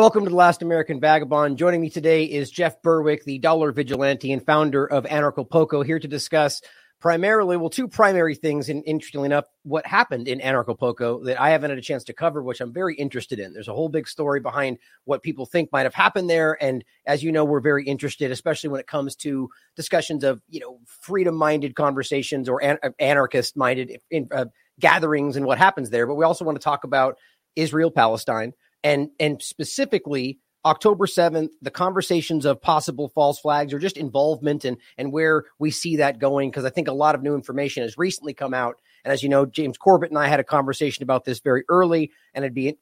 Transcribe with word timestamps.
Welcome 0.00 0.24
to 0.24 0.30
the 0.30 0.36
Last 0.36 0.62
American 0.62 0.98
Vagabond. 0.98 1.58
Joining 1.58 1.82
me 1.82 1.90
today 1.90 2.24
is 2.24 2.50
Jeff 2.50 2.80
Berwick, 2.80 3.22
the 3.24 3.38
dollar 3.38 3.70
vigilante 3.70 4.32
and 4.32 4.42
founder 4.42 4.86
of 4.86 5.04
Anarchapulco, 5.04 5.84
here 5.84 5.98
to 5.98 6.08
discuss 6.08 6.62
primarily, 7.02 7.58
well, 7.58 7.68
two 7.68 7.86
primary 7.86 8.34
things. 8.34 8.70
And 8.70 8.82
interestingly 8.86 9.26
enough, 9.26 9.44
what 9.62 9.86
happened 9.86 10.26
in 10.26 10.40
Anarchapulco 10.40 11.26
that 11.26 11.38
I 11.38 11.50
haven't 11.50 11.68
had 11.68 11.78
a 11.78 11.82
chance 11.82 12.04
to 12.04 12.14
cover, 12.14 12.42
which 12.42 12.62
I'm 12.62 12.72
very 12.72 12.94
interested 12.94 13.38
in. 13.38 13.52
There's 13.52 13.68
a 13.68 13.74
whole 13.74 13.90
big 13.90 14.08
story 14.08 14.40
behind 14.40 14.78
what 15.04 15.22
people 15.22 15.44
think 15.44 15.70
might 15.70 15.82
have 15.82 15.92
happened 15.92 16.30
there. 16.30 16.56
And 16.62 16.82
as 17.04 17.22
you 17.22 17.30
know, 17.30 17.44
we're 17.44 17.60
very 17.60 17.84
interested, 17.84 18.30
especially 18.30 18.70
when 18.70 18.80
it 18.80 18.86
comes 18.86 19.14
to 19.16 19.50
discussions 19.76 20.24
of, 20.24 20.40
you 20.48 20.60
know, 20.60 20.78
freedom 20.86 21.34
minded 21.34 21.74
conversations 21.74 22.48
or 22.48 22.64
an- 22.64 22.78
anarchist 22.98 23.54
minded 23.54 23.98
uh, 24.32 24.46
gatherings 24.78 25.36
and 25.36 25.44
what 25.44 25.58
happens 25.58 25.90
there. 25.90 26.06
But 26.06 26.14
we 26.14 26.24
also 26.24 26.46
want 26.46 26.56
to 26.56 26.64
talk 26.64 26.84
about 26.84 27.18
Israel 27.54 27.90
Palestine 27.90 28.54
and 28.82 29.10
and 29.18 29.42
specifically 29.42 30.38
October 30.64 31.06
7th, 31.06 31.50
the 31.62 31.70
conversations 31.70 32.44
of 32.44 32.60
possible 32.60 33.08
false 33.08 33.40
flags 33.40 33.72
or 33.72 33.78
just 33.78 33.96
involvement 33.96 34.64
and 34.64 34.76
and 34.98 35.12
where 35.12 35.44
we 35.58 35.70
see 35.70 35.96
that 35.96 36.18
going 36.18 36.50
because 36.50 36.64
I 36.64 36.70
think 36.70 36.88
a 36.88 36.92
lot 36.92 37.14
of 37.14 37.22
new 37.22 37.34
information 37.34 37.82
has 37.82 37.96
recently 37.96 38.34
come 38.34 38.52
out 38.52 38.80
and 39.04 39.12
as 39.12 39.22
you 39.22 39.28
know 39.28 39.46
James 39.46 39.78
Corbett 39.78 40.10
and 40.10 40.18
I 40.18 40.28
had 40.28 40.40
a 40.40 40.44
conversation 40.44 41.02
about 41.02 41.24
this 41.24 41.40
very 41.40 41.64
early 41.68 42.10
and 42.34 42.44
it'd 42.44 42.54
be 42.54 42.76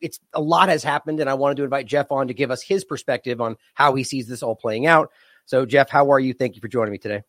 it's 0.00 0.18
a 0.32 0.40
lot 0.40 0.68
has 0.68 0.82
happened 0.82 1.20
and 1.20 1.30
I 1.30 1.34
wanted 1.34 1.58
to 1.58 1.64
invite 1.64 1.86
Jeff 1.86 2.10
on 2.10 2.28
to 2.28 2.34
give 2.34 2.50
us 2.50 2.62
his 2.62 2.84
perspective 2.84 3.40
on 3.40 3.56
how 3.74 3.94
he 3.94 4.02
sees 4.02 4.26
this 4.26 4.42
all 4.42 4.56
playing 4.56 4.86
out. 4.86 5.10
So 5.44 5.66
Jeff, 5.66 5.90
how 5.90 6.10
are 6.12 6.20
you? 6.20 6.32
Thank 6.32 6.54
you 6.54 6.60
for 6.60 6.68
joining 6.68 6.92
me 6.92 6.98
today. 6.98 7.22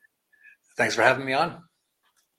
Thanks 0.77 0.95
for 0.95 1.01
having 1.01 1.25
me 1.25 1.33
on. 1.33 1.63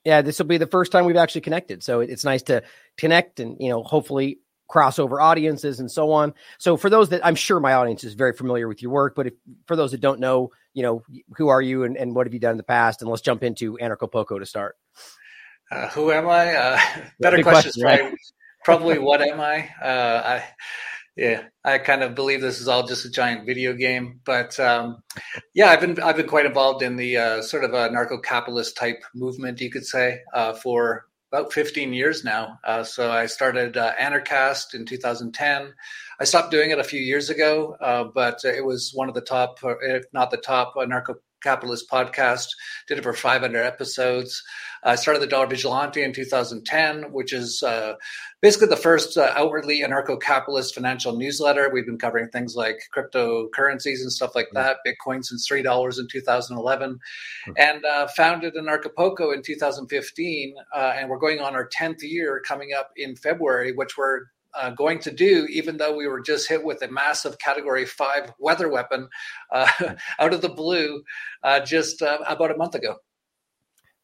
Yeah, 0.04 0.22
this 0.22 0.38
will 0.38 0.46
be 0.46 0.58
the 0.58 0.66
first 0.66 0.90
time 0.90 1.04
we've 1.04 1.16
actually 1.16 1.42
connected. 1.42 1.82
So 1.82 2.00
it's 2.00 2.24
nice 2.24 2.42
to 2.44 2.64
connect 2.96 3.38
and 3.38 3.56
you 3.60 3.68
know 3.68 3.84
hopefully 3.84 4.38
crossover 4.72 5.22
audiences 5.22 5.80
and 5.80 5.90
so 5.90 6.12
on. 6.12 6.32
So 6.58 6.76
for 6.76 6.88
those 6.88 7.10
that 7.10 7.24
I'm 7.24 7.34
sure 7.34 7.60
my 7.60 7.74
audience 7.74 8.04
is 8.04 8.14
very 8.14 8.32
familiar 8.32 8.68
with 8.68 8.80
your 8.80 8.90
work, 8.90 9.14
but 9.14 9.26
if, 9.26 9.34
for 9.66 9.76
those 9.76 9.90
that 9.90 10.00
don't 10.00 10.20
know, 10.20 10.50
you 10.72 10.82
know, 10.82 11.02
who 11.36 11.48
are 11.48 11.60
you 11.60 11.84
and, 11.84 11.96
and 11.96 12.14
what 12.14 12.26
have 12.26 12.32
you 12.32 12.40
done 12.40 12.52
in 12.52 12.56
the 12.56 12.62
past? 12.62 13.02
And 13.02 13.10
let's 13.10 13.22
jump 13.22 13.42
into 13.42 13.76
Anarchapulco 13.76 14.38
to 14.38 14.46
start. 14.46 14.76
Uh, 15.70 15.88
who 15.88 16.10
am 16.10 16.28
I? 16.28 16.54
Uh, 16.54 16.80
better 17.20 17.42
questions, 17.42 17.76
question, 17.76 18.04
right? 18.04 18.14
probably 18.64 18.98
what 18.98 19.20
am 19.20 19.40
I? 19.40 19.68
Uh, 19.82 20.22
I 20.24 20.44
yeah, 21.16 21.42
I 21.62 21.76
kind 21.76 22.02
of 22.02 22.14
believe 22.14 22.40
this 22.40 22.60
is 22.60 22.68
all 22.68 22.86
just 22.86 23.04
a 23.04 23.10
giant 23.10 23.44
video 23.44 23.74
game, 23.74 24.20
but 24.24 24.58
um, 24.58 25.02
yeah, 25.54 25.68
I've 25.68 25.80
been 25.80 26.00
I've 26.00 26.16
been 26.16 26.26
quite 26.26 26.46
involved 26.46 26.82
in 26.82 26.96
the 26.96 27.18
uh, 27.18 27.42
sort 27.42 27.64
of 27.64 27.72
anarcho-capitalist 27.72 28.76
type 28.76 29.02
movement, 29.14 29.60
you 29.60 29.70
could 29.70 29.84
say, 29.84 30.20
uh, 30.32 30.54
for 30.54 31.04
about 31.32 31.52
15 31.52 31.94
years 31.94 32.24
now. 32.24 32.58
Uh, 32.62 32.84
so 32.84 33.10
I 33.10 33.24
started 33.26 33.76
uh, 33.76 33.94
Anarchast 33.98 34.74
in 34.74 34.84
2010. 34.84 35.72
I 36.20 36.24
stopped 36.24 36.50
doing 36.50 36.70
it 36.70 36.78
a 36.78 36.84
few 36.84 37.00
years 37.00 37.30
ago, 37.30 37.74
uh, 37.80 38.04
but 38.04 38.44
it 38.44 38.64
was 38.64 38.92
one 38.94 39.08
of 39.08 39.14
the 39.14 39.22
top, 39.22 39.58
if 39.82 40.04
not 40.12 40.30
the 40.30 40.36
top, 40.36 40.74
narco 40.76 41.14
Capitalist 41.42 41.88
podcast. 41.90 42.48
Did 42.88 42.98
it 42.98 43.02
for 43.04 43.12
500 43.12 43.62
episodes. 43.62 44.42
I 44.84 44.96
started 44.96 45.22
the 45.22 45.28
Dollar 45.28 45.46
Vigilante 45.46 46.02
in 46.02 46.12
2010, 46.12 47.12
which 47.12 47.32
is 47.32 47.62
uh, 47.62 47.94
basically 48.40 48.66
the 48.68 48.76
first 48.76 49.16
uh, 49.16 49.32
outwardly 49.36 49.80
anarcho-capitalist 49.80 50.74
financial 50.74 51.16
newsletter. 51.16 51.70
We've 51.72 51.86
been 51.86 51.98
covering 51.98 52.28
things 52.30 52.56
like 52.56 52.80
cryptocurrencies 52.96 54.00
and 54.00 54.12
stuff 54.12 54.34
like 54.34 54.48
that. 54.54 54.78
Bitcoin 54.84 55.24
since 55.24 55.46
three 55.46 55.62
dollars 55.62 55.98
in 55.98 56.08
2011, 56.08 56.90
mm-hmm. 56.90 57.52
and 57.56 57.84
uh, 57.84 58.08
founded 58.08 58.54
Anarchapulco 58.54 59.32
in 59.32 59.42
2015. 59.42 60.54
Uh, 60.74 60.94
and 60.96 61.08
we're 61.08 61.18
going 61.18 61.40
on 61.40 61.54
our 61.54 61.68
10th 61.68 62.02
year 62.02 62.42
coming 62.46 62.70
up 62.76 62.90
in 62.96 63.14
February, 63.14 63.72
which 63.72 63.96
we're 63.96 64.22
uh, 64.54 64.70
going 64.70 64.98
to 65.00 65.10
do, 65.10 65.46
even 65.50 65.76
though 65.76 65.96
we 65.96 66.06
were 66.06 66.20
just 66.20 66.48
hit 66.48 66.62
with 66.62 66.82
a 66.82 66.88
massive 66.88 67.38
Category 67.38 67.86
Five 67.86 68.32
weather 68.38 68.68
weapon 68.68 69.08
uh, 69.50 69.68
out 70.18 70.34
of 70.34 70.40
the 70.40 70.48
blue 70.48 71.02
uh, 71.42 71.60
just 71.60 72.02
uh, 72.02 72.18
about 72.28 72.50
a 72.50 72.56
month 72.56 72.74
ago. 72.74 72.96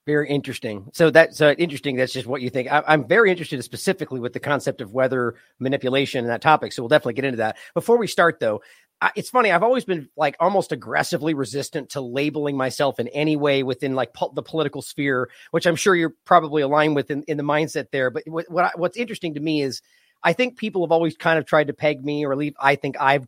Very 0.06 0.30
interesting. 0.30 0.88
So 0.94 1.10
that's 1.10 1.38
interesting. 1.38 1.96
That's 1.96 2.14
just 2.14 2.26
what 2.26 2.40
you 2.40 2.48
think. 2.48 2.72
I, 2.72 2.82
am 2.86 3.06
very 3.06 3.30
interested 3.30 3.62
specifically 3.62 4.20
with 4.20 4.32
the 4.32 4.40
concept 4.40 4.80
of 4.80 4.94
weather 4.94 5.34
manipulation 5.58 6.20
and 6.20 6.30
that 6.30 6.40
topic. 6.40 6.72
So 6.72 6.82
we'll 6.82 6.88
definitely 6.88 7.12
get 7.12 7.26
into 7.26 7.36
that. 7.36 7.58
Before 7.74 7.98
we 7.98 8.06
start, 8.06 8.40
though, 8.40 8.62
I, 9.02 9.10
it's 9.16 9.28
funny. 9.28 9.52
I've 9.52 9.62
always 9.62 9.84
been 9.84 10.08
like 10.16 10.34
almost 10.40 10.72
aggressively 10.72 11.34
resistant 11.34 11.90
to 11.90 12.00
labeling 12.00 12.56
myself 12.56 12.98
in 12.98 13.08
any 13.08 13.36
way 13.36 13.62
within 13.62 13.94
like 13.94 14.14
po- 14.14 14.32
the 14.34 14.42
political 14.42 14.80
sphere, 14.80 15.28
which 15.50 15.66
I'm 15.66 15.76
sure 15.76 15.94
you're 15.94 16.14
probably 16.24 16.62
aligned 16.62 16.96
with 16.96 17.10
in, 17.10 17.22
in 17.24 17.36
the 17.36 17.42
mindset 17.42 17.90
there. 17.92 18.10
But 18.10 18.24
what, 18.26 18.50
what 18.50 18.64
I, 18.64 18.70
what's 18.76 18.96
interesting 18.96 19.34
to 19.34 19.40
me 19.40 19.60
is 19.60 19.82
I 20.22 20.32
think 20.32 20.58
people 20.58 20.84
have 20.84 20.92
always 20.92 21.16
kind 21.16 21.38
of 21.38 21.46
tried 21.46 21.68
to 21.68 21.72
peg 21.72 22.04
me, 22.04 22.24
or 22.24 22.36
leave. 22.36 22.54
I 22.60 22.74
think 22.74 22.96
I've 23.00 23.26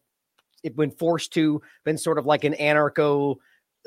been 0.77 0.91
forced 0.91 1.33
to 1.34 1.62
been 1.84 1.99
sort 1.99 2.19
of 2.19 2.27
like 2.27 2.45
an 2.45 2.55
anarcho 2.55 3.37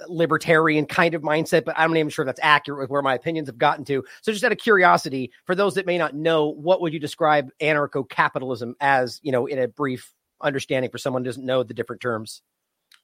uh, 0.02 0.06
libertarian 0.08 0.86
kind 0.86 1.14
of 1.14 1.22
mindset, 1.22 1.66
but 1.66 1.76
I'm 1.78 1.92
not 1.92 2.00
even 2.00 2.10
sure 2.10 2.26
that's 2.26 2.40
accurate 2.42 2.80
with 2.80 2.90
where 2.90 3.02
my 3.02 3.14
opinions 3.14 3.48
have 3.48 3.58
gotten 3.58 3.86
to. 3.86 4.04
So, 4.22 4.32
just 4.32 4.44
out 4.44 4.52
of 4.52 4.58
curiosity, 4.58 5.32
for 5.46 5.56
those 5.56 5.76
that 5.76 5.86
may 5.86 5.98
not 5.98 6.16
know, 6.16 6.48
what 6.48 6.82
would 6.82 6.94
you 6.94 7.00
describe 7.00 7.50
anarcho 7.62 8.10
capitalism 8.10 8.76
as? 8.80 9.20
You 9.24 9.32
know, 9.32 9.46
in 9.46 9.60
a 9.60 9.68
brief 9.68 10.14
understanding 10.42 10.92
for 10.92 10.98
someone 10.98 11.24
who 11.24 11.26
doesn't 11.26 11.46
know 11.46 11.64
the 11.64 11.74
different 11.74 12.02
terms. 12.02 12.42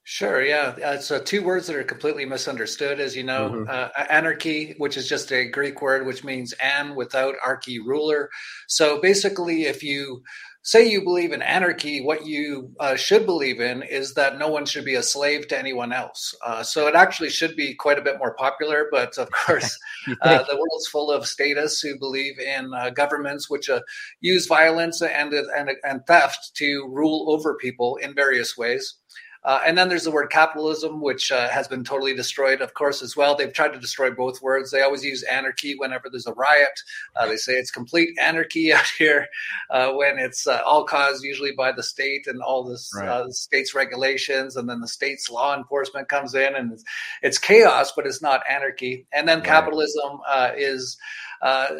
Sure. 0.04 0.42
Yeah. 0.42 0.74
It's 0.76 1.10
uh, 1.10 1.20
two 1.24 1.42
words 1.42 1.66
that 1.66 1.76
are 1.76 1.84
completely 1.84 2.24
misunderstood. 2.24 2.98
As 2.98 3.14
you 3.14 3.22
know, 3.22 3.50
mm-hmm. 3.50 3.70
uh, 3.70 3.88
anarchy, 4.08 4.74
which 4.78 4.96
is 4.96 5.08
just 5.08 5.30
a 5.30 5.48
Greek 5.48 5.80
word, 5.82 6.04
which 6.04 6.24
means 6.24 6.52
"an" 6.54 6.96
without 6.96 7.36
archy 7.44 7.78
ruler. 7.78 8.28
So 8.66 9.00
basically, 9.00 9.64
if 9.64 9.84
you 9.84 10.22
say 10.62 10.86
you 10.86 11.02
believe 11.02 11.32
in 11.32 11.42
anarchy, 11.42 12.00
what 12.00 12.26
you 12.26 12.70
uh, 12.80 12.94
should 12.94 13.24
believe 13.24 13.60
in 13.60 13.82
is 13.82 14.12
that 14.14 14.38
no 14.38 14.48
one 14.48 14.66
should 14.66 14.84
be 14.84 14.96
a 14.96 15.02
slave 15.02 15.48
to 15.48 15.58
anyone 15.58 15.92
else. 15.92 16.34
Uh, 16.44 16.62
so 16.62 16.86
it 16.86 16.94
actually 16.94 17.30
should 17.30 17.56
be 17.56 17.74
quite 17.74 17.98
a 17.98 18.02
bit 18.02 18.18
more 18.18 18.34
popular. 18.34 18.88
But 18.90 19.16
of 19.16 19.30
course, 19.46 19.78
uh, 20.22 20.42
the 20.42 20.56
world's 20.56 20.88
full 20.88 21.10
of 21.10 21.26
statists 21.26 21.80
who 21.80 21.98
believe 21.98 22.38
in 22.38 22.72
uh, 22.74 22.90
governments 22.90 23.48
which 23.48 23.70
uh, 23.70 23.80
use 24.20 24.46
violence 24.46 25.00
and, 25.02 25.32
and, 25.32 25.70
and 25.84 26.06
theft 26.06 26.52
to 26.54 26.88
rule 26.90 27.26
over 27.30 27.54
people 27.54 27.96
in 27.96 28.14
various 28.14 28.56
ways. 28.56 28.96
Uh, 29.42 29.60
and 29.66 29.76
then 29.76 29.88
there's 29.88 30.04
the 30.04 30.10
word 30.10 30.30
capitalism, 30.30 31.00
which 31.00 31.32
uh, 31.32 31.48
has 31.48 31.66
been 31.66 31.82
totally 31.82 32.14
destroyed, 32.14 32.60
of 32.60 32.74
course, 32.74 33.00
as 33.00 33.16
well. 33.16 33.34
They've 33.34 33.52
tried 33.52 33.72
to 33.72 33.80
destroy 33.80 34.10
both 34.10 34.42
words. 34.42 34.70
They 34.70 34.82
always 34.82 35.04
use 35.04 35.22
anarchy 35.22 35.74
whenever 35.76 36.10
there's 36.10 36.26
a 36.26 36.34
riot. 36.34 36.78
Uh, 37.16 37.26
they 37.26 37.36
say 37.36 37.54
it's 37.54 37.70
complete 37.70 38.10
anarchy 38.20 38.72
out 38.72 38.86
here 38.98 39.28
uh, 39.70 39.92
when 39.92 40.18
it's 40.18 40.46
uh, 40.46 40.60
all 40.66 40.84
caused 40.84 41.24
usually 41.24 41.52
by 41.52 41.72
the 41.72 41.82
state 41.82 42.26
and 42.26 42.42
all 42.42 42.64
this 42.64 42.90
right. 42.94 43.08
Uh, 43.08 43.30
state's 43.30 43.74
regulations. 43.74 44.56
And 44.56 44.68
then 44.68 44.80
the 44.80 44.88
state's 44.88 45.30
law 45.30 45.56
enforcement 45.56 46.08
comes 46.08 46.34
in 46.34 46.54
and 46.54 46.72
it's, 46.72 46.84
it's 47.22 47.38
chaos, 47.38 47.92
but 47.96 48.06
it's 48.06 48.20
not 48.20 48.42
anarchy. 48.48 49.06
And 49.12 49.26
then 49.26 49.38
right. 49.38 49.46
capitalism 49.46 50.20
is 50.56 50.98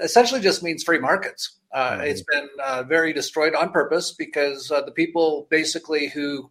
essentially 0.03 0.41
just 0.41 0.63
means 0.63 0.83
free 0.83 0.99
markets. 0.99 1.59
Uh, 1.73 1.93
mm-hmm. 1.93 2.03
It's 2.03 2.23
been 2.23 2.49
uh, 2.65 2.83
very 2.83 3.13
destroyed 3.13 3.55
on 3.55 3.71
purpose 3.71 4.13
because 4.13 4.71
uh, 4.71 4.83
the 4.83 4.91
people 4.91 5.47
basically 5.51 6.09
who 6.09 6.51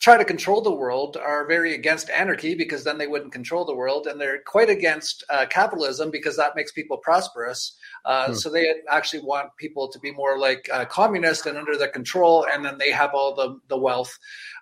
try 0.00 0.16
to 0.16 0.24
control 0.24 0.60
the 0.60 0.72
world 0.72 1.16
are 1.16 1.46
very 1.46 1.74
against 1.74 2.08
anarchy 2.10 2.54
because 2.54 2.84
then 2.84 2.98
they 2.98 3.08
wouldn't 3.08 3.32
control 3.32 3.64
the 3.64 3.74
world, 3.74 4.06
and 4.06 4.20
they're 4.20 4.40
quite 4.46 4.70
against 4.70 5.24
uh, 5.28 5.44
capitalism 5.46 6.10
because 6.10 6.36
that 6.36 6.54
makes 6.54 6.70
people 6.70 6.96
prosperous. 6.96 7.76
Uh, 8.04 8.28
hmm. 8.28 8.34
So 8.34 8.48
they 8.48 8.72
actually 8.88 9.22
want 9.22 9.56
people 9.56 9.88
to 9.88 9.98
be 9.98 10.12
more 10.12 10.38
like 10.38 10.68
uh, 10.72 10.84
communist 10.84 11.46
and 11.46 11.58
under 11.58 11.76
their 11.76 11.88
control, 11.88 12.46
and 12.52 12.64
then 12.64 12.78
they 12.78 12.92
have 12.92 13.10
all 13.12 13.34
the 13.34 13.58
the 13.68 13.78
wealth. 13.78 14.16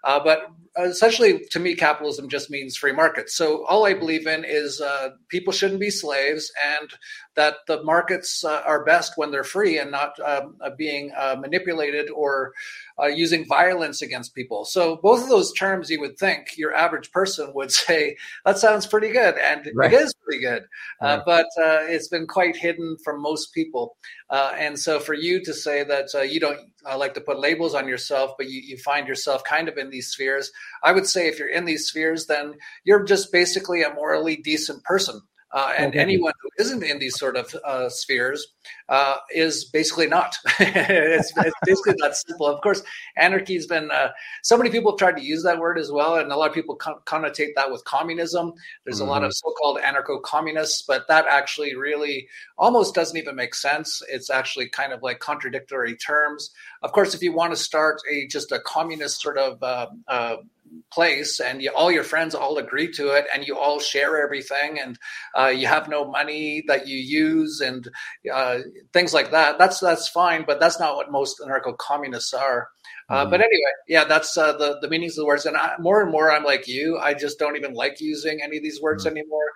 Uh, 0.04 0.20
but 0.22 0.46
essentially, 0.78 1.44
to 1.50 1.58
me, 1.58 1.74
capitalism 1.74 2.28
just 2.28 2.50
means 2.50 2.76
free 2.76 2.92
markets. 2.92 3.36
So 3.36 3.66
all 3.66 3.86
I 3.86 3.92
believe 3.92 4.26
in 4.26 4.44
is 4.44 4.80
uh, 4.80 5.10
people 5.28 5.52
shouldn't 5.52 5.80
be 5.80 5.90
slaves, 5.90 6.50
and 6.78 6.90
that 7.36 7.56
the 7.66 7.82
markets 7.82 8.44
uh, 8.44 8.62
are 8.66 8.84
best 8.84 9.12
when 9.16 9.30
they're 9.30 9.44
free 9.44 9.78
and 9.78 9.90
not 9.90 10.18
um, 10.20 10.56
being 10.76 11.12
manipulated 11.38 12.10
or 12.10 12.52
using 13.14 13.46
violence 13.46 14.02
against 14.02 14.34
people. 14.34 14.64
So 14.64 14.96
both 14.96 15.22
of 15.22 15.28
those 15.28 15.52
terms, 15.52 15.90
you 15.90 16.00
would 16.00 16.18
think 16.18 16.56
your 16.56 16.74
average 16.74 17.12
person 17.12 17.52
would 17.54 17.70
say 17.86 18.16
that 18.44 18.58
sounds 18.58 18.86
pretty 18.86 19.10
good, 19.10 19.36
and 19.36 19.70
right. 19.74 19.92
it 19.92 20.00
is 20.00 20.14
pretty 20.14 20.40
good. 20.42 20.64
Right. 21.00 21.22
but 21.24 21.46
it's 21.58 22.08
been 22.08 22.26
quite 22.26 22.56
hidden 22.56 22.96
from 23.04 23.22
most 23.22 23.52
people. 23.52 23.96
Uh, 24.28 24.52
and 24.56 24.78
so 24.78 24.98
for 24.98 25.14
you 25.14 25.42
to 25.44 25.54
say 25.54 25.84
that 25.84 26.08
uh, 26.14 26.22
you 26.22 26.40
don't 26.40 26.58
uh, 26.88 26.98
like 26.98 27.14
to 27.14 27.20
put 27.20 27.38
labels 27.38 27.74
on 27.74 27.86
yourself, 27.86 28.32
but 28.36 28.48
you, 28.48 28.60
you 28.60 28.76
find 28.78 29.06
yourself 29.06 29.44
kind 29.44 29.68
of 29.68 29.78
in 29.78 29.90
these 29.90 30.08
spheres, 30.08 30.50
I 30.82 30.92
would 30.92 31.06
say 31.06 31.28
if 31.28 31.38
you're 31.38 31.48
in 31.48 31.64
these 31.64 31.86
spheres, 31.86 32.26
then 32.26 32.54
you're 32.84 33.04
just 33.04 33.32
basically 33.32 33.82
a 33.82 33.94
morally 33.94 34.36
decent 34.36 34.82
person. 34.84 35.20
Uh, 35.52 35.72
and 35.78 35.90
okay. 35.90 36.00
anyone 36.00 36.32
who 36.42 36.48
isn't 36.58 36.82
in 36.82 36.98
these 36.98 37.16
sort 37.18 37.36
of 37.36 37.54
uh, 37.64 37.88
spheres 37.88 38.54
uh, 38.88 39.16
is 39.34 39.64
basically 39.66 40.06
not. 40.06 40.34
it's, 40.58 41.32
it's, 41.36 41.54
basically 41.64 41.94
that 41.98 42.16
simple. 42.16 42.46
Of 42.46 42.60
course, 42.62 42.82
anarchy 43.16 43.54
has 43.54 43.66
been. 43.66 43.90
Uh, 43.90 44.08
so 44.42 44.56
many 44.58 44.70
people 44.70 44.92
have 44.92 44.98
tried 44.98 45.16
to 45.16 45.24
use 45.24 45.42
that 45.44 45.58
word 45.58 45.78
as 45.78 45.90
well, 45.92 46.16
and 46.16 46.32
a 46.32 46.36
lot 46.36 46.48
of 46.48 46.54
people 46.54 46.74
con- 46.74 47.00
connotate 47.06 47.50
that 47.54 47.70
with 47.70 47.84
communism. 47.84 48.52
There's 48.84 49.00
mm-hmm. 49.00 49.08
a 49.08 49.10
lot 49.10 49.22
of 49.22 49.30
mm-hmm. 49.30 49.48
so-called 49.48 49.78
anarcho-communists, 49.78 50.82
but 50.82 51.06
that 51.08 51.26
actually 51.30 51.76
really 51.76 52.28
almost 52.58 52.94
doesn't 52.94 53.16
even 53.16 53.36
make 53.36 53.54
sense. 53.54 54.02
It's 54.08 54.30
actually 54.30 54.68
kind 54.68 54.92
of 54.92 55.02
like 55.02 55.20
contradictory 55.20 55.96
terms. 55.96 56.50
Of 56.82 56.92
course, 56.92 57.14
if 57.14 57.22
you 57.22 57.32
want 57.32 57.52
to 57.52 57.56
start 57.56 58.00
a 58.10 58.26
just 58.26 58.50
a 58.50 58.58
communist 58.60 59.20
sort 59.22 59.38
of 59.38 59.62
uh, 59.62 59.86
uh, 60.08 60.36
place 60.92 61.40
and 61.40 61.62
you, 61.62 61.70
all 61.70 61.90
your 61.90 62.04
friends 62.04 62.34
all 62.34 62.58
agree 62.58 62.90
to 62.92 63.08
it 63.10 63.26
and 63.34 63.46
you 63.46 63.56
all 63.58 63.80
share 63.80 64.22
everything 64.22 64.78
and 64.78 64.98
uh, 65.38 65.46
you 65.46 65.66
have 65.66 65.88
no 65.88 66.04
money 66.04 66.62
that 66.68 66.86
you 66.86 66.96
use 66.98 67.60
and 67.60 67.88
uh, 68.32 68.58
things 68.92 69.12
like 69.12 69.30
that 69.30 69.58
that's 69.58 69.80
that's 69.80 70.08
fine 70.08 70.44
but 70.46 70.60
that's 70.60 70.78
not 70.78 70.96
what 70.96 71.10
most 71.10 71.40
anarcho 71.40 71.76
communists 71.78 72.32
are 72.32 72.68
uh, 73.10 73.22
mm-hmm. 73.22 73.30
but 73.30 73.40
anyway 73.40 73.72
yeah 73.88 74.04
that's 74.04 74.36
uh, 74.38 74.52
the 74.56 74.78
the 74.80 74.88
meanings 74.88 75.12
of 75.12 75.22
the 75.22 75.26
words 75.26 75.44
and 75.44 75.56
I, 75.56 75.74
more 75.78 76.00
and 76.00 76.10
more 76.10 76.30
i'm 76.30 76.44
like 76.44 76.68
you 76.68 76.98
i 76.98 77.14
just 77.14 77.38
don't 77.38 77.56
even 77.56 77.74
like 77.74 78.00
using 78.00 78.40
any 78.42 78.56
of 78.58 78.62
these 78.62 78.80
words 78.80 79.04
mm-hmm. 79.04 79.16
anymore 79.16 79.46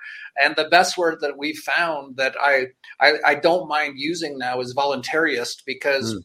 and 0.41 0.57
the 0.57 0.69
best 0.69 0.99
word 0.99 1.19
that 1.21 1.39
we 1.39 1.55
found 1.55 2.17
that 2.17 2.35
I, 2.41 2.67
I, 3.01 3.15
I 3.25 3.35
don't 3.35 3.69
mind 3.69 3.95
using 3.97 4.39
now 4.39 4.61
is 4.61 4.75
voluntarist 4.75 5.63
because 5.67 6.15
mm. 6.15 6.21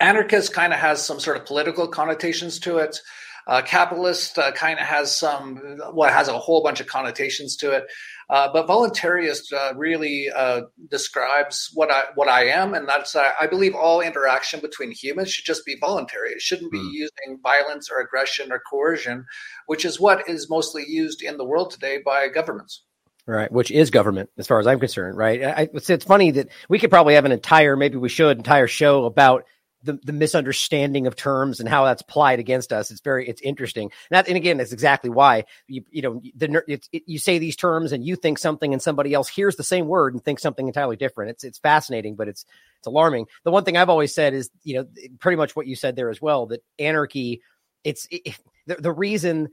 anarchist 0.00 0.52
kind 0.52 0.72
of 0.72 0.78
has 0.78 1.04
some 1.04 1.20
sort 1.20 1.36
of 1.36 1.46
political 1.46 1.88
connotations 1.88 2.58
to 2.60 2.78
it 2.78 2.98
uh, 3.46 3.62
capitalist 3.62 4.38
uh, 4.38 4.52
kind 4.52 4.78
of 4.78 4.86
has 4.86 5.16
some, 5.16 5.78
well, 5.92 6.10
has 6.10 6.28
a 6.28 6.38
whole 6.38 6.62
bunch 6.62 6.80
of 6.80 6.86
connotations 6.86 7.56
to 7.56 7.72
it. 7.72 7.84
Uh, 8.30 8.48
but 8.52 8.66
voluntarist 8.66 9.52
uh, 9.52 9.74
really 9.76 10.30
uh, 10.34 10.62
describes 10.90 11.70
what 11.74 11.90
I 11.90 12.04
what 12.14 12.26
I 12.26 12.46
am, 12.46 12.72
and 12.72 12.88
that's 12.88 13.14
uh, 13.14 13.30
I 13.38 13.46
believe 13.46 13.74
all 13.74 14.00
interaction 14.00 14.60
between 14.60 14.92
humans 14.92 15.30
should 15.30 15.44
just 15.44 15.66
be 15.66 15.76
voluntary. 15.78 16.30
It 16.30 16.40
shouldn't 16.40 16.72
be 16.72 16.78
mm. 16.78 16.90
using 16.92 17.38
violence 17.42 17.90
or 17.90 18.00
aggression 18.00 18.50
or 18.50 18.62
coercion, 18.70 19.26
which 19.66 19.84
is 19.84 20.00
what 20.00 20.26
is 20.26 20.48
mostly 20.48 20.84
used 20.88 21.22
in 21.22 21.36
the 21.36 21.44
world 21.44 21.70
today 21.70 21.98
by 22.02 22.28
governments. 22.28 22.82
Right, 23.26 23.50
which 23.52 23.70
is 23.70 23.90
government, 23.90 24.30
as 24.38 24.46
far 24.46 24.58
as 24.58 24.66
I'm 24.66 24.80
concerned. 24.80 25.16
Right, 25.16 25.42
I, 25.42 25.68
it's, 25.72 25.90
it's 25.90 26.04
funny 26.04 26.30
that 26.32 26.48
we 26.68 26.78
could 26.78 26.90
probably 26.90 27.14
have 27.14 27.24
an 27.24 27.32
entire, 27.32 27.76
maybe 27.76 27.96
we 27.96 28.08
should, 28.10 28.36
entire 28.36 28.66
show 28.66 29.04
about 29.04 29.44
the, 29.84 29.98
the 30.02 30.12
misunderstanding 30.12 31.06
of 31.06 31.14
terms 31.14 31.60
and 31.60 31.68
how 31.68 31.84
that's 31.84 32.02
applied 32.02 32.38
against 32.38 32.72
us. 32.72 32.90
It's 32.90 33.02
very 33.02 33.28
it's 33.28 33.42
interesting. 33.42 33.90
And, 34.10 34.16
that, 34.16 34.28
and 34.28 34.36
again, 34.36 34.56
that's 34.56 34.72
exactly 34.72 35.10
why 35.10 35.44
you 35.68 35.84
you 35.90 36.02
know 36.02 36.22
the 36.34 36.62
it, 36.66 37.02
you 37.06 37.18
say 37.18 37.38
these 37.38 37.56
terms 37.56 37.92
and 37.92 38.04
you 38.04 38.16
think 38.16 38.38
something 38.38 38.72
and 38.72 38.82
somebody 38.82 39.12
else 39.12 39.28
hears 39.28 39.56
the 39.56 39.62
same 39.62 39.86
word 39.86 40.14
and 40.14 40.24
thinks 40.24 40.42
something 40.42 40.66
entirely 40.66 40.96
different. 40.96 41.30
It's 41.32 41.44
it's 41.44 41.58
fascinating, 41.58 42.16
but 42.16 42.28
it's 42.28 42.44
it's 42.78 42.86
alarming. 42.86 43.26
The 43.44 43.50
one 43.50 43.64
thing 43.64 43.76
I've 43.76 43.90
always 43.90 44.14
said 44.14 44.34
is 44.34 44.50
you 44.62 44.76
know 44.76 44.86
pretty 45.20 45.36
much 45.36 45.54
what 45.54 45.66
you 45.66 45.76
said 45.76 45.96
there 45.96 46.10
as 46.10 46.20
well 46.20 46.46
that 46.46 46.64
anarchy. 46.78 47.42
It's 47.84 48.08
it, 48.10 48.38
the, 48.66 48.76
the 48.76 48.92
reason 48.92 49.50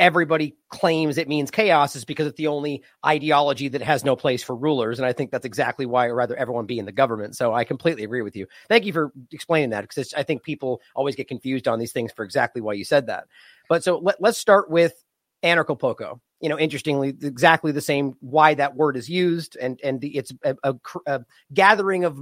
everybody 0.00 0.56
claims 0.70 1.18
it 1.18 1.28
means 1.28 1.50
chaos 1.50 1.94
is 1.94 2.06
because 2.06 2.26
it's 2.26 2.38
the 2.38 2.46
only 2.46 2.82
ideology 3.04 3.68
that 3.68 3.82
has 3.82 4.02
no 4.02 4.16
place 4.16 4.42
for 4.42 4.56
rulers. 4.56 4.98
And 4.98 5.04
I 5.04 5.12
think 5.12 5.30
that's 5.30 5.44
exactly 5.44 5.84
why 5.84 6.06
I'd 6.06 6.12
rather 6.12 6.34
everyone 6.34 6.64
be 6.64 6.78
in 6.78 6.86
the 6.86 6.92
government. 6.92 7.36
So 7.36 7.52
I 7.52 7.64
completely 7.64 8.02
agree 8.02 8.22
with 8.22 8.34
you. 8.34 8.46
Thank 8.68 8.86
you 8.86 8.94
for 8.94 9.12
explaining 9.30 9.70
that 9.70 9.82
because 9.82 10.14
I 10.14 10.22
think 10.22 10.42
people 10.42 10.80
always 10.96 11.16
get 11.16 11.28
confused 11.28 11.68
on 11.68 11.78
these 11.78 11.92
things 11.92 12.12
for 12.12 12.24
exactly 12.24 12.62
why 12.62 12.72
you 12.72 12.84
said 12.84 13.08
that. 13.08 13.26
But 13.68 13.84
so 13.84 13.98
let, 13.98 14.16
us 14.24 14.38
start 14.38 14.70
with 14.70 14.94
Anarchapulco. 15.42 16.18
You 16.40 16.48
know, 16.48 16.58
interestingly, 16.58 17.10
exactly 17.10 17.70
the 17.70 17.82
same 17.82 18.14
why 18.20 18.54
that 18.54 18.74
word 18.74 18.96
is 18.96 19.10
used, 19.10 19.58
and 19.60 19.78
and 19.84 20.00
the, 20.00 20.16
it's 20.16 20.32
a, 20.42 20.56
a, 20.64 20.74
a 21.04 21.20
gathering 21.52 22.04
of 22.04 22.18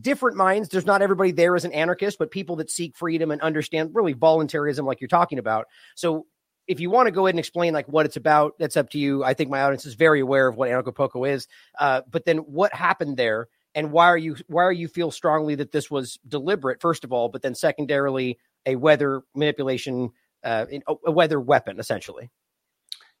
different 0.00 0.36
minds. 0.36 0.68
There's 0.68 0.86
not 0.86 1.02
everybody 1.02 1.32
there 1.32 1.56
as 1.56 1.64
an 1.64 1.72
anarchist, 1.72 2.20
but 2.20 2.30
people 2.30 2.54
that 2.56 2.70
seek 2.70 2.96
freedom 2.96 3.32
and 3.32 3.40
understand 3.40 3.90
really 3.94 4.12
voluntarism, 4.12 4.86
like 4.86 5.00
you're 5.00 5.08
talking 5.08 5.40
about. 5.40 5.66
So 5.96 6.26
if 6.68 6.78
you 6.80 6.90
want 6.90 7.06
to 7.06 7.10
go 7.10 7.26
ahead 7.26 7.34
and 7.34 7.40
explain 7.40 7.72
like 7.72 7.88
what 7.88 8.06
it's 8.06 8.16
about, 8.16 8.52
that's 8.58 8.76
up 8.76 8.90
to 8.90 8.98
you. 8.98 9.24
I 9.24 9.34
think 9.34 9.50
my 9.50 9.62
audience 9.62 9.86
is 9.86 9.94
very 9.94 10.20
aware 10.20 10.46
of 10.46 10.56
what 10.56 10.68
Poco 10.94 11.24
is. 11.24 11.48
Uh, 11.80 12.02
but 12.10 12.26
then 12.26 12.38
what 12.38 12.72
happened 12.74 13.16
there 13.16 13.48
and 13.74 13.90
why 13.90 14.06
are 14.06 14.18
you 14.18 14.36
why 14.46 14.62
are 14.62 14.72
you 14.72 14.86
feel 14.86 15.10
strongly 15.10 15.54
that 15.54 15.72
this 15.72 15.90
was 15.90 16.18
deliberate, 16.28 16.80
first 16.80 17.04
of 17.04 17.12
all, 17.12 17.28
but 17.28 17.42
then 17.42 17.54
secondarily 17.54 18.38
a 18.66 18.76
weather 18.76 19.22
manipulation, 19.34 20.10
uh, 20.44 20.66
a 21.06 21.10
weather 21.10 21.40
weapon, 21.40 21.80
essentially? 21.80 22.30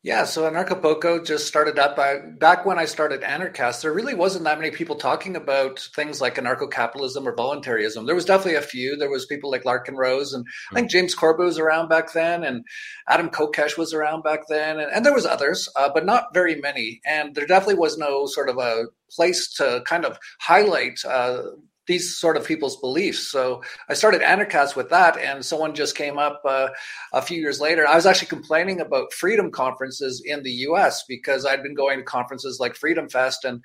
Yeah, 0.04 0.24
so 0.26 0.48
Anarchapulco 0.48 1.26
just 1.26 1.48
started 1.48 1.76
up. 1.76 1.96
by 1.96 2.18
back 2.38 2.64
when 2.64 2.78
I 2.78 2.84
started 2.84 3.22
Anarchast, 3.22 3.82
there 3.82 3.92
really 3.92 4.14
wasn't 4.14 4.44
that 4.44 4.56
many 4.56 4.70
people 4.70 4.94
talking 4.94 5.34
about 5.34 5.80
things 5.96 6.20
like 6.20 6.36
anarcho-capitalism 6.36 7.26
or 7.26 7.34
voluntarism. 7.34 8.06
There 8.06 8.14
was 8.14 8.24
definitely 8.24 8.54
a 8.54 8.62
few. 8.62 8.96
There 8.96 9.10
was 9.10 9.26
people 9.26 9.50
like 9.50 9.64
Larken 9.64 9.96
Rose, 9.96 10.32
and 10.32 10.46
I 10.70 10.76
think 10.76 10.90
James 10.90 11.16
Corbett 11.16 11.46
was 11.46 11.58
around 11.58 11.88
back 11.88 12.12
then, 12.12 12.44
and 12.44 12.64
Adam 13.08 13.28
Kokesh 13.28 13.76
was 13.76 13.92
around 13.92 14.22
back 14.22 14.42
then, 14.48 14.78
and, 14.78 14.88
and 14.92 15.04
there 15.04 15.12
was 15.14 15.26
others, 15.26 15.68
uh, 15.74 15.90
but 15.92 16.06
not 16.06 16.32
very 16.32 16.54
many. 16.54 17.00
And 17.04 17.34
there 17.34 17.46
definitely 17.46 17.80
was 17.80 17.98
no 17.98 18.26
sort 18.26 18.48
of 18.48 18.56
a 18.58 18.84
place 19.10 19.52
to 19.54 19.82
kind 19.84 20.04
of 20.04 20.16
highlight 20.40 21.00
uh, 21.04 21.42
these 21.88 22.16
sort 22.16 22.36
of 22.36 22.46
people's 22.46 22.76
beliefs. 22.76 23.32
So 23.32 23.62
I 23.88 23.94
started 23.94 24.20
Anarchast 24.20 24.76
with 24.76 24.90
that, 24.90 25.16
and 25.18 25.44
someone 25.44 25.74
just 25.74 25.96
came 25.96 26.18
up 26.18 26.42
uh, 26.44 26.68
a 27.12 27.22
few 27.22 27.40
years 27.40 27.60
later. 27.60 27.86
I 27.86 27.96
was 27.96 28.06
actually 28.06 28.28
complaining 28.28 28.80
about 28.80 29.12
freedom 29.12 29.50
conferences 29.50 30.22
in 30.24 30.42
the 30.42 30.52
U.S. 30.68 31.04
because 31.08 31.44
I'd 31.44 31.62
been 31.62 31.74
going 31.74 31.98
to 31.98 32.04
conferences 32.04 32.60
like 32.60 32.76
Freedom 32.76 33.08
Fest, 33.08 33.44
and 33.44 33.62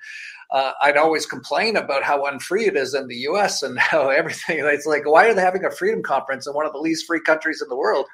uh, 0.50 0.72
I'd 0.82 0.96
always 0.96 1.26
complain 1.26 1.76
about 1.76 2.02
how 2.02 2.26
unfree 2.26 2.66
it 2.66 2.76
is 2.76 2.94
in 2.94 3.08
the 3.08 3.16
U.S. 3.16 3.62
and 3.62 3.78
how 3.90 4.08
everything. 4.08 4.58
It's 4.58 4.86
like, 4.86 5.06
why 5.06 5.26
are 5.26 5.34
they 5.34 5.42
having 5.42 5.64
a 5.64 5.70
freedom 5.70 6.02
conference 6.02 6.46
in 6.46 6.54
one 6.54 6.66
of 6.66 6.72
the 6.72 6.78
least 6.78 7.06
free 7.06 7.20
countries 7.20 7.60
in 7.62 7.68
the 7.68 7.76
world? 7.76 8.06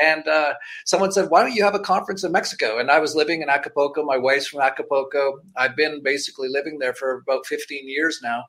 And 0.00 0.26
uh, 0.28 0.54
someone 0.84 1.12
said, 1.12 1.30
why 1.30 1.42
don't 1.42 1.54
you 1.54 1.64
have 1.64 1.74
a 1.74 1.80
conference 1.80 2.22
in 2.24 2.32
Mexico? 2.32 2.78
And 2.78 2.90
I 2.90 2.98
was 2.98 3.14
living 3.14 3.42
in 3.42 3.48
Acapulco. 3.48 4.04
My 4.04 4.16
wife's 4.16 4.48
from 4.48 4.60
Acapulco. 4.60 5.40
I've 5.56 5.76
been 5.76 6.02
basically 6.02 6.48
living 6.48 6.78
there 6.78 6.94
for 6.94 7.22
about 7.26 7.46
15 7.46 7.88
years 7.88 8.20
now. 8.22 8.44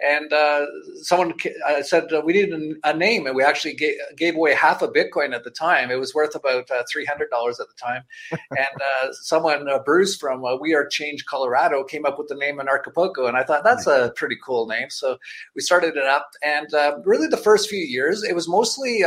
And 0.00 0.32
uh, 0.32 0.66
someone 1.02 1.34
uh, 1.66 1.82
said 1.82 2.04
we 2.24 2.32
needed 2.32 2.76
a 2.84 2.94
name, 2.94 3.26
and 3.26 3.36
we 3.36 3.42
actually 3.42 3.74
gave, 3.74 3.96
gave, 4.16 4.34
away 4.34 4.54
half 4.54 4.82
a 4.82 4.88
Bitcoin 4.88 5.34
at 5.34 5.44
the 5.44 5.50
time. 5.50 5.90
It 5.90 6.00
was 6.00 6.14
worth 6.14 6.34
about 6.34 6.70
uh, 6.70 6.82
$300 6.94 7.10
at 7.12 7.28
the 7.28 7.66
time. 7.80 8.02
and 8.32 8.58
uh, 8.60 9.12
someone, 9.12 9.66
Bruce 9.84 10.16
from 10.16 10.44
We 10.60 10.74
Are 10.74 10.86
Change 10.86 11.24
Colorado, 11.26 11.84
came 11.84 12.06
up 12.06 12.18
with 12.18 12.28
the 12.28 12.34
name 12.34 12.58
Anarchapulco, 12.58 13.28
and 13.28 13.36
I 13.36 13.44
thought 13.44 13.64
that's 13.64 13.86
a 13.86 14.12
pretty 14.16 14.36
cool 14.44 14.66
name. 14.66 14.90
So 14.90 15.18
we 15.54 15.60
started 15.60 15.96
it 15.96 16.04
up, 16.04 16.30
and 16.42 16.68
really 17.04 17.28
the 17.28 17.36
first 17.36 17.68
few 17.68 17.84
years, 17.84 18.22
it 18.22 18.34
was 18.34 18.48
mostly 18.48 19.04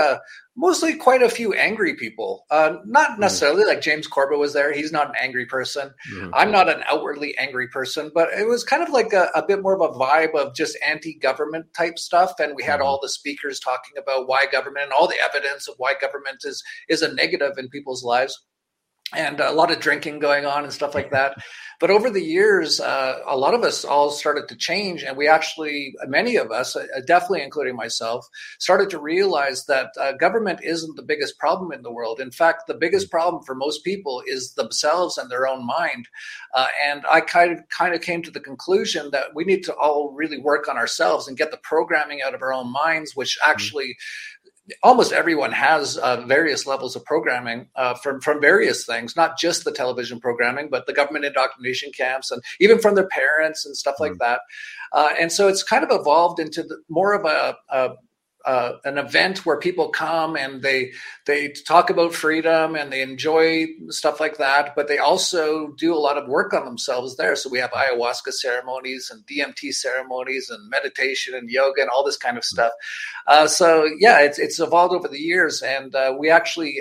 mostly 0.58 0.96
quite 0.96 1.22
a 1.22 1.30
few 1.30 1.54
angry 1.54 1.96
people. 1.96 2.46
Uh, 2.50 2.78
not 2.86 3.16
hmm. 3.16 3.22
necessarily 3.22 3.64
like 3.64 3.80
James 3.80 4.08
Corbett 4.08 4.40
was 4.40 4.54
there. 4.54 4.74
He's 4.74 4.92
not 4.92 5.10
an 5.10 5.16
angry 5.20 5.46
person. 5.46 5.94
Mm. 6.14 6.32
I'm 6.34 6.52
not 6.52 6.68
an 6.68 6.84
outwardly 6.90 7.38
angry 7.38 7.68
person, 7.68 8.12
but 8.14 8.30
it 8.34 8.48
was 8.48 8.64
kind 8.64 8.82
of 8.82 8.90
like 8.90 9.14
a, 9.14 9.30
a 9.36 9.46
bit 9.46 9.62
more 9.62 9.76
of 9.76 9.82
a 9.82 9.98
vibe 9.98 10.34
of 10.34 10.56
just 10.56 10.78
anti-government 10.86 11.74
type 11.76 12.00
stuff. 12.00 12.34
And 12.40 12.56
we 12.56 12.64
had 12.64 12.80
mm. 12.80 12.84
all 12.86 13.00
the 13.02 13.10
speakers 13.10 13.60
talking 13.60 13.98
about 13.98 14.28
why 14.28 14.46
government 14.52 14.86
and 14.86 14.94
all 14.94 15.08
the 15.08 15.22
evidence 15.24 15.68
of 15.68 15.76
why 15.78 15.94
government 16.00 16.44
is 16.44 16.64
is 16.90 17.02
a 17.02 17.14
negative 17.14 17.54
in 17.58 17.70
people's 17.70 18.04
lives 18.04 18.44
and 19.16 19.40
a 19.40 19.52
lot 19.52 19.72
of 19.72 19.80
drinking 19.80 20.20
going 20.20 20.46
on 20.46 20.64
and 20.64 20.74
stuff 20.74 20.94
like 20.94 21.12
that. 21.12 21.38
But 21.80 21.92
over 21.92 22.10
the 22.10 22.24
years, 22.24 22.80
uh, 22.80 23.20
a 23.28 23.38
lot 23.38 23.54
of 23.54 23.62
us 23.62 23.86
all 23.86 24.10
started 24.10 24.48
to 24.48 24.56
change, 24.56 25.04
and 25.04 25.16
we 25.16 25.28
actually, 25.28 25.94
many 26.08 26.36
of 26.36 26.52
us, 26.52 26.76
uh, 26.76 26.88
definitely 27.06 27.44
including 27.44 27.76
myself, 27.76 28.28
started 28.58 28.90
to 28.90 29.00
realize 29.00 29.66
that 29.68 29.92
uh, 30.00 30.14
government 30.14 30.60
isn't 30.64 30.96
the 30.96 31.04
biggest 31.04 31.38
problem 31.38 31.72
in 31.72 31.84
the 31.84 31.92
world. 31.92 32.20
In 32.20 32.32
fact, 32.32 32.64
the 32.66 32.74
biggest 32.74 33.12
problem 33.12 33.44
for 33.44 33.54
most 33.54 33.84
people 33.84 34.24
is 34.26 34.54
themselves 34.54 35.20
and 35.20 35.30
their 35.30 35.48
own 35.48 35.68
mind. 35.68 36.08
Uh, 36.56 36.68
and 36.84 37.06
I 37.08 37.22
kind 37.22 37.52
of 37.52 37.70
kind 37.70 37.94
of 37.94 38.02
came 38.02 38.24
to 38.24 38.32
the 38.32 38.40
conclusion 38.40 39.12
that 39.12 39.36
we 39.36 39.44
need 39.44 39.64
to 39.66 39.76
all 39.76 40.14
really 40.14 40.40
work 40.40 40.68
on 40.68 40.78
ourselves 40.78 41.28
and 41.28 41.38
get 41.38 41.52
the 41.52 41.58
programming 41.58 42.24
out 42.24 42.34
of 42.34 42.42
our 42.42 42.54
own 42.54 42.72
minds, 42.72 43.16
which 43.16 43.38
mm-hmm. 43.40 43.52
actually 43.52 43.96
almost 44.84 45.12
everyone 45.12 45.52
has 45.52 45.98
uh, 45.98 46.22
various 46.22 46.66
levels 46.66 46.96
of 46.96 47.06
programming 47.06 47.68
uh, 47.76 47.94
from 47.96 48.20
from 48.22 48.42
various 48.42 48.86
things, 48.86 49.16
not 49.16 49.38
just 49.38 49.64
the 49.64 49.72
television 49.72 50.20
programming, 50.20 50.70
but 50.70 50.86
the 50.86 50.94
government 50.94 51.26
indoctrination 51.26 51.92
camps, 51.92 52.32
and 52.32 52.42
even 52.60 52.80
from 52.80 52.96
their 52.96 53.08
parents 53.08 53.66
and 53.66 53.76
stuff 53.76 53.96
mm-hmm. 53.96 54.12
like 54.12 54.20
that. 54.20 54.42
Uh, 54.94 55.10
and 55.20 55.32
so 55.32 55.48
it's 55.48 55.64
kind 55.64 55.84
of 55.84 55.90
evolved 55.92 56.40
into 56.40 56.64
the, 56.64 56.78
more 56.90 57.14
of 57.14 57.26
a, 57.26 57.58
a 57.70 57.90
uh, 58.48 58.78
an 58.86 58.98
event 58.98 59.46
where 59.46 59.60
people 59.60 59.90
come 59.90 60.38
and 60.38 60.62
they 60.62 60.94
they 61.26 61.50
talk 61.50 61.90
about 61.90 62.14
freedom 62.14 62.76
and 62.76 62.94
they 62.94 63.02
enjoy 63.02 63.68
stuff 63.90 64.22
like 64.22 64.38
that, 64.38 64.74
but 64.74 64.88
they 64.88 64.98
also 64.98 65.74
do 65.78 65.94
a 65.94 66.00
lot 66.00 66.18
of 66.18 66.30
work 66.30 66.54
on 66.54 66.64
themselves 66.64 67.18
there. 67.18 67.36
So 67.36 67.50
we 67.50 67.60
have 67.60 67.72
ayahuasca 67.72 68.32
ceremonies 68.32 69.12
and 69.12 69.26
DMT 69.28 69.74
ceremonies 69.74 70.50
and 70.50 70.70
meditation 70.70 71.36
and 71.36 71.50
yoga 71.50 71.82
and 71.82 71.90
all 71.90 72.06
this 72.06 72.18
kind 72.18 72.38
of 72.38 72.46
stuff. 72.46 72.72
Uh, 73.28 73.48
so 73.48 73.86
yeah, 74.00 74.22
it's 74.22 74.40
it's 74.40 74.60
evolved 74.62 74.96
over 74.96 75.10
the 75.10 75.20
years, 75.20 75.62
and 75.62 75.94
uh, 75.94 76.16
we 76.18 76.30
actually 76.30 76.80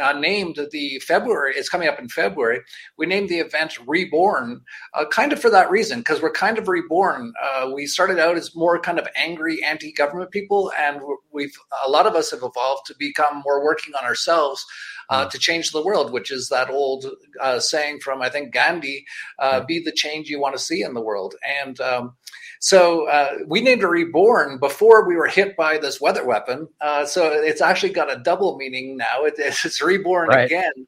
uh, 0.00 0.12
named 0.12 0.58
the 0.70 0.98
February. 1.00 1.54
It's 1.56 1.68
coming 1.68 1.88
up 1.88 1.98
in 1.98 2.08
February. 2.08 2.60
We 2.96 3.06
named 3.06 3.28
the 3.28 3.38
event 3.38 3.78
Reborn, 3.86 4.62
uh, 4.94 5.06
kind 5.06 5.32
of 5.32 5.40
for 5.40 5.50
that 5.50 5.70
reason, 5.70 6.00
because 6.00 6.22
we're 6.22 6.32
kind 6.32 6.58
of 6.58 6.68
reborn. 6.68 7.32
Uh, 7.42 7.70
we 7.74 7.86
started 7.86 8.18
out 8.18 8.36
as 8.36 8.54
more 8.54 8.80
kind 8.80 8.98
of 8.98 9.08
angry 9.16 9.62
anti-government 9.64 10.30
people, 10.30 10.72
and 10.78 11.00
we've 11.32 11.54
a 11.86 11.90
lot 11.90 12.06
of 12.06 12.14
us 12.14 12.30
have 12.30 12.42
evolved 12.42 12.86
to 12.86 12.94
become 12.98 13.42
more 13.44 13.64
working 13.64 13.94
on 13.94 14.04
ourselves. 14.04 14.64
Uh, 15.08 15.28
to 15.28 15.40
change 15.40 15.72
the 15.72 15.82
world, 15.82 16.12
which 16.12 16.30
is 16.30 16.50
that 16.50 16.70
old 16.70 17.04
uh, 17.40 17.58
saying 17.58 17.98
from 17.98 18.22
I 18.22 18.28
think 18.28 18.52
Gandhi: 18.52 19.04
uh, 19.40 19.60
"Be 19.66 19.82
the 19.82 19.90
change 19.90 20.28
you 20.28 20.40
want 20.40 20.54
to 20.54 20.62
see 20.62 20.82
in 20.82 20.94
the 20.94 21.00
world." 21.00 21.34
And 21.64 21.80
um, 21.80 22.14
so 22.60 23.08
uh, 23.08 23.38
we 23.46 23.62
named 23.62 23.82
it 23.82 23.86
Reborn 23.86 24.58
before 24.58 25.08
we 25.08 25.16
were 25.16 25.26
hit 25.26 25.56
by 25.56 25.78
this 25.78 25.98
weather 25.98 26.24
weapon. 26.26 26.68
Uh, 26.82 27.06
so 27.06 27.26
it's 27.32 27.62
actually 27.62 27.92
got 27.92 28.12
a 28.12 28.20
double 28.22 28.58
meaning 28.58 28.98
now. 28.98 29.24
It, 29.24 29.34
it's 29.38 29.82
reborn 29.82 30.28
right. 30.28 30.44
again. 30.44 30.86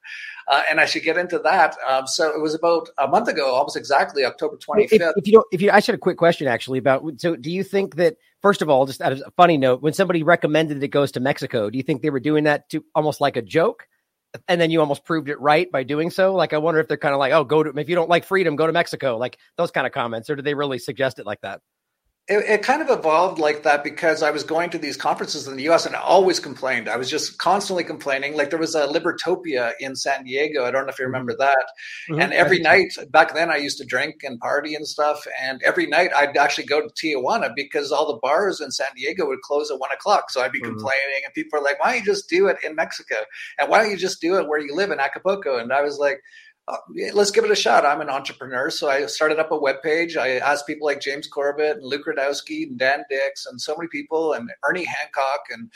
Uh, 0.49 0.63
and 0.71 0.81
I 0.81 0.85
should 0.85 1.03
get 1.03 1.17
into 1.17 1.39
that. 1.39 1.77
Um, 1.89 2.07
so 2.07 2.29
it 2.29 2.43
was 2.43 2.55
about 2.55 2.91
a 2.99 3.09
month 3.09 3.29
ago, 3.29 3.55
almost 3.55 3.77
exactly 3.77 4.25
October 4.25 4.57
25th. 4.57 4.93
If, 4.93 5.03
if, 5.17 5.27
you 5.27 5.33
don't, 5.33 5.47
if 5.51 5.63
you, 5.63 5.71
I 5.71 5.81
should 5.81 5.95
have 5.95 5.99
a 5.99 5.99
quick 5.99 6.19
question 6.19 6.47
actually 6.47 6.79
about. 6.79 7.05
So, 7.19 7.37
do 7.37 7.51
you 7.51 7.65
think 7.65 7.97
that 7.97 8.17
first 8.43 8.61
of 8.61 8.69
all, 8.69 8.85
just 8.85 9.01
as 9.01 9.23
a 9.23 9.31
funny 9.31 9.57
note, 9.57 9.81
when 9.81 9.95
somebody 9.95 10.23
recommended 10.23 10.83
it 10.83 10.89
goes 10.89 11.13
to 11.13 11.21
Mexico, 11.21 11.71
do 11.71 11.79
you 11.79 11.83
think 11.83 12.03
they 12.03 12.11
were 12.11 12.21
doing 12.21 12.45
that 12.45 12.69
to 12.71 12.85
almost 12.95 13.21
like 13.21 13.37
a 13.37 13.43
joke? 13.43 13.87
And 14.49 14.61
then 14.61 14.71
you 14.71 14.81
almost 14.81 15.05
proved 15.05 15.29
it 15.29 15.41
right 15.41 15.71
by 15.71 15.83
doing 15.83 16.11
so. 16.11 16.35
Like, 16.35 16.53
I 16.53 16.59
wonder 16.59 16.81
if 16.81 16.89
they're 16.89 16.97
kind 16.97 17.15
of 17.15 17.19
like, 17.19 17.33
oh, 17.33 17.45
go 17.45 17.63
to 17.63 17.71
if 17.79 17.89
you 17.89 17.95
don't 17.95 18.09
like 18.09 18.25
freedom, 18.25 18.57
go 18.57 18.67
to 18.67 18.73
Mexico, 18.73 19.17
like 19.19 19.39
those 19.57 19.71
kind 19.71 19.87
of 19.87 19.93
comments, 19.93 20.31
or 20.31 20.37
do 20.37 20.43
they 20.43 20.55
really 20.55 20.79
suggest 20.79 21.19
it 21.19 21.27
like 21.27 21.41
that? 21.43 21.61
It, 22.29 22.39
it, 22.49 22.63
kind 22.63 22.81
of 22.81 22.89
evolved 22.89 23.41
like 23.41 23.65
that 23.65 23.83
because 23.83 24.23
I 24.23 24.31
was 24.31 24.45
going 24.45 24.71
to 24.71 24.79
these 24.79 24.97
conferences 24.97 25.49
in 25.49 25.57
the 25.57 25.69
US 25.71 25.87
and 25.87 25.97
I 25.97 26.01
always 26.01 26.39
complained. 26.39 26.89
I 26.89 26.97
was 26.97 27.11
just 27.11 27.39
constantly 27.39 27.83
complaining. 27.83 28.37
Like 28.37 28.51
there 28.51 28.61
was 28.61 28.77
a 28.77 28.87
Libertopia 28.87 29.73
in 29.81 29.97
San 29.97 30.23
Diego. 30.23 30.65
I 30.65 30.71
don't 30.71 30.87
know 30.87 30.93
if 30.93 31.01
you 31.01 31.05
remember 31.05 31.35
that. 31.37 31.67
Mm-hmm. 32.09 32.21
And 32.21 32.33
every 32.33 32.61
night 32.61 32.93
back 33.11 33.35
then 33.35 33.51
I 33.51 33.57
used 33.57 33.77
to 33.79 33.85
drink 33.85 34.21
and 34.23 34.39
party 34.39 34.77
and 34.77 34.87
stuff. 34.87 35.27
And 35.43 35.61
every 35.65 35.87
night 35.87 36.11
I'd 36.15 36.37
actually 36.37 36.67
go 36.67 36.81
to 36.81 36.89
Tijuana 36.89 37.51
because 37.57 37.91
all 37.91 38.07
the 38.07 38.21
bars 38.23 38.61
in 38.61 38.71
San 38.71 38.95
Diego 38.95 39.27
would 39.27 39.41
close 39.41 39.73
at 39.73 39.81
one 39.81 39.91
o'clock. 39.91 40.31
So 40.31 40.43
I'd 40.43 40.53
be 40.53 40.61
mm-hmm. 40.61 40.71
complaining 40.75 41.23
and 41.25 41.35
people 41.35 41.59
are 41.59 41.63
like, 41.63 41.83
why 41.83 41.91
don't 41.91 42.07
you 42.07 42.13
just 42.13 42.29
do 42.29 42.47
it 42.47 42.59
in 42.63 42.77
Mexico? 42.77 43.17
And 43.59 43.69
why 43.69 43.83
don't 43.83 43.91
you 43.91 43.97
just 43.97 44.21
do 44.21 44.37
it 44.39 44.47
where 44.47 44.61
you 44.61 44.77
live 44.77 44.93
in 44.93 45.01
Acapulco? 45.01 45.59
And 45.59 45.73
I 45.73 45.83
was 45.83 45.99
like, 45.99 46.21
uh, 46.69 46.77
let's 47.13 47.31
give 47.31 47.45
it 47.45 47.51
a 47.51 47.57
shot. 47.57 47.85
I'm 47.85 48.01
an 48.01 48.09
entrepreneur, 48.09 48.71
so 48.71 48.89
I 48.89 49.07
started 49.07 49.39
up 49.39 49.51
a 49.51 49.59
web 49.59 49.83
page. 49.83 50.17
I 50.17 50.37
asked 50.37 50.67
people 50.67 50.87
like 50.87 51.01
James 51.01 51.27
Corbett 51.27 51.79
and 51.79 51.87
Luke 51.87 52.07
Rudkowski 52.07 52.69
and 52.69 52.79
Dan 52.79 53.05
Dicks 53.11 53.47
and 53.47 53.61
so 53.61 53.75
many 53.77 53.89
people 53.89 54.33
and 54.33 54.49
Ernie 54.65 54.85
Hancock 54.85 55.41
and 55.51 55.71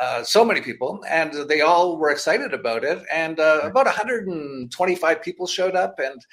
uh, 0.00 0.22
so 0.22 0.44
many 0.44 0.60
people, 0.60 1.04
and 1.08 1.32
they 1.48 1.60
all 1.60 1.98
were 1.98 2.10
excited 2.10 2.54
about 2.54 2.84
it. 2.84 3.02
And 3.12 3.40
uh, 3.40 3.62
about 3.64 3.86
125 3.86 5.22
people 5.22 5.46
showed 5.46 5.74
up, 5.74 5.98
and 5.98 6.24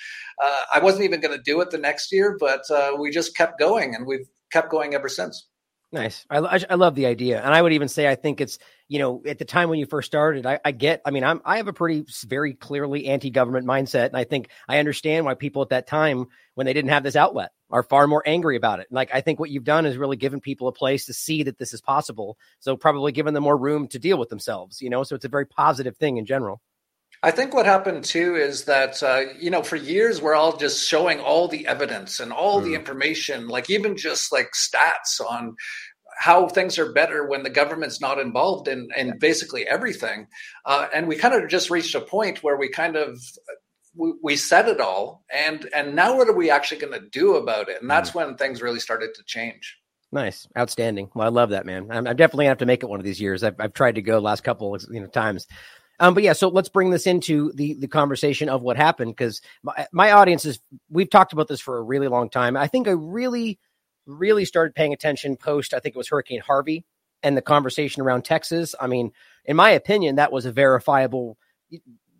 uh, 0.43 0.61
I 0.75 0.79
wasn't 0.79 1.05
even 1.05 1.19
going 1.19 1.35
to 1.35 1.43
do 1.43 1.59
it 1.61 1.71
the 1.71 1.79
next 1.79 2.11
year, 2.11 2.37
but 2.39 2.61
uh, 2.69 2.91
we 2.99 3.09
just 3.09 3.35
kept 3.35 3.59
going, 3.59 3.95
and 3.95 4.05
we've 4.05 4.27
kept 4.51 4.69
going 4.69 4.93
ever 4.93 5.09
since. 5.09 5.47
Nice. 5.91 6.25
I, 6.29 6.39
I, 6.39 6.59
I 6.71 6.75
love 6.75 6.95
the 6.95 7.05
idea, 7.05 7.41
and 7.41 7.53
I 7.53 7.61
would 7.61 7.71
even 7.73 7.87
say 7.87 8.07
I 8.07 8.15
think 8.15 8.41
it's 8.41 8.57
you 8.87 8.99
know, 8.99 9.21
at 9.25 9.39
the 9.39 9.45
time 9.45 9.69
when 9.69 9.79
you 9.79 9.85
first 9.85 10.05
started, 10.05 10.45
I, 10.45 10.59
I, 10.63 10.71
get, 10.71 11.01
I 11.05 11.11
mean, 11.11 11.23
I'm, 11.23 11.41
I 11.43 11.57
have 11.57 11.67
a 11.67 11.73
pretty 11.73 12.05
very 12.27 12.53
clearly 12.53 13.07
anti-government 13.07 13.65
mindset. 13.65 14.07
And 14.07 14.17
I 14.17 14.25
think 14.25 14.49
I 14.67 14.77
understand 14.77 15.25
why 15.25 15.33
people 15.33 15.61
at 15.63 15.69
that 15.69 15.87
time, 15.87 16.27
when 16.53 16.65
they 16.65 16.73
didn't 16.73 16.91
have 16.91 17.03
this 17.03 17.15
outlet, 17.15 17.51
are 17.71 17.81
far 17.81 18.05
more 18.05 18.21
angry 18.27 18.55
about 18.55 18.79
it. 18.79 18.87
Like, 18.91 19.09
I 19.13 19.21
think 19.21 19.39
what 19.39 19.49
you've 19.49 19.63
done 19.63 19.85
is 19.87 19.97
really 19.97 20.17
given 20.17 20.39
people 20.39 20.67
a 20.67 20.71
place 20.71 21.07
to 21.07 21.13
see 21.13 21.43
that 21.43 21.57
this 21.57 21.73
is 21.73 21.81
possible. 21.81 22.37
So 22.59 22.77
probably 22.77 23.11
given 23.11 23.33
them 23.33 23.43
more 23.43 23.57
room 23.57 23.87
to 23.87 23.99
deal 23.99 24.19
with 24.19 24.29
themselves, 24.29 24.81
you 24.81 24.89
know, 24.89 25.03
so 25.03 25.15
it's 25.15 25.25
a 25.25 25.29
very 25.29 25.47
positive 25.47 25.97
thing 25.97 26.17
in 26.17 26.25
general. 26.25 26.61
I 27.25 27.31
think 27.31 27.55
what 27.55 27.65
happened 27.65 28.03
too 28.03 28.35
is 28.35 28.65
that 28.65 29.01
uh, 29.01 29.21
you 29.39 29.49
know 29.49 29.63
for 29.63 29.77
years 29.77 30.21
we're 30.21 30.35
all 30.35 30.57
just 30.57 30.87
showing 30.87 31.19
all 31.19 31.47
the 31.47 31.65
evidence 31.65 32.19
and 32.19 32.31
all 32.31 32.61
mm. 32.61 32.65
the 32.65 32.75
information, 32.75 33.47
like 33.47 33.67
even 33.67 33.97
just 33.97 34.31
like 34.31 34.51
stats 34.53 35.19
on 35.19 35.55
how 36.19 36.47
things 36.47 36.77
are 36.77 36.93
better 36.93 37.25
when 37.25 37.41
the 37.41 37.49
government's 37.49 37.99
not 37.99 38.19
involved 38.19 38.67
in, 38.67 38.89
in 38.95 39.17
basically 39.17 39.67
everything. 39.67 40.27
Uh, 40.65 40.87
and 40.93 41.07
we 41.07 41.15
kind 41.15 41.33
of 41.33 41.49
just 41.49 41.71
reached 41.71 41.95
a 41.95 41.99
point 41.99 42.43
where 42.43 42.57
we 42.57 42.69
kind 42.69 42.95
of 42.95 43.19
we, 43.95 44.13
we 44.21 44.35
said 44.35 44.67
it 44.67 44.79
all, 44.79 45.25
and 45.33 45.67
and 45.73 45.95
now 45.95 46.15
what 46.15 46.29
are 46.29 46.37
we 46.37 46.51
actually 46.51 46.79
going 46.79 46.93
to 46.93 47.09
do 47.09 47.37
about 47.37 47.69
it? 47.69 47.81
And 47.81 47.89
that's 47.89 48.11
mm. 48.11 48.15
when 48.15 48.35
things 48.35 48.61
really 48.61 48.79
started 48.79 49.15
to 49.15 49.23
change. 49.25 49.75
Nice, 50.11 50.47
outstanding. 50.55 51.09
Well, 51.15 51.25
I 51.25 51.31
love 51.31 51.49
that, 51.49 51.65
man. 51.65 51.87
I'm, 51.89 52.05
I'm 52.05 52.15
definitely 52.15 52.43
gonna 52.43 52.51
have 52.51 52.59
to 52.59 52.67
make 52.67 52.83
it 52.83 52.89
one 52.89 52.99
of 52.99 53.03
these 53.03 53.19
years. 53.19 53.43
I've, 53.43 53.55
I've 53.59 53.73
tried 53.73 53.95
to 53.95 54.03
go 54.03 54.19
last 54.19 54.43
couple 54.43 54.77
you 54.91 54.99
know 54.99 55.07
times. 55.07 55.47
Um, 55.99 56.13
but 56.13 56.23
yeah, 56.23 56.33
so 56.33 56.49
let's 56.49 56.69
bring 56.69 56.89
this 56.89 57.07
into 57.07 57.51
the 57.53 57.75
the 57.75 57.87
conversation 57.87 58.49
of 58.49 58.61
what 58.61 58.77
happened 58.77 59.11
because 59.11 59.41
my, 59.63 59.87
my 59.91 60.11
audience 60.11 60.45
is 60.45 60.59
we've 60.89 61.09
talked 61.09 61.33
about 61.33 61.47
this 61.47 61.61
for 61.61 61.77
a 61.77 61.83
really 61.83 62.07
long 62.07 62.29
time. 62.29 62.57
I 62.57 62.67
think 62.67 62.87
I 62.87 62.91
really 62.91 63.59
really 64.05 64.45
started 64.45 64.75
paying 64.75 64.93
attention 64.93 65.35
post, 65.35 65.73
I 65.73 65.79
think 65.79 65.95
it 65.95 65.97
was 65.97 66.09
Hurricane 66.09 66.41
Harvey 66.41 66.85
and 67.23 67.35
the 67.35 67.41
conversation 67.41 68.01
around 68.01 68.23
Texas. 68.23 68.75
I 68.79 68.87
mean, 68.87 69.11
in 69.45 69.55
my 69.55 69.71
opinion, 69.71 70.15
that 70.15 70.31
was 70.31 70.45
a 70.45 70.51
verifiable, 70.51 71.37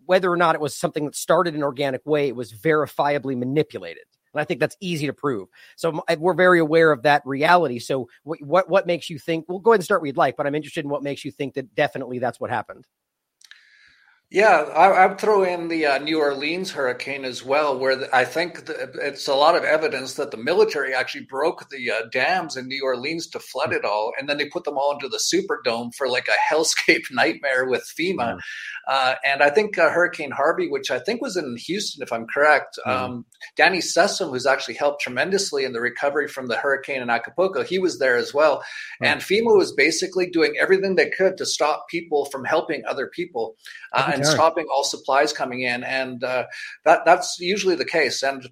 whether 0.04 0.30
or 0.30 0.36
not 0.36 0.54
it 0.54 0.60
was 0.60 0.76
something 0.76 1.04
that 1.04 1.14
started 1.14 1.54
in 1.54 1.60
an 1.60 1.64
organic 1.64 2.04
way, 2.04 2.28
it 2.28 2.36
was 2.36 2.52
verifiably 2.52 3.36
manipulated. 3.36 4.04
And 4.34 4.40
I 4.40 4.44
think 4.44 4.60
that's 4.60 4.76
easy 4.80 5.06
to 5.06 5.12
prove. 5.12 5.48
So 5.76 6.02
we're 6.18 6.34
very 6.34 6.58
aware 6.58 6.92
of 6.92 7.02
that 7.02 7.22
reality. 7.24 7.78
So 7.78 8.08
what, 8.24 8.42
what, 8.42 8.68
what 8.68 8.86
makes 8.86 9.08
you 9.08 9.18
think, 9.18 9.46
we'll 9.48 9.60
go 9.60 9.70
ahead 9.70 9.80
and 9.80 9.84
start 9.84 10.02
where 10.02 10.08
you'd 10.08 10.16
like, 10.16 10.36
but 10.36 10.46
I'm 10.46 10.54
interested 10.54 10.84
in 10.84 10.90
what 10.90 11.02
makes 11.02 11.24
you 11.24 11.30
think 11.30 11.54
that 11.54 11.74
definitely 11.74 12.18
that's 12.18 12.40
what 12.40 12.50
happened. 12.50 12.86
Yeah, 14.28 14.62
I, 14.74 15.06
would 15.06 15.20
throw 15.20 15.44
in 15.44 15.68
the 15.68 15.86
uh, 15.86 15.98
New 15.98 16.18
Orleans 16.18 16.72
hurricane 16.72 17.24
as 17.24 17.44
well, 17.44 17.78
where 17.78 17.94
the, 17.94 18.14
I 18.14 18.24
think 18.24 18.66
the, 18.66 18.90
it's 19.00 19.28
a 19.28 19.34
lot 19.36 19.54
of 19.54 19.62
evidence 19.62 20.14
that 20.14 20.32
the 20.32 20.36
military 20.36 20.92
actually 20.92 21.26
broke 21.30 21.68
the 21.70 21.92
uh, 21.92 22.06
dams 22.10 22.56
in 22.56 22.66
New 22.66 22.82
Orleans 22.84 23.28
to 23.28 23.38
flood 23.38 23.72
it 23.72 23.84
all, 23.84 24.12
and 24.18 24.28
then 24.28 24.36
they 24.36 24.48
put 24.48 24.64
them 24.64 24.78
all 24.78 24.92
into 24.92 25.08
the 25.08 25.20
Superdome 25.20 25.94
for 25.94 26.08
like 26.08 26.26
a 26.26 26.52
hellscape 26.54 27.04
nightmare 27.12 27.66
with 27.66 27.88
FEMA. 27.96 28.40
Uh, 28.88 29.14
and 29.24 29.44
I 29.44 29.50
think 29.50 29.78
uh, 29.78 29.90
Hurricane 29.90 30.32
Harvey, 30.32 30.68
which 30.68 30.90
I 30.90 30.98
think 30.98 31.22
was 31.22 31.36
in 31.36 31.56
Houston, 31.56 32.02
if 32.02 32.12
I'm 32.12 32.26
correct, 32.26 32.80
mm. 32.84 32.90
um, 32.90 33.26
Danny 33.56 33.78
Sessom, 33.78 34.30
who's 34.30 34.46
actually 34.46 34.74
helped 34.74 35.02
tremendously 35.02 35.64
in 35.64 35.72
the 35.72 35.80
recovery 35.80 36.26
from 36.26 36.48
the 36.48 36.56
hurricane 36.56 37.00
in 37.00 37.10
Acapulco, 37.10 37.62
he 37.62 37.78
was 37.78 38.00
there 38.00 38.16
as 38.16 38.34
well. 38.34 38.58
Mm. 39.00 39.06
And 39.06 39.20
FEMA 39.20 39.56
was 39.56 39.72
basically 39.72 40.28
doing 40.30 40.54
everything 40.60 40.96
they 40.96 41.10
could 41.10 41.36
to 41.38 41.46
stop 41.46 41.86
people 41.88 42.24
from 42.26 42.44
helping 42.44 42.82
other 42.86 43.06
people. 43.06 43.54
Uh, 43.92 44.16
and 44.26 44.34
stopping 44.34 44.66
all 44.74 44.84
supplies 44.84 45.32
coming 45.32 45.62
in, 45.62 45.84
and 45.84 46.22
uh, 46.22 46.44
that 46.84 47.04
that's 47.04 47.38
usually 47.40 47.76
the 47.76 47.84
case. 47.84 48.22
And 48.22 48.48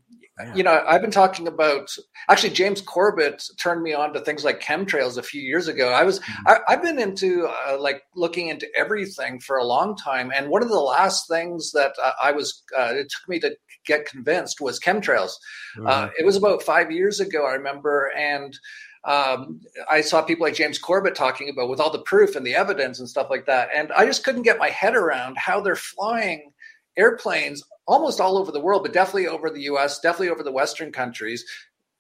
you 0.54 0.64
know, 0.64 0.82
I've 0.86 1.00
been 1.00 1.12
talking 1.12 1.46
about 1.46 1.94
actually 2.28 2.50
James 2.50 2.80
Corbett 2.80 3.44
turned 3.56 3.82
me 3.82 3.94
on 3.94 4.12
to 4.12 4.20
things 4.20 4.44
like 4.44 4.60
chemtrails 4.60 5.16
a 5.16 5.22
few 5.22 5.40
years 5.40 5.68
ago. 5.68 5.90
I 5.90 6.02
was 6.02 6.18
mm-hmm. 6.18 6.48
I, 6.48 6.72
have 6.72 6.82
been 6.82 6.98
into 6.98 7.46
uh, 7.46 7.80
like 7.80 8.02
looking 8.16 8.48
into 8.48 8.66
everything 8.76 9.38
for 9.38 9.56
a 9.56 9.64
long 9.64 9.96
time, 9.96 10.32
and 10.34 10.48
one 10.48 10.62
of 10.62 10.70
the 10.70 10.80
last 10.80 11.28
things 11.28 11.70
that 11.72 11.94
uh, 12.02 12.12
I 12.20 12.32
was 12.32 12.64
uh, 12.76 12.94
it 12.94 13.10
took 13.10 13.28
me 13.28 13.38
to 13.40 13.56
get 13.86 14.06
convinced 14.06 14.60
was 14.60 14.80
chemtrails. 14.80 15.32
Mm-hmm. 15.76 15.86
Uh, 15.86 16.08
it 16.18 16.24
was 16.24 16.36
about 16.36 16.64
five 16.64 16.90
years 16.90 17.20
ago, 17.20 17.46
I 17.46 17.52
remember, 17.52 18.10
and 18.16 18.58
um, 19.04 19.60
I 19.90 20.00
saw 20.00 20.22
people 20.22 20.46
like 20.46 20.54
James 20.54 20.78
Corbett 20.78 21.14
talking 21.14 21.50
about 21.50 21.68
with 21.68 21.80
all 21.80 21.90
the 21.90 22.02
proof 22.02 22.36
and 22.36 22.46
the 22.46 22.54
evidence 22.54 22.98
and 22.98 23.08
stuff 23.08 23.28
like 23.30 23.46
that. 23.46 23.68
And 23.74 23.92
I 23.92 24.06
just 24.06 24.24
couldn't 24.24 24.42
get 24.42 24.58
my 24.58 24.70
head 24.70 24.96
around 24.96 25.36
how 25.36 25.60
they're 25.60 25.76
flying 25.76 26.52
airplanes 26.96 27.62
almost 27.86 28.20
all 28.20 28.38
over 28.38 28.50
the 28.50 28.60
world, 28.60 28.82
but 28.82 28.92
definitely 28.92 29.28
over 29.28 29.50
the 29.50 29.62
US, 29.62 30.00
definitely 30.00 30.30
over 30.30 30.42
the 30.42 30.52
Western 30.52 30.90
countries, 30.90 31.44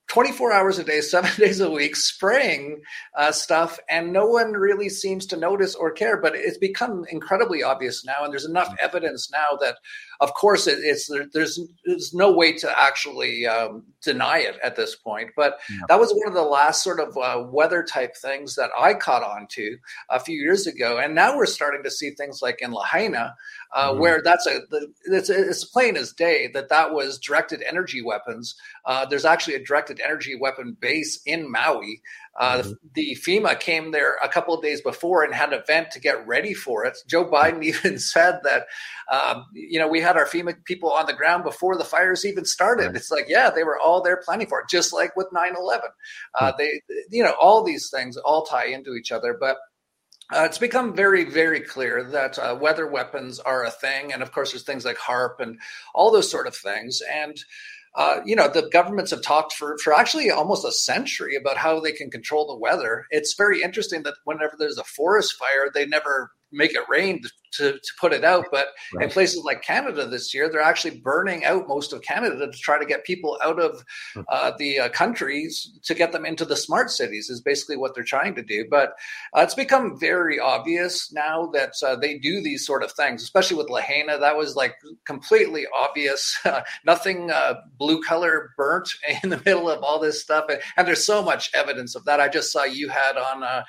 24 0.08 0.52
hours 0.52 0.78
a 0.78 0.84
day, 0.84 1.00
seven 1.02 1.30
days 1.38 1.60
a 1.60 1.70
week, 1.70 1.96
spraying 1.96 2.80
uh, 3.18 3.32
stuff, 3.32 3.78
and 3.88 4.12
no 4.12 4.26
one 4.26 4.52
really 4.52 4.88
seems 4.88 5.26
to 5.26 5.36
notice 5.36 5.74
or 5.74 5.90
care. 5.90 6.16
But 6.20 6.34
it's 6.34 6.58
become 6.58 7.04
incredibly 7.10 7.62
obvious 7.62 8.04
now, 8.04 8.22
and 8.22 8.32
there's 8.32 8.44
enough 8.44 8.74
evidence 8.80 9.30
now 9.30 9.58
that, 9.60 9.76
of 10.20 10.34
course, 10.34 10.66
it, 10.66 10.78
it's 10.82 11.08
there, 11.08 11.26
there's 11.32 11.60
there's 11.84 12.14
no 12.14 12.32
way 12.32 12.52
to 12.52 12.80
actually 12.80 13.46
um, 13.46 13.84
deny 14.02 14.38
it 14.38 14.56
at 14.62 14.76
this 14.76 14.96
point. 14.96 15.30
But 15.36 15.58
yeah. 15.70 15.78
that 15.88 16.00
was 16.00 16.12
one 16.12 16.28
of 16.28 16.34
the 16.34 16.42
last 16.42 16.82
sort 16.82 17.00
of 17.00 17.16
uh, 17.16 17.46
weather 17.50 17.82
type 17.82 18.16
things 18.16 18.54
that 18.56 18.70
I 18.78 18.94
caught 18.94 19.22
on 19.22 19.46
to 19.50 19.76
a 20.10 20.20
few 20.20 20.40
years 20.40 20.66
ago, 20.66 20.98
and 20.98 21.14
now 21.14 21.36
we're 21.36 21.46
starting 21.46 21.82
to 21.82 21.90
see 21.90 22.10
things 22.10 22.40
like 22.42 22.60
in 22.60 22.72
Lahaina, 22.72 23.34
uh, 23.74 23.90
mm-hmm. 23.90 24.00
where 24.00 24.22
that's 24.22 24.46
a 24.46 24.60
it's, 25.06 25.30
it's 25.30 25.64
plain 25.64 25.96
as 25.96 26.12
day 26.12 26.50
that 26.54 26.68
that 26.68 26.92
was 26.92 27.18
directed 27.18 27.62
energy 27.62 28.02
weapons. 28.02 28.54
Uh, 28.84 29.04
there's 29.06 29.24
actually 29.24 29.54
a 29.54 29.64
directed 29.64 30.00
energy 30.00 30.36
weapon 30.36 30.76
base 30.80 31.20
in 31.26 31.50
Maui. 31.50 32.00
Uh, 32.36 32.58
mm-hmm. 32.58 32.70
the, 32.94 33.14
the, 33.14 33.18
FEMA 33.20 33.58
came 33.58 33.92
there 33.92 34.16
a 34.22 34.28
couple 34.28 34.54
of 34.54 34.62
days 34.62 34.80
before 34.80 35.22
and 35.22 35.32
had 35.32 35.52
an 35.52 35.60
event 35.60 35.92
to 35.92 36.00
get 36.00 36.26
ready 36.26 36.52
for 36.52 36.84
it. 36.84 36.98
Joe 37.06 37.24
Biden 37.24 37.62
even 37.64 37.98
said 37.98 38.40
that, 38.42 38.66
um, 39.12 39.46
you 39.52 39.78
know, 39.78 39.86
we 39.86 40.00
had 40.00 40.16
our 40.16 40.26
FEMA 40.26 40.64
people 40.64 40.90
on 40.90 41.06
the 41.06 41.12
ground 41.12 41.44
before 41.44 41.76
the 41.76 41.84
fires 41.84 42.24
even 42.24 42.44
started. 42.44 42.86
Right. 42.86 42.96
It's 42.96 43.10
like, 43.10 43.26
yeah, 43.28 43.50
they 43.50 43.62
were 43.62 43.78
all 43.78 44.02
there 44.02 44.20
planning 44.24 44.48
for 44.48 44.60
it, 44.60 44.68
just 44.68 44.92
like 44.92 45.16
with 45.16 45.28
9 45.32 45.54
11. 45.56 45.90
Uh, 46.34 46.46
mm-hmm. 46.46 46.56
They, 46.58 46.80
you 47.10 47.22
know, 47.22 47.34
all 47.40 47.62
these 47.62 47.88
things 47.88 48.16
all 48.16 48.44
tie 48.44 48.66
into 48.66 48.94
each 48.94 49.12
other. 49.12 49.36
But 49.38 49.58
uh, 50.34 50.44
it's 50.44 50.58
become 50.58 50.94
very, 50.94 51.24
very 51.24 51.60
clear 51.60 52.02
that 52.02 52.38
uh, 52.38 52.56
weather 52.58 52.86
weapons 52.86 53.38
are 53.38 53.64
a 53.64 53.70
thing. 53.70 54.12
And 54.12 54.22
of 54.22 54.32
course, 54.32 54.52
there's 54.52 54.64
things 54.64 54.84
like 54.84 54.96
HAARP 54.96 55.40
and 55.40 55.58
all 55.94 56.10
those 56.10 56.30
sort 56.30 56.46
of 56.46 56.56
things. 56.56 57.02
And 57.12 57.36
uh, 57.96 58.20
you 58.24 58.34
know, 58.34 58.48
the 58.48 58.68
governments 58.72 59.12
have 59.12 59.22
talked 59.22 59.52
for, 59.52 59.78
for 59.78 59.92
actually 59.92 60.30
almost 60.30 60.64
a 60.64 60.72
century 60.72 61.36
about 61.36 61.56
how 61.56 61.78
they 61.78 61.92
can 61.92 62.10
control 62.10 62.46
the 62.46 62.56
weather. 62.56 63.06
It's 63.10 63.34
very 63.34 63.62
interesting 63.62 64.02
that 64.02 64.14
whenever 64.24 64.56
there's 64.58 64.78
a 64.78 64.84
forest 64.84 65.34
fire, 65.34 65.70
they 65.72 65.86
never 65.86 66.32
make 66.54 66.74
it 66.74 66.84
rain 66.88 67.22
to, 67.56 67.72
to 67.72 67.92
put 68.00 68.12
it 68.12 68.24
out. 68.24 68.46
But 68.50 68.68
right. 68.94 69.04
in 69.04 69.10
places 69.10 69.42
like 69.44 69.62
Canada 69.62 70.06
this 70.06 70.34
year, 70.34 70.48
they're 70.48 70.60
actually 70.60 70.98
burning 71.00 71.44
out 71.44 71.68
most 71.68 71.92
of 71.92 72.02
Canada 72.02 72.50
to 72.50 72.58
try 72.58 72.78
to 72.78 72.86
get 72.86 73.04
people 73.04 73.38
out 73.42 73.58
of 73.58 73.82
hmm. 74.14 74.22
uh, 74.28 74.52
the 74.58 74.80
uh, 74.80 74.88
countries 74.90 75.78
to 75.84 75.94
get 75.94 76.12
them 76.12 76.26
into 76.26 76.44
the 76.44 76.56
smart 76.56 76.90
cities, 76.90 77.30
is 77.30 77.40
basically 77.40 77.76
what 77.76 77.94
they're 77.94 78.04
trying 78.04 78.34
to 78.34 78.42
do. 78.42 78.66
But 78.68 78.94
uh, 79.36 79.40
it's 79.40 79.54
become 79.54 79.98
very 79.98 80.38
obvious 80.38 81.12
now 81.12 81.46
that 81.52 81.74
uh, 81.84 81.96
they 81.96 82.18
do 82.18 82.42
these 82.42 82.66
sort 82.66 82.82
of 82.82 82.92
things, 82.92 83.22
especially 83.22 83.56
with 83.56 83.70
Lahaina. 83.70 84.18
That 84.18 84.36
was 84.36 84.56
like 84.56 84.76
completely 85.06 85.66
obvious. 85.76 86.38
Nothing 86.86 87.30
uh, 87.30 87.54
blue 87.78 88.02
color 88.02 88.50
burnt 88.56 88.88
in 89.22 89.30
the 89.30 89.42
middle 89.44 89.70
of 89.70 89.82
all 89.82 89.98
this 89.98 90.20
stuff. 90.20 90.46
And, 90.48 90.60
and, 90.76 90.84
there's 90.84 91.04
so 91.04 91.22
much 91.22 91.50
evidence 91.54 91.94
of 91.94 92.04
that. 92.04 92.20
I 92.20 92.28
just 92.28 92.52
saw 92.52 92.64
you 92.64 92.88
had 92.88 93.16
on 93.16 93.64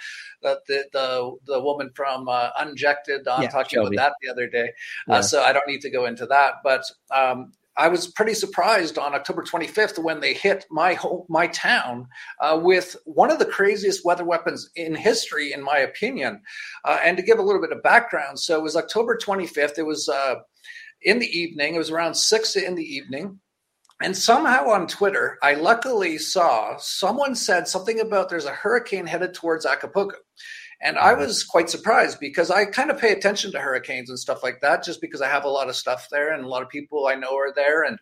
uh, 0.46 0.56
the, 0.68 0.86
the, 0.94 1.36
the, 1.46 1.60
woman 1.60 1.90
from 1.96 2.28
Unjected 2.60 3.28
on 3.28 3.44
yeah, 3.44 3.50
talking 3.50 3.78
Shelby. 3.78 3.96
about 3.96 4.10
that 4.10 4.16
the 4.22 4.32
other 4.32 4.48
day. 4.48 4.72
Yeah. 5.08 5.16
Uh, 5.16 5.22
so 5.22 5.42
I 5.42 5.54
don't 5.54 5.68
need 5.68 5.82
to 5.82 5.90
go 5.90 6.06
into 6.06 6.25
that. 6.28 6.56
But 6.64 6.84
um, 7.12 7.52
I 7.78 7.90
was 7.90 8.08
pretty 8.08 8.34
surprised 8.34 8.98
on 8.98 9.14
October 9.14 9.44
25th 9.44 10.02
when 10.02 10.22
they 10.22 10.34
hit 10.34 10.66
my 10.72 10.94
home, 10.94 11.25
my 11.28 11.48
town 11.48 12.08
uh, 12.40 12.60
with 12.62 12.96
one 13.04 13.32
of 13.32 13.40
the 13.40 13.46
craziest 13.46 14.06
weather 14.06 14.24
weapons 14.24 14.70
in 14.75 14.96
history, 14.96 15.52
in 15.52 15.62
my 15.62 15.80
opinion. 15.80 16.42
Uh, 16.86 17.00
and 17.04 17.18
to 17.18 17.24
give 17.24 17.38
a 17.38 17.42
little 17.42 17.62
bit 17.62 17.74
of 17.74 17.84
background, 17.84 18.40
so 18.40 18.58
it 18.58 18.64
was 18.64 18.78
October 18.78 19.18
25th. 19.18 19.78
It 19.78 19.86
was 19.86 20.08
uh, 20.08 20.36
in 21.02 21.20
the 21.20 21.28
evening. 21.28 21.75
It 21.75 21.80
was 21.80 21.92
around 21.92 22.16
six 22.16 22.56
in 22.56 22.75
the 22.75 22.84
evening. 22.84 23.40
And 24.02 24.16
somehow 24.16 24.68
on 24.70 24.88
Twitter, 24.88 25.38
I 25.42 25.54
luckily 25.54 26.18
saw 26.18 26.75
someone 26.78 27.34
said 27.36 27.68
something 27.68 28.00
about 28.00 28.30
there's 28.30 28.46
a 28.46 28.52
hurricane 28.52 29.08
headed 29.08 29.34
towards 29.34 29.66
Acapulco. 29.66 30.18
And 30.82 30.98
I 30.98 31.14
was 31.14 31.44
quite 31.44 31.70
surprised 31.70 32.20
because 32.20 32.52
I 32.52 32.66
kind 32.66 32.92
of 32.92 33.00
pay 33.00 33.14
attention 33.14 33.52
to 33.54 33.60
hurricanes 33.60 34.10
and 34.10 34.20
stuff 34.20 34.44
like 34.44 34.60
that, 34.62 34.84
just 34.84 35.00
because 35.00 35.22
I 35.22 35.30
have 35.30 35.46
a 35.46 35.50
lot 35.50 35.70
of 35.70 35.75
stuff 35.75 36.08
there 36.12 36.34
and 36.34 36.44
a 36.44 36.50
lot 36.50 36.62
of 36.62 36.70
people 36.70 37.08
I 37.08 37.16
know 37.16 37.36
are 37.38 37.54
there. 37.56 37.84
And 37.84 37.98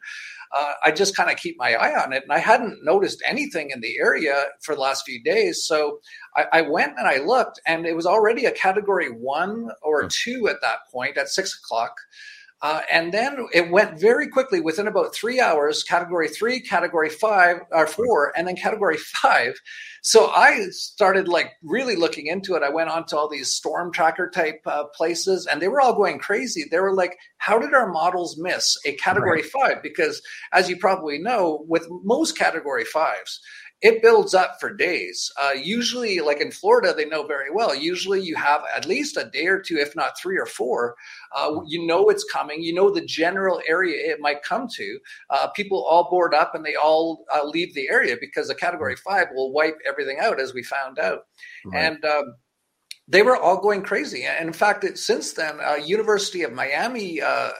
uh, 0.57 0.73
I 0.83 0.91
just 0.91 1.15
kind 1.15 1.29
of 1.29 1.37
keep 1.37 1.55
my 1.59 1.75
eye 1.75 2.03
on 2.03 2.13
it. 2.13 2.23
And 2.23 2.31
I 2.31 2.39
hadn't 2.39 2.83
noticed 2.83 3.21
anything 3.25 3.69
in 3.69 3.81
the 3.81 3.99
area 3.99 4.45
for 4.61 4.73
the 4.73 4.81
last 4.81 5.05
few 5.05 5.21
days. 5.23 5.65
So 5.65 5.99
I, 6.35 6.45
I 6.51 6.61
went 6.61 6.97
and 6.97 7.07
I 7.07 7.19
looked, 7.19 7.61
and 7.67 7.85
it 7.85 7.95
was 7.95 8.07
already 8.07 8.45
a 8.45 8.51
category 8.51 9.09
one 9.09 9.69
or 9.83 10.01
hmm. 10.01 10.07
two 10.09 10.47
at 10.47 10.61
that 10.61 10.79
point 10.91 11.17
at 11.17 11.29
six 11.29 11.57
o'clock. 11.63 11.93
Uh, 12.63 12.79
and 12.89 13.13
then 13.13 13.45
it 13.53 13.69
went 13.69 13.99
very 13.99 14.25
quickly 14.25 14.61
within 14.61 14.87
about 14.87 15.13
three 15.13 15.41
hours 15.41 15.83
category 15.83 16.29
three 16.29 16.61
category 16.61 17.09
five 17.09 17.57
or 17.71 17.85
four 17.85 18.31
and 18.37 18.47
then 18.47 18.55
category 18.55 18.97
five. 19.21 19.59
So 20.01 20.27
i 20.27 20.67
started 20.69 21.27
like 21.27 21.51
really 21.61 21.97
looking 21.97 22.27
into 22.27 22.55
it. 22.55 22.63
I 22.63 22.69
went 22.69 22.89
on 22.89 23.05
to 23.07 23.17
all 23.17 23.27
these 23.27 23.51
storm 23.51 23.91
tracker 23.91 24.29
type 24.29 24.61
uh, 24.65 24.85
places 24.95 25.45
and 25.45 25.61
they 25.61 25.67
were 25.67 25.81
all 25.81 25.93
going 25.93 26.19
crazy. 26.19 26.63
They 26.71 26.79
were 26.79 26.95
like 26.95 27.17
how 27.37 27.59
did 27.59 27.73
our 27.73 27.91
models 27.91 28.37
miss 28.37 28.77
a 28.85 28.93
category 28.93 29.41
right. 29.41 29.51
five? 29.51 29.83
Because 29.83 30.21
as 30.53 30.69
you 30.69 30.77
probably 30.77 31.17
know 31.17 31.65
with 31.67 31.85
most 31.89 32.37
category 32.37 32.85
fives 32.85 33.41
it 33.83 34.01
builds 34.01 34.33
up 34.33 34.61
for 34.61 34.73
days. 34.73 35.29
Uh, 35.39 35.51
usually, 35.51 36.21
like 36.21 36.39
in 36.39 36.51
Florida, 36.51 36.93
they 36.95 37.03
know 37.03 37.27
very 37.27 37.51
well. 37.51 37.75
Usually, 37.75 38.21
you 38.21 38.33
have 38.37 38.61
at 38.73 38.87
least 38.87 39.17
a 39.17 39.25
day 39.25 39.45
or 39.47 39.59
two, 39.59 39.75
if 39.75 39.93
not 39.93 40.17
three 40.17 40.37
or 40.37 40.45
four. 40.45 40.95
Uh, 41.35 41.59
you 41.67 41.85
know 41.85 42.07
it's 42.07 42.23
coming. 42.23 42.63
You 42.63 42.73
know 42.73 42.89
the 42.89 43.05
general 43.05 43.61
area 43.67 44.13
it 44.13 44.21
might 44.21 44.41
come 44.41 44.69
to. 44.75 44.99
Uh, 45.29 45.47
people 45.49 45.83
all 45.83 46.09
board 46.09 46.33
up 46.33 46.55
and 46.55 46.65
they 46.65 46.75
all 46.75 47.25
uh, 47.35 47.45
leave 47.45 47.75
the 47.75 47.89
area 47.89 48.15
because 48.19 48.49
a 48.49 48.55
Category 48.55 48.95
Five 48.95 49.27
will 49.35 49.51
wipe 49.51 49.77
everything 49.85 50.17
out, 50.21 50.39
as 50.39 50.53
we 50.53 50.63
found 50.63 50.97
out. 50.97 51.25
Right. 51.65 51.83
And 51.83 52.05
um, 52.05 52.35
they 53.09 53.21
were 53.21 53.35
all 53.35 53.59
going 53.59 53.81
crazy. 53.81 54.23
And 54.23 54.47
in 54.47 54.53
fact, 54.53 54.85
it, 54.85 54.97
since 54.97 55.33
then, 55.33 55.59
uh, 55.59 55.75
University 55.75 56.43
of 56.43 56.53
Miami 56.53 57.21
uh, 57.21 57.51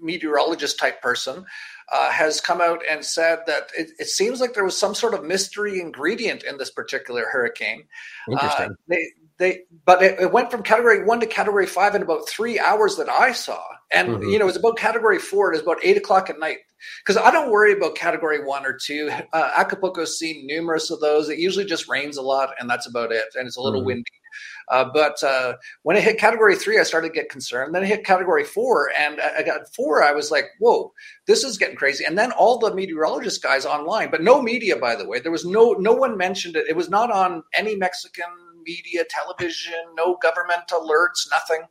meteorologist 0.00 0.78
type 0.78 1.02
person 1.02 1.44
uh, 1.92 2.10
has 2.10 2.40
come 2.40 2.60
out 2.60 2.80
and 2.88 3.04
said 3.04 3.40
that 3.46 3.70
it, 3.76 3.90
it, 3.98 4.08
seems 4.08 4.40
like 4.40 4.54
there 4.54 4.64
was 4.64 4.76
some 4.76 4.94
sort 4.94 5.14
of 5.14 5.24
mystery 5.24 5.80
ingredient 5.80 6.44
in 6.44 6.56
this 6.58 6.70
particular 6.70 7.26
hurricane. 7.30 7.84
Interesting. 8.30 8.70
Uh, 8.70 8.74
they, 8.88 9.06
they, 9.38 9.60
but 9.84 10.02
it, 10.02 10.20
it, 10.20 10.32
went 10.32 10.50
from 10.50 10.62
category 10.62 11.04
one 11.04 11.18
to 11.20 11.26
category 11.26 11.66
five 11.66 11.94
in 11.94 12.02
about 12.02 12.28
three 12.28 12.60
hours 12.60 12.96
that 12.96 13.08
I 13.08 13.32
saw. 13.32 13.62
And, 13.92 14.08
mm-hmm. 14.08 14.28
you 14.28 14.38
know, 14.38 14.46
it's 14.46 14.56
about 14.56 14.76
category 14.76 15.18
four. 15.18 15.52
It 15.52 15.56
is 15.56 15.62
about 15.62 15.78
eight 15.82 15.96
o'clock 15.96 16.30
at 16.30 16.38
night. 16.38 16.58
Because 17.04 17.16
I 17.16 17.30
don't 17.30 17.50
worry 17.50 17.72
about 17.72 17.94
category 17.94 18.44
one 18.44 18.64
or 18.64 18.72
two. 18.72 19.10
Uh, 19.32 19.50
Acapulco's 19.50 20.18
seen 20.18 20.46
numerous 20.46 20.90
of 20.90 21.00
those. 21.00 21.28
It 21.28 21.38
usually 21.38 21.66
just 21.66 21.88
rains 21.88 22.16
a 22.16 22.22
lot, 22.22 22.54
and 22.58 22.70
that's 22.70 22.86
about 22.86 23.12
it. 23.12 23.24
And 23.34 23.46
it's 23.46 23.56
a 23.56 23.60
little 23.60 23.80
mm-hmm. 23.80 23.88
windy. 23.88 24.10
Uh, 24.70 24.86
but 24.92 25.22
uh, 25.22 25.54
when 25.82 25.96
it 25.96 26.04
hit 26.04 26.18
category 26.18 26.56
three, 26.56 26.78
I 26.78 26.84
started 26.84 27.08
to 27.08 27.14
get 27.14 27.28
concerned. 27.28 27.74
Then 27.74 27.82
it 27.82 27.88
hit 27.88 28.04
category 28.04 28.44
four, 28.44 28.90
and 28.96 29.20
I 29.20 29.42
got 29.42 29.72
four. 29.74 30.02
I 30.02 30.12
was 30.12 30.30
like, 30.30 30.46
"Whoa, 30.58 30.92
this 31.26 31.44
is 31.44 31.58
getting 31.58 31.76
crazy!" 31.76 32.04
And 32.04 32.16
then 32.16 32.32
all 32.32 32.58
the 32.58 32.74
meteorologist 32.74 33.42
guys 33.42 33.66
online, 33.66 34.10
but 34.10 34.22
no 34.22 34.40
media, 34.40 34.76
by 34.76 34.94
the 34.94 35.06
way. 35.06 35.20
There 35.20 35.32
was 35.32 35.44
no 35.44 35.72
no 35.72 35.92
one 35.92 36.16
mentioned 36.16 36.56
it. 36.56 36.66
It 36.68 36.76
was 36.76 36.88
not 36.88 37.10
on 37.10 37.42
any 37.54 37.76
Mexican 37.76 38.24
media, 38.64 39.04
television, 39.08 39.74
no 39.96 40.16
government 40.22 40.68
alerts, 40.70 41.28
nothing. 41.30 41.62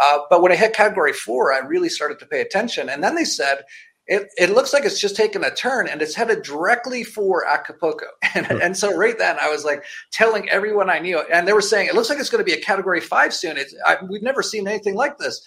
Uh, 0.00 0.18
but 0.28 0.42
when 0.42 0.52
it 0.52 0.58
hit 0.58 0.74
category 0.74 1.12
four, 1.12 1.52
I 1.52 1.58
really 1.58 1.88
started 1.88 2.18
to 2.18 2.26
pay 2.26 2.40
attention. 2.40 2.88
And 2.88 3.02
then 3.02 3.14
they 3.14 3.24
said 3.24 3.62
it, 4.06 4.28
it 4.36 4.50
looks 4.50 4.72
like 4.72 4.84
it's 4.84 5.00
just 5.00 5.16
taken 5.16 5.44
a 5.44 5.54
turn 5.54 5.88
and 5.88 6.02
it's 6.02 6.14
headed 6.14 6.42
directly 6.42 7.04
for 7.04 7.46
Acapulco. 7.46 8.06
And, 8.34 8.50
and 8.50 8.76
so 8.76 8.96
right 8.96 9.16
then 9.16 9.36
I 9.40 9.48
was 9.48 9.64
like 9.64 9.84
telling 10.10 10.50
everyone 10.50 10.90
I 10.90 10.98
knew, 10.98 11.20
and 11.32 11.46
they 11.46 11.52
were 11.52 11.60
saying, 11.60 11.86
it 11.86 11.94
looks 11.94 12.10
like 12.10 12.18
it's 12.18 12.30
going 12.30 12.44
to 12.44 12.50
be 12.50 12.58
a 12.58 12.60
category 12.60 13.00
five 13.00 13.32
soon. 13.32 13.56
It's, 13.56 13.72
I, 13.86 13.98
we've 14.10 14.24
never 14.24 14.42
seen 14.42 14.66
anything 14.66 14.96
like 14.96 15.18
this. 15.18 15.40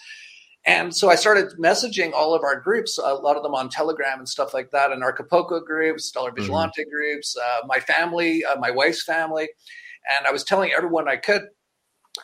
And 0.64 0.94
so 0.94 1.10
I 1.10 1.14
started 1.14 1.52
messaging 1.58 2.12
all 2.14 2.34
of 2.34 2.42
our 2.42 2.58
groups, 2.58 2.96
a 2.96 3.12
lot 3.14 3.36
of 3.36 3.42
them 3.42 3.54
on 3.54 3.68
Telegram 3.68 4.18
and 4.18 4.28
stuff 4.28 4.54
like 4.54 4.70
that, 4.70 4.90
and 4.90 5.02
Acapulco 5.02 5.60
groups, 5.60 6.10
Dollar 6.10 6.30
mm-hmm. 6.30 6.40
Vigilante 6.40 6.82
mm-hmm. 6.82 6.90
groups, 6.90 7.36
uh, 7.36 7.66
my 7.66 7.78
family, 7.80 8.42
uh, 8.44 8.58
my 8.58 8.70
wife's 8.70 9.02
family. 9.02 9.48
And 10.16 10.26
I 10.26 10.30
was 10.30 10.44
telling 10.44 10.72
everyone 10.72 11.08
I 11.08 11.16
could. 11.16 11.42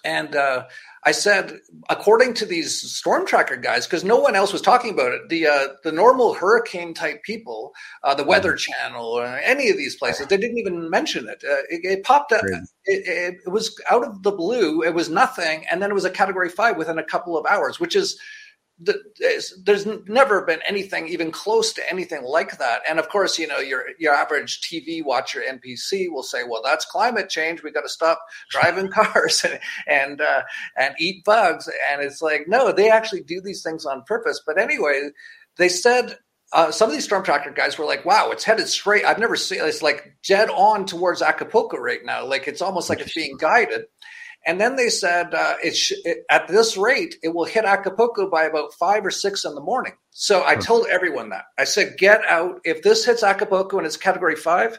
And 0.03 0.35
uh, 0.35 0.65
I 1.07 1.13
said, 1.13 1.61
according 1.91 2.33
to 2.35 2.47
these 2.47 2.81
storm 2.81 3.27
tracker 3.27 3.57
guys, 3.57 3.87
because 3.87 4.05
no 4.05 4.17
one 4.17 4.35
else 4.35 4.55
was 4.55 4.63
talking 4.63 4.91
about 4.91 5.13
it, 5.13 5.29
the 5.29 5.47
uh, 5.47 5.69
the 5.83 5.93
normal 5.93 6.33
hurricane 6.33 6.95
type 6.95 7.23
people, 7.23 7.75
uh, 8.03 8.15
the 8.15 8.25
Weather 8.25 8.55
mm-hmm. 8.55 8.73
Channel, 8.73 9.05
or 9.05 9.27
any 9.27 9.69
of 9.69 9.77
these 9.77 9.97
places, 9.97 10.29
they 10.29 10.39
didn't 10.39 10.59
even 10.59 10.89
mention 10.89 11.29
it. 11.29 11.45
Uh, 11.45 11.63
it, 11.69 11.85
it, 11.85 12.05
popped 12.05 12.33
up. 12.33 12.43
It, 12.45 12.69
it, 12.87 13.41
it 13.45 13.51
was 13.51 13.79
out 13.91 14.05
of 14.05 14.23
the 14.23 14.33
blue. 14.33 14.83
It 14.83 14.95
was 14.95 15.11
nothing, 15.11 15.67
and 15.71 15.83
then 15.83 15.91
it 15.91 15.95
was 15.95 16.07
a 16.07 16.11
Category 16.11 16.49
Five 16.49 16.79
within 16.79 16.99
a 16.99 17.05
couple 17.05 17.37
of 17.37 17.45
hours, 17.45 17.79
which 17.79 17.95
is 17.95 18.19
there's, 18.79 19.87
never 20.07 20.43
been 20.43 20.61
anything 20.67 21.07
even 21.09 21.31
close 21.31 21.73
to 21.73 21.91
anything 21.91 22.25
like 22.25 22.59
that. 22.59 22.83
And 22.89 22.99
of 22.99 23.09
course, 23.09 23.39
you 23.39 23.47
know, 23.47 23.59
your 23.59 23.85
your 23.99 24.13
average 24.13 24.61
TV 24.61 25.05
watcher 25.05 25.41
NPC 25.41 26.11
will 26.11 26.23
say, 26.23 26.43
"Well, 26.43 26.63
that's 26.63 26.85
climate 26.85 27.29
change. 27.29 27.63
We 27.63 27.71
got 27.71 27.83
to 27.83 27.89
stop 27.89 28.21
driving 28.51 28.89
cars 28.93 29.45
and 29.45 29.61
and, 29.87 30.21
uh, 30.21 30.43
and 30.77 30.95
eat 30.99 31.25
bugs." 31.25 31.69
And 31.91 32.03
it's 32.03 32.21
like, 32.21 32.49
no, 32.49 32.73
they 32.73 32.91
actually 32.91 33.23
do 33.23 33.41
these 33.41 33.63
things 33.63 33.87
on 33.87 34.03
purpose. 34.05 34.43
But 34.45 34.59
anyway, 34.59 35.11
they 35.57 35.69
said 35.69 36.19
uh, 36.53 36.71
some 36.71 36.89
of 36.89 36.95
these 36.95 37.05
storm 37.05 37.25
tracker 37.25 37.51
guys 37.51 37.79
were 37.79 37.85
like, 37.85 38.05
"Wow, 38.05 38.31
it's 38.31 38.45
headed 38.45 38.69
straight." 38.69 39.05
I've 39.05 39.19
never 39.19 39.37
seen 39.37 39.61
it's 39.63 39.83
like 39.83 40.17
dead 40.27 40.49
on 40.51 40.87
towards 40.87 41.23
Acapulco 41.23 41.77
right 41.77 42.05
now. 42.05 42.27
Like 42.27 42.49
it's 42.49 42.63
almost 42.63 42.89
like 42.89 43.01
it's 43.01 43.15
being 43.15 43.37
guided. 43.39 43.85
And 44.47 44.61
then 44.61 44.77
they 44.77 44.89
said 44.89 45.35
uh, 45.35 45.55
it, 45.63 45.75
sh- 45.75 45.93
it, 46.05 46.25
at 46.31 46.49
this 46.49 46.77
rate, 46.77 47.17
it 47.23 47.35
will 47.35 47.45
hit 47.45 47.65
Acapulco 47.65 48.29
by 48.31 48.45
about 48.45 48.75
five 48.75 49.05
or 49.05 49.11
six 49.11 49.45
in 49.45 49.55
the 49.55 49.61
morning. 49.61 49.95
So 50.11 50.45
I 50.45 50.57
told 50.57 50.87
everyone 50.87 51.31
that. 51.31 51.45
I 51.59 51.65
said, 51.65 51.97
get 51.99 52.25
out. 52.27 52.61
If 52.65 52.83
this 52.83 53.05
hits 53.05 53.23
Acapulco 53.23 53.79
and 53.79 53.87
it's 53.87 53.97
category 53.97 54.37
five, 54.37 54.79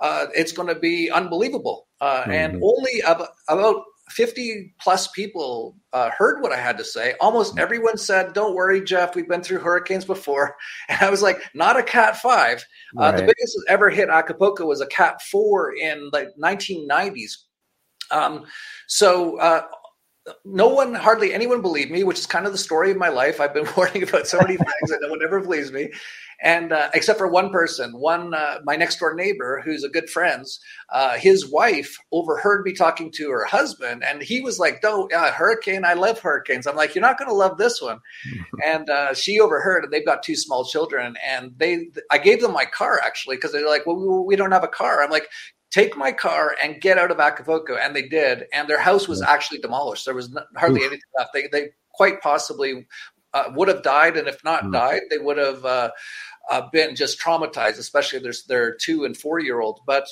uh, 0.00 0.26
it's 0.34 0.52
going 0.52 0.68
to 0.68 0.78
be 0.78 1.10
unbelievable. 1.10 1.88
Uh, 2.00 2.22
mm-hmm. 2.22 2.30
And 2.30 2.62
only 2.62 3.02
ab- 3.06 3.28
about 3.48 3.82
50 4.10 4.74
plus 4.80 5.08
people 5.08 5.76
uh, 5.92 6.10
heard 6.10 6.42
what 6.42 6.52
I 6.52 6.56
had 6.56 6.78
to 6.78 6.84
say. 6.84 7.14
Almost 7.20 7.56
mm. 7.56 7.60
everyone 7.60 7.96
said, 7.96 8.32
Don't 8.32 8.54
worry, 8.54 8.82
Jeff, 8.82 9.14
we've 9.14 9.28
been 9.28 9.42
through 9.42 9.60
hurricanes 9.60 10.04
before. 10.04 10.56
And 10.88 11.00
I 11.00 11.10
was 11.10 11.22
like, 11.22 11.40
Not 11.54 11.78
a 11.78 11.82
Cat 11.82 12.16
5. 12.16 12.64
Right. 12.94 13.06
Uh, 13.06 13.16
the 13.16 13.22
biggest 13.22 13.58
ever 13.68 13.88
hit 13.90 14.08
Acapulco 14.08 14.66
was 14.66 14.80
a 14.80 14.86
Cat 14.86 15.22
4 15.22 15.74
in 15.76 16.10
like 16.12 16.28
1990s. 16.42 17.32
Um, 18.10 18.44
so, 18.90 19.38
uh, 19.38 19.62
no 20.44 20.68
one, 20.68 20.94
hardly 20.94 21.32
anyone 21.32 21.62
believed 21.62 21.90
me, 21.90 22.04
which 22.04 22.18
is 22.18 22.26
kind 22.26 22.44
of 22.44 22.52
the 22.52 22.58
story 22.58 22.90
of 22.90 22.96
my 22.96 23.08
life. 23.08 23.40
I've 23.40 23.54
been 23.54 23.68
warning 23.76 24.02
about 24.02 24.26
so 24.26 24.38
many 24.38 24.56
things 24.56 24.90
that 24.90 24.98
no 25.00 25.08
one 25.10 25.22
ever 25.22 25.40
believes 25.40 25.72
me 25.72 25.90
and 26.42 26.72
uh, 26.72 26.88
except 26.94 27.18
for 27.18 27.28
one 27.28 27.50
person, 27.50 27.92
one 27.92 28.34
uh, 28.34 28.60
my 28.64 28.76
next 28.76 28.98
door 28.98 29.14
neighbor 29.14 29.60
who's 29.64 29.84
a 29.84 29.88
good 29.88 30.08
friend's, 30.08 30.58
uh, 30.90 31.18
his 31.18 31.50
wife 31.50 31.96
overheard 32.12 32.64
me 32.64 32.72
talking 32.72 33.10
to 33.12 33.30
her 33.30 33.44
husband, 33.44 34.02
and 34.04 34.22
he 34.22 34.40
was 34.40 34.58
like, 34.58 34.80
"Don't 34.80 35.12
uh, 35.12 35.32
hurricane! 35.32 35.84
I 35.84 35.92
love 35.94 36.18
hurricanes." 36.18 36.66
I'm 36.66 36.76
like, 36.76 36.94
"You're 36.94 37.02
not 37.02 37.18
going 37.18 37.28
to 37.28 37.34
love 37.34 37.58
this 37.58 37.82
one," 37.82 37.98
and 38.64 38.88
uh, 38.88 39.12
she 39.14 39.38
overheard, 39.38 39.84
and 39.84 39.92
they've 39.92 40.04
got 40.04 40.22
two 40.22 40.36
small 40.36 40.64
children, 40.64 41.14
and 41.26 41.52
they 41.58 41.88
I 42.10 42.18
gave 42.18 42.40
them 42.40 42.52
my 42.52 42.64
car 42.64 43.00
actually 43.04 43.36
because 43.36 43.52
they're 43.52 43.68
like, 43.68 43.86
"Well, 43.86 43.96
we, 43.96 44.26
we 44.28 44.36
don't 44.36 44.52
have 44.52 44.64
a 44.64 44.68
car." 44.68 45.02
I'm 45.02 45.10
like, 45.10 45.28
take 45.70 45.96
my 45.96 46.12
car 46.12 46.56
and 46.62 46.80
get 46.80 46.98
out 46.98 47.10
of 47.10 47.20
Acapulco. 47.20 47.76
And 47.76 47.94
they 47.94 48.08
did. 48.08 48.44
And 48.52 48.68
their 48.68 48.80
house 48.80 49.08
was 49.08 49.22
actually 49.22 49.58
demolished. 49.58 50.04
There 50.04 50.14
was 50.14 50.36
hardly 50.56 50.80
Oof. 50.80 50.86
anything 50.86 51.10
left. 51.16 51.32
They, 51.32 51.48
they 51.50 51.68
quite 51.92 52.20
possibly 52.20 52.86
uh, 53.32 53.44
would 53.54 53.68
have 53.68 53.82
died. 53.82 54.16
And 54.16 54.28
if 54.28 54.42
not 54.44 54.64
mm. 54.64 54.72
died, 54.72 55.02
they 55.10 55.18
would 55.18 55.38
have 55.38 55.64
uh, 55.64 55.90
uh, 56.50 56.62
been 56.72 56.96
just 56.96 57.20
traumatized, 57.20 57.78
especially 57.78 58.18
there's 58.18 58.44
their 58.44 58.74
two 58.74 59.04
and 59.04 59.16
four 59.16 59.38
year 59.38 59.60
old. 59.60 59.80
But 59.86 60.08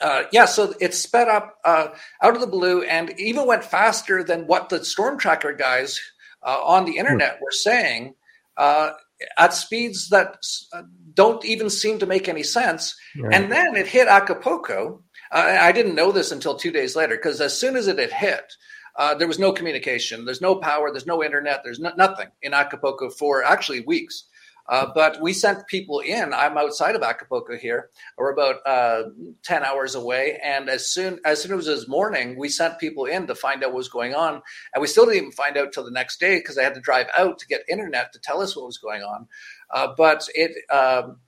uh, 0.00 0.24
yeah, 0.32 0.44
so 0.44 0.74
it 0.80 0.94
sped 0.94 1.28
up 1.28 1.56
uh, 1.64 1.88
out 2.22 2.34
of 2.34 2.40
the 2.40 2.46
blue 2.46 2.82
and 2.82 3.18
even 3.18 3.46
went 3.46 3.64
faster 3.64 4.22
than 4.22 4.46
what 4.46 4.68
the 4.68 4.84
storm 4.84 5.18
tracker 5.18 5.52
guys 5.52 6.00
uh, 6.44 6.60
on 6.62 6.84
the 6.84 6.96
internet 6.96 7.40
were 7.42 7.50
saying 7.50 8.14
uh, 8.56 8.90
at 9.36 9.54
speeds 9.54 10.08
that 10.10 10.36
uh, 10.72 10.82
don't 11.14 11.44
even 11.44 11.70
seem 11.70 11.98
to 11.98 12.06
make 12.06 12.28
any 12.28 12.42
sense. 12.42 12.94
Right. 13.18 13.34
And 13.34 13.50
then 13.50 13.76
it 13.76 13.86
hit 13.86 14.08
Acapulco. 14.08 15.02
I 15.30 15.72
didn't 15.72 15.94
know 15.94 16.10
this 16.10 16.32
until 16.32 16.54
two 16.54 16.70
days 16.70 16.96
later 16.96 17.16
because 17.16 17.42
as 17.42 17.58
soon 17.58 17.76
as 17.76 17.86
it 17.86 17.98
had 17.98 18.12
hit, 18.12 18.52
uh, 18.96 19.14
there 19.14 19.28
was 19.28 19.38
no 19.38 19.52
communication. 19.52 20.24
There's 20.24 20.40
no 20.40 20.56
power. 20.56 20.90
There's 20.90 21.06
no 21.06 21.22
internet. 21.22 21.60
There's 21.62 21.78
no, 21.78 21.92
nothing 21.96 22.28
in 22.42 22.54
Acapulco 22.54 23.10
for 23.10 23.44
actually 23.44 23.80
weeks. 23.80 24.24
Uh, 24.68 24.86
but 24.94 25.20
we 25.22 25.32
sent 25.32 25.66
people 25.66 26.00
in. 26.00 26.34
I'm 26.34 26.58
outside 26.58 26.94
of 26.94 27.02
Acapulco 27.02 27.56
here. 27.56 27.88
We're 28.18 28.32
about 28.32 28.56
uh, 28.66 29.04
ten 29.42 29.64
hours 29.64 29.94
away, 29.94 30.38
and 30.44 30.68
as 30.68 30.90
soon 30.90 31.20
as 31.24 31.42
soon 31.42 31.58
as 31.58 31.66
it 31.66 31.72
was 31.72 31.88
morning, 31.88 32.38
we 32.38 32.48
sent 32.48 32.78
people 32.78 33.06
in 33.06 33.26
to 33.28 33.34
find 33.34 33.64
out 33.64 33.70
what 33.70 33.78
was 33.78 33.88
going 33.88 34.14
on. 34.14 34.42
And 34.74 34.80
we 34.80 34.86
still 34.86 35.06
didn't 35.06 35.18
even 35.18 35.32
find 35.32 35.56
out 35.56 35.72
till 35.72 35.84
the 35.84 35.90
next 35.90 36.20
day 36.20 36.38
because 36.38 36.58
I 36.58 36.64
had 36.64 36.74
to 36.74 36.80
drive 36.80 37.06
out 37.16 37.38
to 37.38 37.46
get 37.46 37.62
internet 37.68 38.12
to 38.12 38.18
tell 38.22 38.42
us 38.42 38.54
what 38.54 38.66
was 38.66 38.78
going 38.78 39.02
on. 39.02 39.26
Uh, 39.72 39.88
but 39.96 40.28
it 40.34 40.52
um, 40.70 41.18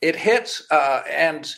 it 0.00 0.16
hit, 0.16 0.60
uh, 0.70 1.02
and 1.10 1.52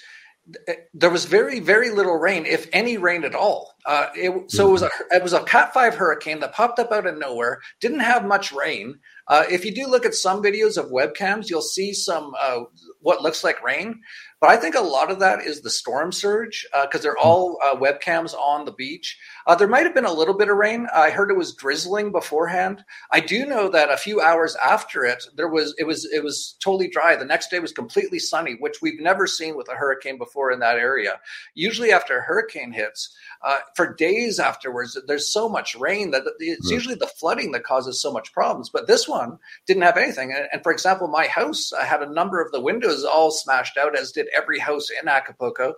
there 0.95 1.11
was 1.11 1.25
very 1.27 1.61
very 1.61 1.91
little 1.91 2.17
rain, 2.17 2.47
if 2.47 2.69
any 2.73 2.97
rain 2.97 3.25
at 3.25 3.35
all. 3.35 3.75
Uh, 3.87 4.09
it, 4.15 4.51
so 4.51 4.69
it 4.69 4.73
was 4.73 4.83
a 4.83 4.91
it 5.11 5.23
was 5.23 5.33
a 5.33 5.45
Cat 5.45 5.73
Five 5.73 5.95
hurricane 5.95 6.41
that 6.41 6.53
popped 6.53 6.79
up 6.79 6.91
out 6.91 7.07
of 7.07 7.17
nowhere. 7.17 7.61
Didn't 7.81 8.01
have 8.01 8.25
much 8.25 8.51
rain. 8.51 8.99
Uh, 9.31 9.45
if 9.49 9.65
you 9.65 9.73
do 9.73 9.87
look 9.87 10.05
at 10.05 10.13
some 10.13 10.43
videos 10.43 10.77
of 10.77 10.91
webcams, 10.91 11.49
you'll 11.49 11.63
see 11.63 11.95
some 11.95 12.35
uh, 12.39 12.63
what 13.01 13.23
looks 13.23 13.45
like 13.45 13.63
rain, 13.63 14.03
but 14.41 14.51
I 14.51 14.57
think 14.57 14.75
a 14.75 14.81
lot 14.81 15.11
of 15.11 15.19
that 15.21 15.41
is 15.41 15.61
the 15.61 15.71
storm 15.71 16.13
surge 16.13 16.67
because 16.83 17.01
uh, 17.01 17.03
they're 17.03 17.17
hmm. 17.21 17.29
all 17.29 17.59
uh, 17.63 17.77
webcams 17.77 18.35
on 18.35 18.65
the 18.65 18.73
beach. 18.73 19.19
Uh, 19.47 19.55
there 19.55 19.69
might 19.69 19.85
have 19.85 19.95
been 19.95 20.05
a 20.05 20.13
little 20.13 20.37
bit 20.37 20.49
of 20.49 20.57
rain. 20.57 20.87
I 20.95 21.11
heard 21.11 21.31
it 21.31 21.37
was 21.37 21.55
drizzling 21.55 22.11
beforehand. 22.11 22.85
I 23.13 23.21
do 23.21 23.45
know 23.45 23.69
that 23.69 23.91
a 23.91 23.97
few 23.97 24.21
hours 24.21 24.57
after 24.57 25.05
it, 25.05 25.25
there 25.37 25.49
was 25.49 25.75
it 25.79 25.85
was 25.85 26.09
it 26.13 26.25
was 26.25 26.57
totally 26.61 26.89
dry. 26.89 27.17
The 27.17 27.25
next 27.25 27.51
day 27.51 27.59
was 27.59 27.73
completely 27.73 28.19
sunny, 28.19 28.57
which 28.59 28.81
we've 28.81 29.01
never 29.01 29.27
seen 29.27 29.57
with 29.57 29.69
a 29.69 29.75
hurricane 29.75 30.19
before 30.19 30.51
in 30.51 30.61
that 30.61 30.77
area. 30.77 31.21
Usually, 31.55 31.93
after 31.93 32.19
a 32.19 32.23
hurricane 32.23 32.73
hits, 32.73 33.15
uh, 33.43 33.59
for 33.75 33.95
days 33.95 34.39
afterwards, 34.39 34.99
there's 35.07 35.33
so 35.33 35.49
much 35.49 35.75
rain 35.75 36.11
that 36.11 36.23
it's 36.39 36.67
right. 36.67 36.75
usually 36.75 36.95
the 36.95 37.07
flooding 37.07 37.53
that 37.53 37.65
causes 37.65 38.01
so 38.01 38.13
much 38.13 38.33
problems. 38.33 38.71
But 38.71 38.87
this 38.87 39.09
one 39.09 39.39
didn't 39.67 39.83
have 39.83 39.97
anything. 39.97 40.33
And, 40.33 40.47
and 40.53 40.63
for 40.63 40.73
example, 40.73 41.09
my 41.09 41.27
house 41.27 41.73
had 41.83 42.03
a 42.03 42.13
number 42.13 42.41
of 42.41 42.53
the 42.53 42.61
windows 42.61 43.05
all 43.05 43.31
smashed 43.31 43.77
out, 43.77 43.99
as 43.99 44.13
did 44.13 44.29
every 44.37 44.59
house 44.59 44.89
in 44.91 45.09
Acapulco. 45.09 45.75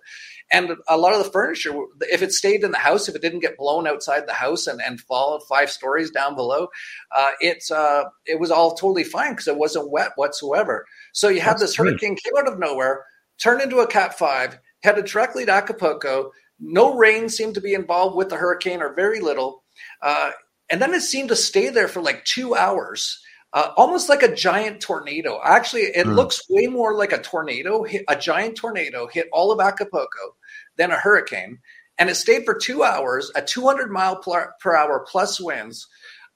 And 0.51 0.73
a 0.89 0.97
lot 0.97 1.15
of 1.15 1.25
the 1.25 1.31
furniture, 1.31 1.73
if 2.03 2.23
it 2.23 2.33
stayed 2.33 2.65
in 2.65 2.71
the 2.73 2.79
house, 2.79 3.09
if 3.09 3.15
it 3.15 3.23
didn't 3.23 3.41
get 3.41 3.57
blown 3.57 3.87
outside 3.87 4.27
the 4.27 4.33
house 4.33 4.67
and, 4.67 4.81
and 4.81 5.01
fall 5.01 5.41
five 5.49 5.71
stories 5.71 6.11
down 6.11 6.35
below, 6.35 6.69
uh, 7.17 7.31
it, 7.41 7.65
uh, 7.71 8.05
it 8.27 8.39
was 8.39 8.51
all 8.51 8.75
totally 8.75 9.05
fine 9.05 9.33
because 9.33 9.49
it 9.49 9.57
wasn't 9.57 9.91
wet 9.91 10.13
whatsoever. 10.17 10.87
So 11.13 11.29
you 11.29 11.41
had 11.41 11.59
this 11.59 11.77
hurricane 11.77 12.17
came 12.17 12.35
out 12.39 12.53
of 12.53 12.59
nowhere, 12.59 13.05
turned 13.39 13.63
into 13.63 13.79
a 13.79 13.87
Cat 13.87 14.19
5, 14.19 14.59
headed 14.83 15.07
directly 15.07 15.47
to 15.47 15.53
Acapulco. 15.53 16.33
No 16.61 16.97
rain 16.97 17.29
seemed 17.29 17.55
to 17.55 17.61
be 17.61 17.75
involved 17.75 18.17
with 18.17 18.29
the 18.29 18.37
hurricane 18.37 18.83
or 18.83 18.95
very 18.95 19.21
little. 19.21 19.65
Uh, 20.01 20.31
and 20.71 20.81
then 20.81 20.95
it 20.95 21.03
seemed 21.03 21.29
to 21.29 21.37
stay 21.37 21.69
there 21.69 21.89
for 21.89 22.01
like 22.01 22.25
two 22.25 22.55
hours 22.55 23.21
uh, 23.53 23.73
almost 23.77 24.09
like 24.09 24.23
a 24.23 24.35
giant 24.35 24.81
tornado. 24.81 25.41
Actually, 25.45 25.83
it 25.83 26.07
mm. 26.07 26.15
looks 26.15 26.43
way 26.49 26.67
more 26.67 26.95
like 26.95 27.13
a 27.13 27.23
tornado. 27.23 27.83
Hit, 27.83 28.05
a 28.09 28.17
giant 28.17 28.57
tornado 28.57 29.07
hit 29.07 29.29
all 29.33 29.53
of 29.53 29.61
Acapulco 29.61 30.37
than 30.77 30.91
a 30.91 30.97
hurricane, 30.97 31.59
and 31.99 32.09
it 32.09 32.15
stayed 32.15 32.45
for 32.45 32.55
two 32.55 32.83
hours 32.83 33.31
at 33.37 33.47
200 33.47 33.91
mile 33.91 34.17
per 34.17 34.77
hour 34.77 35.05
plus 35.09 35.41
winds. 35.41 35.87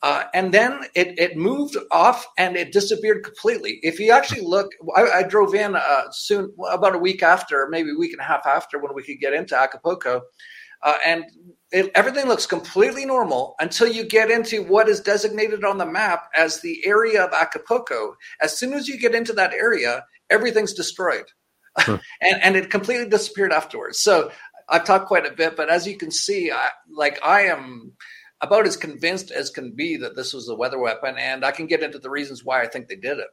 Uh, 0.02 0.24
and 0.34 0.52
then 0.52 0.82
it, 0.94 1.18
it 1.18 1.36
moved 1.38 1.76
off 1.90 2.26
and 2.36 2.54
it 2.54 2.70
disappeared 2.70 3.24
completely. 3.24 3.80
If 3.82 3.98
you 3.98 4.12
actually 4.12 4.42
look, 4.42 4.70
I, 4.94 5.04
I 5.04 5.22
drove 5.22 5.54
in 5.54 5.74
uh, 5.74 6.02
soon, 6.10 6.52
about 6.70 6.94
a 6.94 6.98
week 6.98 7.22
after, 7.22 7.66
maybe 7.70 7.90
a 7.90 7.98
week 7.98 8.12
and 8.12 8.20
a 8.20 8.24
half 8.24 8.46
after, 8.46 8.78
when 8.78 8.94
we 8.94 9.02
could 9.02 9.20
get 9.20 9.32
into 9.32 9.56
Acapulco, 9.56 10.20
uh, 10.82 10.94
and 11.04 11.24
it, 11.72 11.90
everything 11.94 12.26
looks 12.26 12.46
completely 12.46 13.04
normal 13.04 13.54
until 13.58 13.88
you 13.88 14.04
get 14.04 14.30
into 14.30 14.62
what 14.62 14.88
is 14.88 15.00
designated 15.00 15.64
on 15.64 15.78
the 15.78 15.86
map 15.86 16.28
as 16.36 16.60
the 16.60 16.86
area 16.86 17.24
of 17.24 17.32
Acapulco. 17.32 18.16
As 18.40 18.58
soon 18.58 18.72
as 18.72 18.88
you 18.88 18.98
get 18.98 19.14
into 19.14 19.32
that 19.34 19.52
area, 19.52 20.04
everything's 20.30 20.74
destroyed. 20.74 21.26
Hmm. 21.78 21.96
and, 22.20 22.42
and 22.42 22.56
it 22.56 22.70
completely 22.70 23.08
disappeared 23.08 23.52
afterwards. 23.52 24.00
So 24.00 24.30
I've 24.68 24.84
talked 24.84 25.06
quite 25.06 25.26
a 25.26 25.34
bit, 25.34 25.56
but 25.56 25.68
as 25.68 25.86
you 25.86 25.96
can 25.96 26.10
see, 26.10 26.50
I, 26.50 26.68
like 26.90 27.18
I 27.24 27.42
am 27.42 27.92
about 28.40 28.66
as 28.66 28.76
convinced 28.76 29.30
as 29.30 29.50
can 29.50 29.72
be 29.74 29.96
that 29.96 30.16
this 30.16 30.34
was 30.34 30.48
a 30.48 30.54
weather 30.54 30.78
weapon, 30.78 31.16
and 31.18 31.44
I 31.44 31.52
can 31.52 31.66
get 31.66 31.82
into 31.82 31.98
the 31.98 32.10
reasons 32.10 32.44
why 32.44 32.62
I 32.62 32.66
think 32.66 32.88
they 32.88 32.96
did 32.96 33.18
it. 33.18 33.28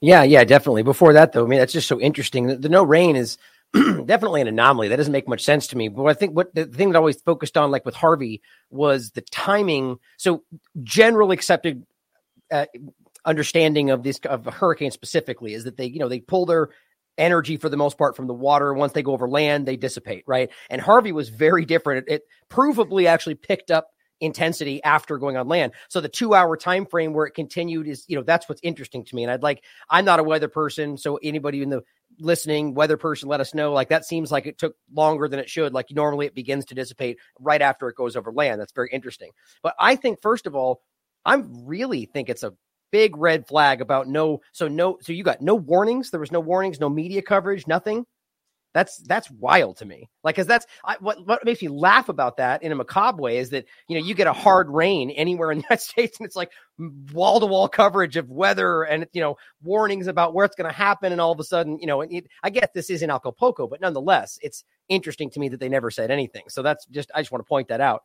Yeah, 0.00 0.22
yeah, 0.22 0.44
definitely. 0.44 0.82
Before 0.82 1.12
that, 1.12 1.32
though, 1.32 1.44
I 1.44 1.48
mean, 1.48 1.58
that's 1.58 1.74
just 1.74 1.88
so 1.88 2.00
interesting. 2.00 2.46
The, 2.46 2.56
the 2.56 2.68
no 2.70 2.82
rain 2.82 3.16
is 3.16 3.36
definitely 4.06 4.40
an 4.40 4.48
anomaly. 4.48 4.88
That 4.88 4.96
doesn't 4.96 5.12
make 5.12 5.28
much 5.28 5.44
sense 5.44 5.68
to 5.68 5.76
me. 5.76 5.88
But 5.88 6.04
I 6.06 6.14
think 6.14 6.34
what 6.34 6.54
the 6.54 6.66
thing 6.66 6.90
that 6.90 6.96
I 6.96 6.98
always 6.98 7.20
focused 7.22 7.56
on, 7.56 7.70
like 7.70 7.84
with 7.84 7.94
Harvey, 7.94 8.42
was 8.70 9.12
the 9.12 9.22
timing. 9.22 9.98
So, 10.16 10.42
general 10.82 11.30
accepted 11.30 11.86
uh, 12.50 12.66
understanding 13.24 13.90
of 13.90 14.02
this 14.02 14.18
of 14.24 14.46
a 14.46 14.50
hurricane 14.50 14.90
specifically 14.90 15.54
is 15.54 15.64
that 15.64 15.76
they, 15.76 15.86
you 15.86 16.00
know, 16.00 16.08
they 16.08 16.20
pull 16.20 16.46
their 16.46 16.70
energy 17.18 17.56
for 17.56 17.68
the 17.68 17.76
most 17.76 17.98
part 17.98 18.16
from 18.16 18.26
the 18.26 18.34
water. 18.34 18.74
Once 18.74 18.92
they 18.92 19.02
go 19.02 19.12
over 19.12 19.28
land, 19.28 19.66
they 19.66 19.76
dissipate, 19.76 20.24
right? 20.26 20.50
And 20.68 20.80
Harvey 20.80 21.12
was 21.12 21.28
very 21.28 21.64
different. 21.64 22.08
It, 22.08 22.14
it 22.14 22.22
provably 22.50 23.06
actually 23.06 23.34
picked 23.36 23.70
up 23.70 23.90
intensity 24.20 24.82
after 24.82 25.18
going 25.18 25.36
on 25.36 25.48
land. 25.48 25.72
So 25.88 26.00
the 26.00 26.08
two 26.08 26.34
hour 26.34 26.56
time 26.56 26.86
frame 26.86 27.12
where 27.12 27.26
it 27.26 27.32
continued 27.32 27.88
is, 27.88 28.04
you 28.08 28.16
know, 28.16 28.22
that's 28.22 28.48
what's 28.48 28.60
interesting 28.62 29.04
to 29.04 29.14
me. 29.14 29.22
And 29.22 29.32
I'd 29.32 29.42
like, 29.42 29.62
I'm 29.88 30.04
not 30.04 30.20
a 30.20 30.24
weather 30.24 30.48
person. 30.48 30.96
So 30.96 31.18
anybody 31.22 31.62
in 31.62 31.70
the 31.70 31.82
listening, 32.18 32.74
weather 32.74 32.96
person, 32.96 33.28
let 33.28 33.40
us 33.40 33.54
know. 33.54 33.72
Like 33.72 33.88
that 33.88 34.04
seems 34.04 34.30
like 34.30 34.46
it 34.46 34.58
took 34.58 34.74
longer 34.92 35.28
than 35.28 35.38
it 35.38 35.48
should. 35.48 35.72
Like 35.72 35.86
normally 35.90 36.26
it 36.26 36.34
begins 36.34 36.64
to 36.66 36.74
dissipate 36.74 37.18
right 37.38 37.62
after 37.62 37.88
it 37.88 37.96
goes 37.96 38.16
over 38.16 38.32
land. 38.32 38.60
That's 38.60 38.72
very 38.72 38.90
interesting. 38.92 39.30
But 39.62 39.74
I 39.78 39.96
think, 39.96 40.20
first 40.20 40.46
of 40.46 40.54
all, 40.54 40.82
I 41.24 41.42
really 41.64 42.06
think 42.06 42.28
it's 42.28 42.42
a 42.42 42.54
big 42.90 43.16
red 43.16 43.46
flag 43.46 43.80
about 43.80 44.08
no, 44.08 44.40
so 44.52 44.68
no, 44.68 44.98
so 45.00 45.12
you 45.12 45.22
got 45.22 45.40
no 45.40 45.54
warnings. 45.54 46.10
There 46.10 46.20
was 46.20 46.32
no 46.32 46.40
warnings, 46.40 46.80
no 46.80 46.88
media 46.88 47.22
coverage, 47.22 47.66
nothing. 47.66 48.04
That's 48.72 48.98
that's 48.98 49.30
wild 49.30 49.78
to 49.78 49.84
me. 49.84 50.08
Like, 50.22 50.36
cause 50.36 50.46
that's 50.46 50.66
I, 50.84 50.96
what 51.00 51.26
what 51.26 51.44
makes 51.44 51.60
me 51.60 51.68
laugh 51.68 52.08
about 52.08 52.36
that 52.36 52.62
in 52.62 52.70
a 52.70 52.74
macabre 52.74 53.20
way 53.20 53.38
is 53.38 53.50
that 53.50 53.64
you 53.88 53.98
know 53.98 54.04
you 54.04 54.14
get 54.14 54.26
a 54.26 54.32
hard 54.32 54.68
rain 54.70 55.10
anywhere 55.10 55.50
in 55.50 55.58
the 55.58 55.64
United 55.68 55.82
States 55.82 56.18
and 56.18 56.26
it's 56.26 56.36
like 56.36 56.50
wall 57.12 57.40
to 57.40 57.46
wall 57.46 57.68
coverage 57.68 58.16
of 58.16 58.30
weather 58.30 58.82
and 58.82 59.06
you 59.12 59.20
know 59.20 59.36
warnings 59.62 60.06
about 60.06 60.34
where 60.34 60.46
it's 60.46 60.54
going 60.54 60.70
to 60.70 60.76
happen 60.76 61.10
and 61.10 61.20
all 61.20 61.32
of 61.32 61.40
a 61.40 61.44
sudden 61.44 61.78
you 61.80 61.86
know 61.86 62.02
it, 62.02 62.26
I 62.42 62.50
get 62.50 62.72
this 62.74 62.90
is 62.90 63.02
in 63.02 63.10
Acapulco, 63.10 63.66
but 63.66 63.80
nonetheless 63.80 64.38
it's 64.40 64.64
interesting 64.88 65.30
to 65.30 65.40
me 65.40 65.48
that 65.48 65.58
they 65.58 65.68
never 65.68 65.90
said 65.90 66.10
anything. 66.10 66.44
So 66.48 66.62
that's 66.62 66.86
just 66.86 67.10
I 67.14 67.20
just 67.20 67.32
want 67.32 67.44
to 67.44 67.48
point 67.48 67.68
that 67.68 67.80
out. 67.80 68.02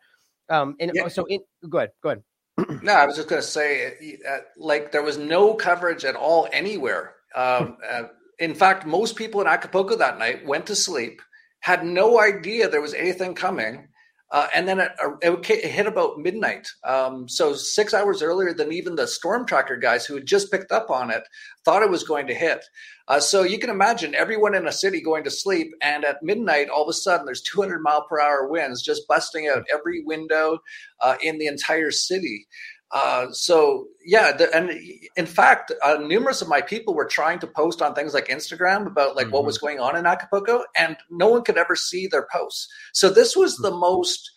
Um, 0.49 0.75
and 0.79 0.91
yeah. 0.93 1.07
so 1.07 1.25
in, 1.25 1.41
go 1.69 1.79
ahead, 1.79 1.91
go 2.01 2.09
ahead. 2.09 2.23
no, 2.83 2.93
I 2.93 3.05
was 3.05 3.15
just 3.15 3.27
going 3.27 3.41
to 3.41 3.47
say, 3.47 4.17
uh, 4.27 4.37
like, 4.57 4.91
there 4.91 5.03
was 5.03 5.17
no 5.17 5.53
coverage 5.53 6.05
at 6.05 6.15
all 6.15 6.47
anywhere. 6.53 7.15
Um, 7.35 7.77
uh, 7.87 8.03
in 8.39 8.53
fact, 8.53 8.85
most 8.85 9.15
people 9.15 9.41
in 9.41 9.47
Acapulco 9.47 9.95
that 9.97 10.19
night 10.19 10.45
went 10.45 10.67
to 10.67 10.75
sleep, 10.75 11.21
had 11.59 11.85
no 11.85 12.19
idea 12.19 12.69
there 12.69 12.81
was 12.81 12.93
anything 12.93 13.33
coming. 13.33 13.87
Uh, 14.31 14.47
and 14.53 14.67
then 14.67 14.79
it, 14.79 14.91
it, 15.21 15.65
hit 15.65 15.85
about 15.85 16.19
midnight. 16.19 16.67
Um, 16.83 17.29
so 17.29 17.53
six 17.53 17.93
hours 17.93 18.21
earlier 18.21 18.53
than 18.53 18.73
even 18.73 18.95
the 18.95 19.07
storm 19.07 19.45
tracker 19.45 19.77
guys 19.77 20.05
who 20.05 20.15
had 20.15 20.25
just 20.25 20.51
picked 20.51 20.71
up 20.71 20.89
on 20.89 21.11
it 21.11 21.23
thought 21.63 21.83
it 21.83 21.89
was 21.91 22.03
going 22.03 22.27
to 22.27 22.33
hit. 22.33 22.65
Uh, 23.07 23.19
so 23.19 23.43
you 23.43 23.59
can 23.59 23.69
imagine 23.69 24.15
everyone 24.15 24.55
in 24.55 24.67
a 24.67 24.71
city 24.71 24.99
going 24.99 25.23
to 25.23 25.31
sleep, 25.31 25.71
and 25.81 26.03
at 26.03 26.23
midnight, 26.23 26.69
all 26.69 26.83
of 26.83 26.89
a 26.89 26.93
sudden, 26.93 27.25
there's 27.25 27.43
200 27.43 27.79
mile 27.79 28.05
per 28.09 28.19
hour 28.19 28.47
winds 28.47 28.81
just 28.81 29.07
busting 29.07 29.47
out 29.47 29.63
every 29.71 30.03
window 30.03 30.57
uh, 31.01 31.15
in 31.21 31.37
the 31.37 31.45
entire 31.45 31.91
city. 31.91 32.47
Uh, 32.91 33.31
so 33.31 33.87
yeah, 34.05 34.31
the, 34.31 34.53
and 34.55 34.71
in 35.15 35.25
fact, 35.25 35.71
uh, 35.83 35.95
numerous 35.95 36.41
of 36.41 36.47
my 36.47 36.61
people 36.61 36.93
were 36.93 37.05
trying 37.05 37.39
to 37.39 37.47
post 37.47 37.81
on 37.81 37.93
things 37.93 38.13
like 38.13 38.27
Instagram 38.27 38.85
about 38.85 39.15
like 39.15 39.25
mm-hmm. 39.25 39.35
what 39.35 39.45
was 39.45 39.57
going 39.57 39.79
on 39.79 39.95
in 39.95 40.05
Acapulco, 40.05 40.63
and 40.77 40.95
no 41.09 41.27
one 41.27 41.43
could 41.43 41.57
ever 41.57 41.75
see 41.75 42.07
their 42.07 42.27
posts. 42.31 42.67
So 42.93 43.09
this 43.09 43.35
was 43.35 43.57
the 43.57 43.71
mm-hmm. 43.71 43.79
most 43.79 44.31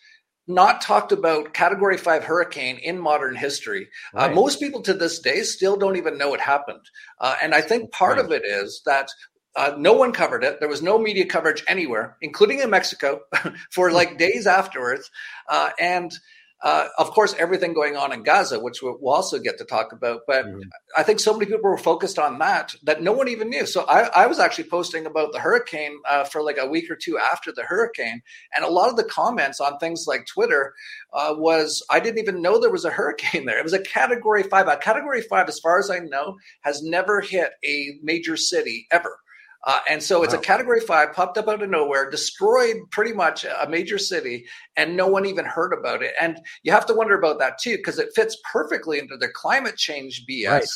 not 0.49 0.81
talked 0.81 1.11
about 1.11 1.53
category 1.53 1.95
five 1.95 2.23
hurricane 2.23 2.79
in 2.79 2.97
modern 2.97 3.35
history. 3.35 3.87
Uh, 4.15 4.21
right. 4.21 4.31
Uh, 4.31 4.33
most 4.33 4.59
people 4.59 4.81
to 4.81 4.95
this 4.95 5.19
day 5.19 5.43
still 5.43 5.77
don't 5.77 5.95
even 5.95 6.17
know 6.17 6.33
it 6.33 6.41
happened. 6.41 6.81
Uh, 7.21 7.35
and 7.41 7.53
I 7.53 7.61
think 7.61 7.91
part 7.91 8.17
right. 8.17 8.25
of 8.25 8.31
it 8.31 8.43
is 8.43 8.81
that 8.87 9.09
uh, 9.55 9.73
no 9.77 9.93
one 9.93 10.11
covered 10.11 10.43
it. 10.43 10.59
There 10.59 10.67
was 10.67 10.81
no 10.81 10.97
media 10.97 11.25
coverage 11.25 11.63
anywhere, 11.67 12.17
including 12.21 12.59
in 12.61 12.69
Mexico, 12.71 13.21
for 13.71 13.91
like 13.91 14.17
days 14.17 14.47
afterwards. 14.47 15.11
Uh, 15.47 15.69
and 15.79 16.11
uh, 16.61 16.87
of 16.97 17.11
course, 17.11 17.33
everything 17.39 17.73
going 17.73 17.95
on 17.95 18.11
in 18.11 18.21
Gaza, 18.23 18.59
which 18.59 18.81
we'll, 18.81 18.99
also 19.09 19.39
get 19.39 19.57
to 19.57 19.65
talk 19.65 19.93
about. 19.93 20.21
But 20.27 20.45
mm-hmm. 20.45 20.61
I 20.97 21.03
think 21.03 21.19
so 21.19 21.33
many 21.33 21.45
people 21.45 21.69
were 21.69 21.77
focused 21.77 22.19
on 22.19 22.37
that 22.39 22.75
that 22.83 23.01
no 23.01 23.13
one 23.13 23.29
even 23.29 23.49
knew. 23.49 23.65
So 23.65 23.85
I, 23.85 24.09
I 24.23 24.27
was 24.27 24.39
actually 24.39 24.65
posting 24.65 25.05
about 25.05 25.31
the 25.31 25.39
hurricane 25.39 25.97
uh, 26.07 26.25
for 26.25 26.43
like 26.43 26.57
a 26.59 26.67
week 26.67 26.91
or 26.91 26.97
two 26.97 27.17
after 27.17 27.51
the 27.51 27.63
hurricane, 27.63 28.21
and 28.55 28.65
a 28.65 28.69
lot 28.69 28.89
of 28.89 28.97
the 28.97 29.05
comments 29.05 29.61
on 29.61 29.77
things 29.77 30.05
like 30.05 30.25
Twitter 30.25 30.73
uh, 31.13 31.33
was, 31.37 31.83
"I 31.89 31.99
didn't 32.01 32.19
even 32.19 32.41
know 32.41 32.59
there 32.59 32.69
was 32.69 32.85
a 32.85 32.89
hurricane 32.91 33.45
there." 33.45 33.59
It 33.59 33.63
was 33.63 33.73
a 33.73 33.81
Category 33.81 34.43
Five. 34.43 34.67
A 34.67 34.75
Category 34.75 35.21
Five, 35.21 35.47
as 35.47 35.59
far 35.59 35.79
as 35.79 35.89
I 35.89 35.99
know, 35.99 36.37
has 36.61 36.83
never 36.83 37.21
hit 37.21 37.51
a 37.63 37.97
major 38.03 38.35
city 38.35 38.87
ever. 38.91 39.19
Uh, 39.65 39.79
and 39.89 40.01
so 40.01 40.23
it's 40.23 40.33
wow. 40.33 40.39
a 40.39 40.43
category 40.43 40.79
five, 40.79 41.13
popped 41.13 41.37
up 41.37 41.47
out 41.47 41.61
of 41.61 41.69
nowhere, 41.69 42.09
destroyed 42.09 42.77
pretty 42.91 43.13
much 43.13 43.43
a 43.43 43.67
major 43.69 43.97
city, 43.97 44.45
and 44.77 44.95
no 44.95 45.07
one 45.07 45.25
even 45.25 45.45
heard 45.45 45.73
about 45.73 46.01
it. 46.01 46.13
And 46.19 46.39
you 46.63 46.71
have 46.71 46.85
to 46.85 46.93
wonder 46.93 47.17
about 47.17 47.39
that 47.39 47.57
too, 47.59 47.75
because 47.75 47.99
it 47.99 48.09
fits 48.15 48.37
perfectly 48.51 48.99
into 48.99 49.17
the 49.17 49.27
climate 49.27 49.75
change 49.75 50.25
BS. 50.29 50.49
Right. 50.49 50.67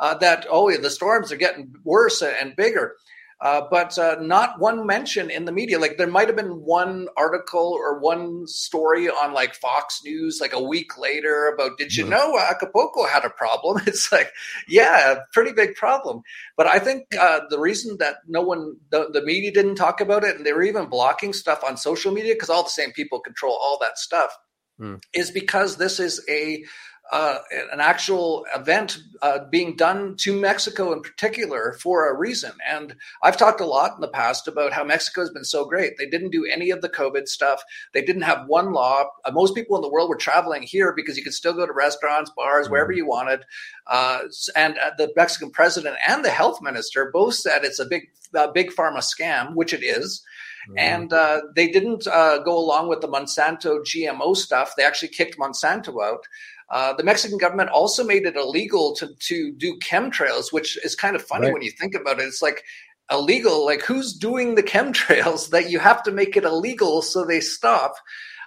Uh, 0.00 0.14
that 0.18 0.46
oh, 0.48 0.70
the 0.76 0.90
storms 0.90 1.32
are 1.32 1.36
getting 1.36 1.72
worse 1.82 2.22
and 2.22 2.54
bigger. 2.54 2.94
Uh, 3.40 3.62
but 3.70 3.96
uh, 3.98 4.16
not 4.20 4.58
one 4.58 4.84
mention 4.84 5.30
in 5.30 5.44
the 5.44 5.52
media. 5.52 5.78
Like 5.78 5.96
there 5.96 6.08
might 6.08 6.26
have 6.26 6.36
been 6.36 6.64
one 6.64 7.06
article 7.16 7.72
or 7.78 8.00
one 8.00 8.48
story 8.48 9.08
on 9.08 9.32
like 9.32 9.54
Fox 9.54 10.00
News, 10.04 10.40
like 10.40 10.52
a 10.52 10.62
week 10.62 10.98
later, 10.98 11.46
about 11.54 11.78
did 11.78 11.96
you 11.96 12.04
yeah. 12.04 12.10
know 12.10 12.38
Acapulco 12.38 13.06
had 13.06 13.24
a 13.24 13.30
problem? 13.30 13.80
It's 13.86 14.10
like, 14.10 14.32
yeah, 14.66 15.20
pretty 15.32 15.52
big 15.52 15.76
problem. 15.76 16.22
But 16.56 16.66
I 16.66 16.78
think 16.78 17.14
uh, 17.18 17.40
the 17.48 17.60
reason 17.60 17.96
that 17.98 18.16
no 18.26 18.42
one, 18.42 18.76
the, 18.90 19.08
the 19.12 19.22
media 19.22 19.52
didn't 19.52 19.76
talk 19.76 20.00
about 20.00 20.24
it, 20.24 20.36
and 20.36 20.44
they 20.44 20.52
were 20.52 20.62
even 20.62 20.86
blocking 20.86 21.32
stuff 21.32 21.62
on 21.64 21.76
social 21.76 22.12
media 22.12 22.34
because 22.34 22.50
all 22.50 22.64
the 22.64 22.70
same 22.70 22.92
people 22.92 23.20
control 23.20 23.52
all 23.52 23.78
that 23.80 23.98
stuff, 23.98 24.36
mm. 24.80 25.00
is 25.14 25.30
because 25.30 25.76
this 25.76 26.00
is 26.00 26.24
a 26.28 26.64
uh, 27.10 27.38
an 27.72 27.80
actual 27.80 28.44
event 28.54 28.98
uh, 29.22 29.38
being 29.50 29.76
done 29.76 30.14
to 30.16 30.38
Mexico 30.38 30.92
in 30.92 31.00
particular 31.00 31.76
for 31.80 32.08
a 32.08 32.16
reason. 32.16 32.52
And 32.68 32.94
I've 33.22 33.36
talked 33.36 33.60
a 33.60 33.66
lot 33.66 33.94
in 33.94 34.00
the 34.00 34.08
past 34.08 34.46
about 34.46 34.72
how 34.72 34.84
Mexico 34.84 35.22
has 35.22 35.30
been 35.30 35.44
so 35.44 35.64
great. 35.64 35.96
They 35.96 36.08
didn't 36.08 36.30
do 36.30 36.44
any 36.44 36.70
of 36.70 36.82
the 36.82 36.88
COVID 36.88 37.26
stuff. 37.26 37.62
They 37.94 38.02
didn't 38.02 38.22
have 38.22 38.46
one 38.46 38.72
law. 38.72 39.04
Uh, 39.24 39.30
most 39.32 39.54
people 39.54 39.76
in 39.76 39.82
the 39.82 39.90
world 39.90 40.10
were 40.10 40.16
traveling 40.16 40.62
here 40.62 40.92
because 40.94 41.16
you 41.16 41.24
could 41.24 41.34
still 41.34 41.54
go 41.54 41.66
to 41.66 41.72
restaurants, 41.72 42.30
bars, 42.36 42.66
mm-hmm. 42.66 42.72
wherever 42.72 42.92
you 42.92 43.06
wanted. 43.06 43.44
Uh, 43.86 44.20
and 44.54 44.76
uh, 44.78 44.90
the 44.98 45.10
Mexican 45.16 45.50
president 45.50 45.96
and 46.06 46.24
the 46.24 46.30
health 46.30 46.60
minister 46.60 47.10
both 47.10 47.34
said 47.34 47.64
it's 47.64 47.78
a 47.78 47.86
big, 47.86 48.10
big 48.52 48.70
pharma 48.70 48.98
scam, 48.98 49.54
which 49.54 49.72
it 49.72 49.82
is. 49.82 50.22
Mm-hmm. 50.68 50.78
And 50.78 51.12
uh, 51.12 51.40
they 51.56 51.68
didn't 51.68 52.06
uh, 52.06 52.38
go 52.38 52.56
along 52.58 52.88
with 52.88 53.00
the 53.00 53.08
Monsanto 53.08 53.80
GMO 53.80 54.36
stuff. 54.36 54.74
They 54.76 54.84
actually 54.84 55.08
kicked 55.08 55.38
Monsanto 55.38 56.04
out. 56.04 56.26
Uh, 56.70 56.92
the 56.92 57.04
Mexican 57.04 57.38
government 57.38 57.70
also 57.70 58.04
made 58.04 58.26
it 58.26 58.36
illegal 58.36 58.94
to 58.96 59.14
to 59.14 59.52
do 59.52 59.78
chemtrails, 59.78 60.52
which 60.52 60.76
is 60.84 60.94
kind 60.94 61.16
of 61.16 61.22
funny 61.22 61.46
right. 61.46 61.52
when 61.54 61.62
you 61.62 61.70
think 61.70 61.94
about 61.94 62.20
it. 62.20 62.24
It's 62.24 62.42
like 62.42 62.62
illegal. 63.10 63.64
Like 63.64 63.82
who's 63.82 64.12
doing 64.12 64.54
the 64.54 64.62
chemtrails 64.62 65.50
that 65.50 65.70
you 65.70 65.78
have 65.78 66.02
to 66.04 66.12
make 66.12 66.36
it 66.36 66.44
illegal 66.44 67.02
so 67.02 67.24
they 67.24 67.40
stop? 67.40 67.94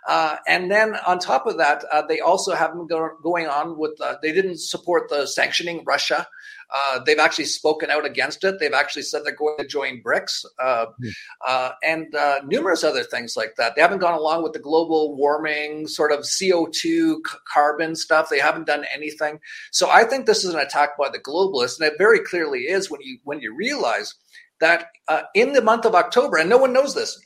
Uh, 0.08 0.38
and 0.48 0.72
then 0.72 0.96
on 1.06 1.20
top 1.20 1.46
of 1.46 1.58
that, 1.58 1.84
uh, 1.92 2.02
they 2.08 2.20
also 2.20 2.56
have 2.56 2.72
them 2.72 2.88
go, 2.88 3.12
going 3.22 3.48
on 3.48 3.78
with, 3.78 4.00
uh, 4.02 4.16
they 4.22 4.32
didn't 4.32 4.60
support 4.60 5.10
the 5.10 5.28
sanctioning 5.28 5.84
Russia. 5.86 6.28
Uh, 6.74 7.00
they've 7.06 7.20
actually 7.20 7.46
spoken 7.46 7.90
out 7.90 8.06
against 8.06 8.44
it. 8.44 8.60
They've 8.60 8.74
actually 8.74 9.04
said 9.04 9.22
they're 9.24 9.36
going 9.36 9.58
to 9.58 9.68
join 9.68 10.02
BRICS 10.02 10.46
mm. 10.62 11.72
and 11.84 12.16
numerous 12.48 12.84
other 12.84 13.04
things 13.04 13.36
like 13.36 13.56
that. 13.58 13.76
They 13.76 13.82
haven't 13.82 14.00
gone 14.00 14.14
along 14.14 14.44
with 14.44 14.54
the 14.54 14.60
global 14.60 15.16
warming, 15.16 15.88
sort 15.88 16.12
of 16.12 16.20
CO2 16.20 16.74
c- 16.74 17.22
carbon 17.52 17.96
stuff. 17.96 18.30
They 18.30 18.40
haven't 18.40 18.68
done 18.68 18.86
anything. 18.94 19.40
So 19.72 19.90
I 19.90 20.04
think 20.04 20.26
this 20.26 20.44
is 20.44 20.54
an 20.54 20.60
attack 20.60 20.98
by 20.98 21.10
the 21.10 21.20
globalists. 21.20 21.80
And 21.80 21.92
it 21.92 21.98
very 21.98 22.20
clearly 22.20 22.62
is 22.62 22.90
when 22.90 23.02
you, 23.02 23.18
when 23.24 23.40
you 23.42 23.56
realize 23.56 24.16
that 24.60 24.88
uh, 25.08 25.24
in 25.34 25.54
the 25.54 25.62
month 25.62 25.86
of 25.86 25.96
October, 25.96 26.38
and 26.38 26.50
no 26.50 26.58
one 26.58 26.74
knows 26.74 26.96
this, 26.96 27.20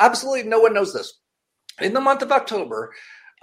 absolutely 0.00 0.48
no 0.48 0.60
one 0.60 0.74
knows 0.74 0.92
this 0.92 1.12
in 1.80 1.94
the 1.94 2.00
month 2.00 2.22
of 2.22 2.32
October, 2.32 2.92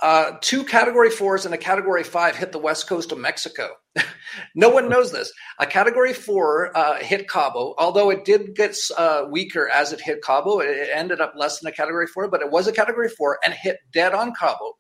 uh, 0.02 0.34
two 0.42 0.64
category 0.64 1.10
fours 1.10 1.46
and 1.46 1.54
a 1.54 1.58
category 1.58 2.04
five 2.04 2.36
hit 2.36 2.52
the 2.52 2.60
west 2.60 2.88
coast 2.88 3.12
of 3.12 3.18
Mexico. 3.18 3.70
no 4.56 4.70
one 4.70 4.90
knows 4.90 5.12
this. 5.12 5.32
A 5.60 5.66
category 5.66 6.14
four 6.14 6.76
uh, 6.76 6.96
hit 6.96 7.30
Cabo, 7.30 7.74
although 7.78 8.10
it 8.10 8.26
did 8.26 8.56
get 8.56 8.76
uh, 8.98 9.26
weaker 9.30 9.70
as 9.70 9.94
it 9.94 10.02
hit 10.02 10.22
Cabo. 10.24 10.60
It 10.60 10.90
ended 10.94 11.22
up 11.22 11.34
less 11.38 11.60
than 11.60 11.72
a 11.72 11.76
category 11.76 12.08
four, 12.08 12.30
but 12.30 12.42
it 12.42 12.52
was 12.52 12.68
a 12.68 12.74
category 12.74 13.10
four 13.10 13.40
and 13.46 13.54
hit 13.54 13.78
dead 13.94 14.14
on 14.14 14.34
Cabo. 14.34 14.74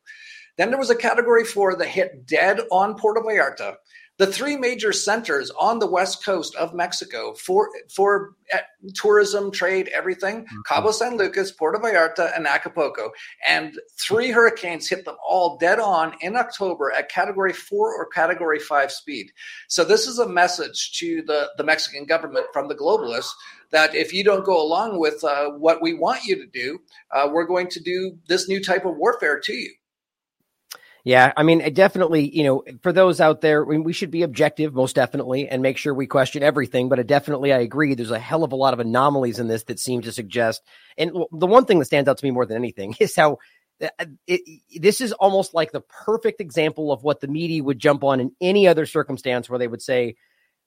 Then 0.58 0.70
there 0.70 0.80
was 0.80 0.90
a 0.90 0.96
category 0.96 1.44
four 1.44 1.76
that 1.76 1.88
hit 1.88 2.26
dead 2.26 2.62
on 2.72 2.96
Puerto 2.96 3.22
Vallarta 3.22 3.76
the 4.18 4.28
three 4.28 4.56
major 4.56 4.94
centers 4.94 5.52
on 5.60 5.80
the 5.80 5.88
west 5.88 6.24
coast 6.24 6.56
of 6.56 6.74
Mexico 6.74 7.34
for 7.34 7.70
for 7.94 8.36
uh, 8.54 8.60
tourism, 8.94 9.52
trade, 9.52 9.90
everything: 9.94 10.44
mm-hmm. 10.44 10.62
Cabo 10.66 10.92
San 10.92 11.18
Lucas, 11.18 11.52
Puerto 11.52 11.80
Vallarta, 11.80 12.36
and 12.36 12.48
Acapulco. 12.48 13.12
And 13.48 13.78
three 14.00 14.32
hurricanes 14.32 14.88
hit 14.88 15.06
them 15.06 15.18
all 15.28 15.58
dead 15.58 15.80
on 15.80 16.16
in 16.22 16.36
October 16.36 16.92
at 16.92 17.10
Category 17.10 17.54
Four 17.54 17.94
or 17.94 18.08
Category 18.08 18.60
Five 18.60 18.92
speed. 18.92 19.32
So 19.68 19.84
this 19.84 20.08
is 20.08 20.20
a 20.20 20.28
message 20.28 20.98
to 21.00 21.22
the 21.24 21.50
the 21.58 21.64
Mexican 21.64 22.06
government 22.06 22.48
from 22.54 22.68
the 22.68 22.76
globalists 22.76 23.32
that 23.72 23.96
if 23.96 24.14
you 24.14 24.24
don't 24.24 24.46
go 24.46 24.62
along 24.62 25.00
with 25.00 25.24
uh, 25.24 25.50
what 25.52 25.82
we 25.82 25.94
want 25.94 26.24
you 26.24 26.36
to 26.38 26.46
do, 26.46 26.80
uh, 27.12 27.28
we're 27.32 27.46
going 27.46 27.68
to 27.68 27.82
do 27.82 28.18
this 28.28 28.48
new 28.48 28.64
type 28.64 28.86
of 28.86 28.96
warfare 28.96 29.40
to 29.40 29.54
you. 29.54 29.72
Yeah, 31.06 31.32
I 31.38 31.44
mean, 31.44 31.72
definitely, 31.76 32.36
you 32.36 32.44
know, 32.44 32.64
for 32.82 32.92
those 32.92 33.22
out 33.22 33.40
there, 33.40 33.64
we 33.64 33.94
should 33.94 34.10
be 34.10 34.24
objective, 34.24 34.74
most 34.74 34.96
definitely, 34.96 35.48
and 35.48 35.62
make 35.62 35.78
sure 35.78 35.94
we 35.94 36.08
question 36.08 36.42
everything. 36.42 36.90
But 36.90 37.06
definitely, 37.06 37.54
I 37.54 37.60
agree. 37.60 37.94
There's 37.94 38.10
a 38.10 38.18
hell 38.18 38.44
of 38.44 38.52
a 38.52 38.56
lot 38.56 38.74
of 38.74 38.80
anomalies 38.80 39.38
in 39.38 39.48
this 39.48 39.64
that 39.66 39.80
seem 39.80 40.02
to 40.02 40.12
suggest. 40.12 40.64
And 40.98 41.12
the 41.32 41.46
one 41.46 41.66
thing 41.66 41.78
that 41.78 41.86
stands 41.86 42.10
out 42.10 42.18
to 42.18 42.26
me 42.26 42.32
more 42.32 42.48
than 42.48 42.58
anything 42.58 42.96
is 43.00 43.16
how 43.16 43.38
it, 43.80 43.92
uh, 44.00 44.06
it, 44.26 44.42
this 44.82 45.00
is 45.00 45.14
almost 45.14 45.54
like 45.54 45.72
the 45.72 45.82
perfect 45.82 46.42
example 46.42 46.92
of 46.92 47.04
what 47.04 47.22
the 47.22 47.28
media 47.28 47.64
would 47.64 47.78
jump 47.78 48.04
on 48.04 48.20
in 48.20 48.32
any 48.42 48.68
other 48.68 48.88
circumstance 48.88 49.48
where 49.48 49.60
they 49.60 49.68
would 49.68 49.84
say, 49.84 50.16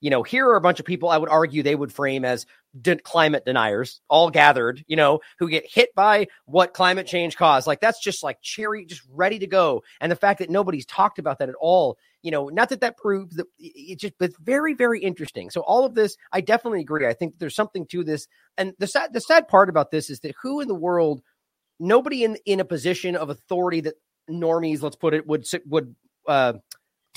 you 0.01 0.11
know, 0.11 0.23
here 0.23 0.47
are 0.49 0.57
a 0.57 0.61
bunch 0.61 0.81
of 0.81 0.87
people 0.87 1.09
I 1.09 1.19
would 1.19 1.29
argue 1.29 1.63
they 1.63 1.75
would 1.75 1.93
frame 1.93 2.25
as 2.25 2.47
de- 2.81 2.97
climate 2.99 3.45
deniers, 3.45 4.01
all 4.09 4.31
gathered, 4.31 4.85
you 4.87 4.97
know, 4.97 5.21
who 5.39 5.49
get 5.49 5.65
hit 5.69 5.95
by 5.95 6.29
what 6.47 6.75
climate 6.75 7.07
change 7.07 7.37
caused. 7.37 7.67
Like 7.67 7.81
that's 7.81 8.01
just 8.01 8.23
like 8.23 8.41
cherry, 8.41 8.85
just 8.85 9.03
ready 9.11 9.39
to 9.39 9.47
go. 9.47 9.83
And 10.01 10.13
the 10.13 10.17
fact 10.17 10.39
that 10.39 10.51
nobody's 10.51 10.87
talked 10.87 11.19
about 11.19 11.39
that 11.41 11.49
at 11.49 11.55
all, 11.61 11.99
you 12.23 12.31
know, 12.31 12.49
not 12.49 12.69
that 12.69 12.81
that 12.81 12.97
proves 12.97 13.37
that 13.37 13.47
it 13.59 13.99
just, 13.99 14.15
but 14.19 14.33
very, 14.39 14.75
very 14.75 15.01
interesting. 15.01 15.51
So 15.51 15.63
all 15.63 15.85
of 15.85 15.95
this, 15.95 16.17
I 16.33 16.41
definitely 16.41 16.81
agree. 16.81 17.07
I 17.07 17.15
think 17.15 17.39
there's 17.39 17.57
something 17.57 17.87
to 17.87 18.05
this. 18.05 18.29
And 18.57 18.75
the 18.79 18.87
sad, 18.87 19.13
the 19.13 19.21
sad 19.21 19.49
part 19.49 19.69
about 19.69 19.91
this 19.91 20.11
is 20.11 20.21
that 20.21 20.35
who 20.43 20.61
in 20.61 20.69
the 20.69 20.75
world, 20.75 21.23
nobody 21.81 22.25
in 22.25 22.37
in 22.45 22.61
a 22.61 22.65
position 22.65 23.17
of 23.17 23.31
authority 23.31 23.81
that 23.83 23.95
normies, 24.31 24.83
let's 24.83 24.97
put 24.97 25.15
it, 25.15 25.27
would 25.27 25.47
would 25.67 25.95
uh, 26.29 26.55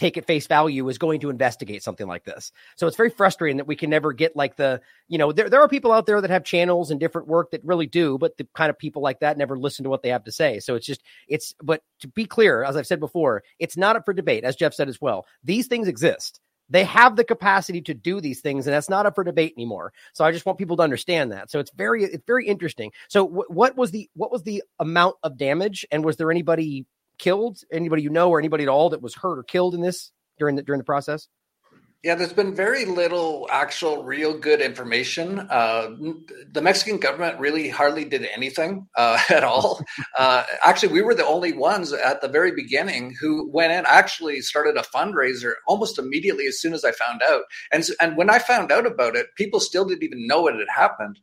take 0.01 0.17
at 0.17 0.25
face 0.25 0.47
value 0.47 0.89
is 0.89 0.97
going 0.97 1.19
to 1.19 1.29
investigate 1.29 1.83
something 1.83 2.07
like 2.07 2.23
this. 2.23 2.51
So 2.75 2.87
it's 2.87 2.97
very 2.97 3.11
frustrating 3.11 3.57
that 3.57 3.67
we 3.67 3.75
can 3.75 3.91
never 3.91 4.13
get 4.13 4.35
like 4.35 4.55
the, 4.55 4.81
you 5.07 5.19
know, 5.19 5.31
there, 5.31 5.47
there 5.47 5.61
are 5.61 5.67
people 5.69 5.91
out 5.91 6.07
there 6.07 6.19
that 6.19 6.31
have 6.31 6.43
channels 6.43 6.89
and 6.89 6.99
different 6.99 7.27
work 7.27 7.51
that 7.51 7.63
really 7.63 7.85
do, 7.85 8.17
but 8.17 8.35
the 8.37 8.47
kind 8.55 8.71
of 8.71 8.79
people 8.79 9.03
like 9.03 9.19
that 9.19 9.37
never 9.37 9.59
listen 9.59 9.83
to 9.83 9.89
what 9.91 10.01
they 10.01 10.09
have 10.09 10.23
to 10.23 10.31
say. 10.31 10.59
So 10.59 10.73
it's 10.73 10.87
just, 10.87 11.03
it's, 11.27 11.53
but 11.61 11.83
to 11.99 12.07
be 12.07 12.25
clear, 12.25 12.63
as 12.63 12.75
I've 12.75 12.87
said 12.87 12.99
before, 12.99 13.43
it's 13.59 13.77
not 13.77 13.95
up 13.95 14.03
for 14.05 14.13
debate, 14.13 14.43
as 14.43 14.55
Jeff 14.55 14.73
said 14.73 14.89
as 14.89 14.99
well. 14.99 15.27
These 15.43 15.67
things 15.67 15.87
exist. 15.87 16.41
they 16.71 16.85
have 16.85 17.17
the 17.17 17.23
capacity 17.23 17.81
to 17.81 17.93
do 17.93 18.21
these 18.21 18.39
things, 18.39 18.65
and 18.65 18.73
that's 18.73 18.89
not 18.89 19.05
up 19.05 19.15
for 19.15 19.23
debate 19.23 19.53
anymore. 19.57 19.91
So 20.13 20.23
I 20.23 20.31
just 20.31 20.45
want 20.45 20.57
people 20.57 20.77
to 20.77 20.83
understand 20.83 21.31
that. 21.33 21.51
So 21.51 21.59
it's 21.59 21.71
very 21.75 22.05
it's 22.05 22.23
very 22.25 22.47
interesting. 22.47 22.91
So 23.09 23.25
w- 23.25 23.45
what 23.49 23.75
was 23.75 23.91
the 23.91 24.09
what 24.15 24.31
was 24.31 24.43
the 24.43 24.63
amount 24.79 25.17
of 25.21 25.37
damage, 25.37 25.85
and 25.91 26.03
was 26.03 26.15
there 26.15 26.31
anybody 26.31 26.85
killed, 27.21 27.59
anybody 27.71 28.01
you 28.01 28.09
know, 28.09 28.29
or 28.29 28.39
anybody 28.39 28.63
at 28.63 28.69
all 28.69 28.89
that 28.89 29.01
was 29.01 29.15
hurt 29.15 29.39
or 29.39 29.43
killed 29.43 29.73
in 29.75 29.81
this 29.81 30.11
during 30.37 30.55
the 30.55 30.63
during 30.63 30.79
the 30.79 30.85
process? 30.85 31.29
Yeah, 32.03 32.15
there's 32.15 32.33
been 32.33 32.55
very 32.55 32.85
little 32.85 33.47
actual, 33.51 34.03
real 34.03 34.35
good 34.35 34.59
information. 34.59 35.39
Uh, 35.51 35.91
the 36.51 36.61
Mexican 36.61 36.97
government 36.97 37.39
really 37.39 37.69
hardly 37.69 38.05
did 38.05 38.27
anything 38.35 38.87
uh, 38.97 39.19
at 39.29 39.43
all. 39.43 39.85
Uh, 40.17 40.43
actually, 40.63 40.93
we 40.93 41.03
were 41.03 41.13
the 41.13 41.25
only 41.27 41.53
ones 41.53 41.93
at 41.93 42.21
the 42.21 42.27
very 42.27 42.53
beginning 42.53 43.13
who 43.21 43.47
went 43.51 43.71
in. 43.71 43.85
Actually, 43.87 44.41
started 44.41 44.77
a 44.77 44.81
fundraiser 44.81 45.53
almost 45.67 45.99
immediately 45.99 46.47
as 46.47 46.59
soon 46.59 46.73
as 46.73 46.83
I 46.83 46.91
found 46.91 47.21
out. 47.29 47.43
And 47.71 47.85
and 48.01 48.17
when 48.17 48.31
I 48.31 48.39
found 48.39 48.71
out 48.71 48.87
about 48.87 49.15
it, 49.15 49.27
people 49.37 49.59
still 49.59 49.85
didn't 49.85 50.03
even 50.03 50.25
know 50.25 50.47
it 50.47 50.55
had 50.55 50.75
happened. 50.75 51.19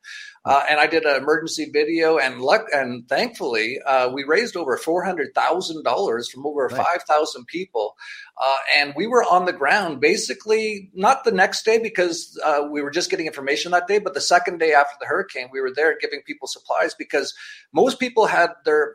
Uh, 0.49 0.63
and 0.69 0.81
I 0.81 0.87
did 0.87 1.05
an 1.05 1.17
emergency 1.17 1.71
video, 1.71 2.19
and 2.19 2.41
luck, 2.41 2.67
and 2.73 3.07
thankfully, 3.09 3.79
uh, 3.85 4.11
we 4.11 4.25
raised 4.25 4.57
over 4.57 4.77
four 4.77 5.05
hundred 5.05 5.35
thousand 5.35 5.85
dollars 5.85 6.31
from 6.31 6.47
over 6.47 6.69
nice. 6.69 6.79
five 6.79 7.03
thousand 7.03 7.47
people, 7.47 7.97
uh, 8.43 8.57
and 8.77 8.95
we 8.97 9.07
were 9.07 9.23
on 9.23 9.45
the 9.45 9.53
ground 9.53 10.01
basically 10.01 10.91
not 10.95 11.25
the 11.25 11.33
next 11.33 11.65
day 11.65 11.79
because 11.79 12.41
uh, 12.45 12.67
we 12.71 12.81
were 12.83 12.91
just 12.91 13.11
getting 13.11 13.27
information 13.27 13.73
that 13.73 13.87
day, 13.87 13.99
but 13.99 14.15
the 14.15 14.21
second 14.21 14.59
day 14.59 14.73
after 14.73 14.97
the 15.01 15.07
hurricane, 15.07 15.49
we 15.53 15.61
were 15.61 15.73
there 15.75 15.97
giving 16.01 16.23
people 16.23 16.49
supplies 16.49 16.95
because 16.95 17.35
most 17.73 18.01
people 18.01 18.27
had 18.27 18.51
their 18.65 18.95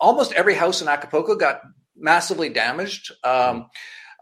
almost 0.00 0.32
every 0.32 0.54
house 0.54 0.82
in 0.82 0.88
Acapulco 0.88 1.36
got 1.36 1.60
massively 1.96 2.48
damaged. 2.48 3.12
Um, 3.22 3.68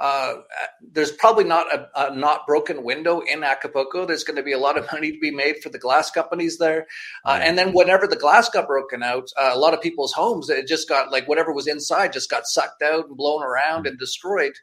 uh, 0.03 0.43
there's 0.81 1.13
probably 1.13 1.45
not 1.45 1.73
a, 1.73 1.89
a, 1.95 2.17
not 2.17 2.45
broken 2.45 2.83
window 2.83 3.21
in 3.21 3.45
Acapulco. 3.45 4.05
There's 4.05 4.25
going 4.25 4.37
to 4.37 4.43
be 4.43 4.51
a 4.51 4.59
lot 4.59 4.77
of 4.77 4.85
money 4.93 5.13
to 5.13 5.19
be 5.21 5.31
made 5.31 5.63
for 5.63 5.69
the 5.69 5.79
glass 5.79 6.11
companies 6.11 6.59
there. 6.59 6.89
Uh, 7.25 7.39
and 7.41 7.57
then 7.57 7.73
whenever 7.73 8.09
the 8.09 8.17
glass 8.17 8.49
got 8.49 8.67
broken 8.67 9.05
out, 9.05 9.29
uh, 9.41 9.53
a 9.53 9.59
lot 9.59 9.75
of 9.75 9.81
people's 9.81 10.13
homes 10.13 10.51
it 10.51 10.67
just 10.67 10.89
got 10.89 11.13
like 11.13 11.29
whatever 11.29 11.53
was 11.53 11.69
inside 11.69 12.13
just 12.13 12.29
got 12.29 12.49
sucked 12.49 12.83
out 12.83 13.07
and 13.07 13.17
blown 13.17 13.45
around 13.45 13.87
and 13.87 13.97
destroyed. 13.97 14.55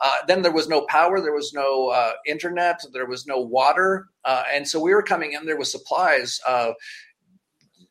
Uh, 0.00 0.16
then 0.26 0.42
there 0.42 0.52
was 0.52 0.68
no 0.68 0.84
power, 0.86 1.20
there 1.20 1.32
was 1.32 1.52
no 1.54 1.90
uh, 1.90 2.12
internet, 2.26 2.80
there 2.92 3.06
was 3.06 3.24
no 3.24 3.38
water, 3.38 4.08
uh, 4.24 4.42
and 4.52 4.66
so 4.66 4.80
we 4.80 4.92
were 4.92 5.02
coming 5.02 5.32
in 5.32 5.46
there 5.46 5.56
with 5.56 5.68
supplies 5.68 6.40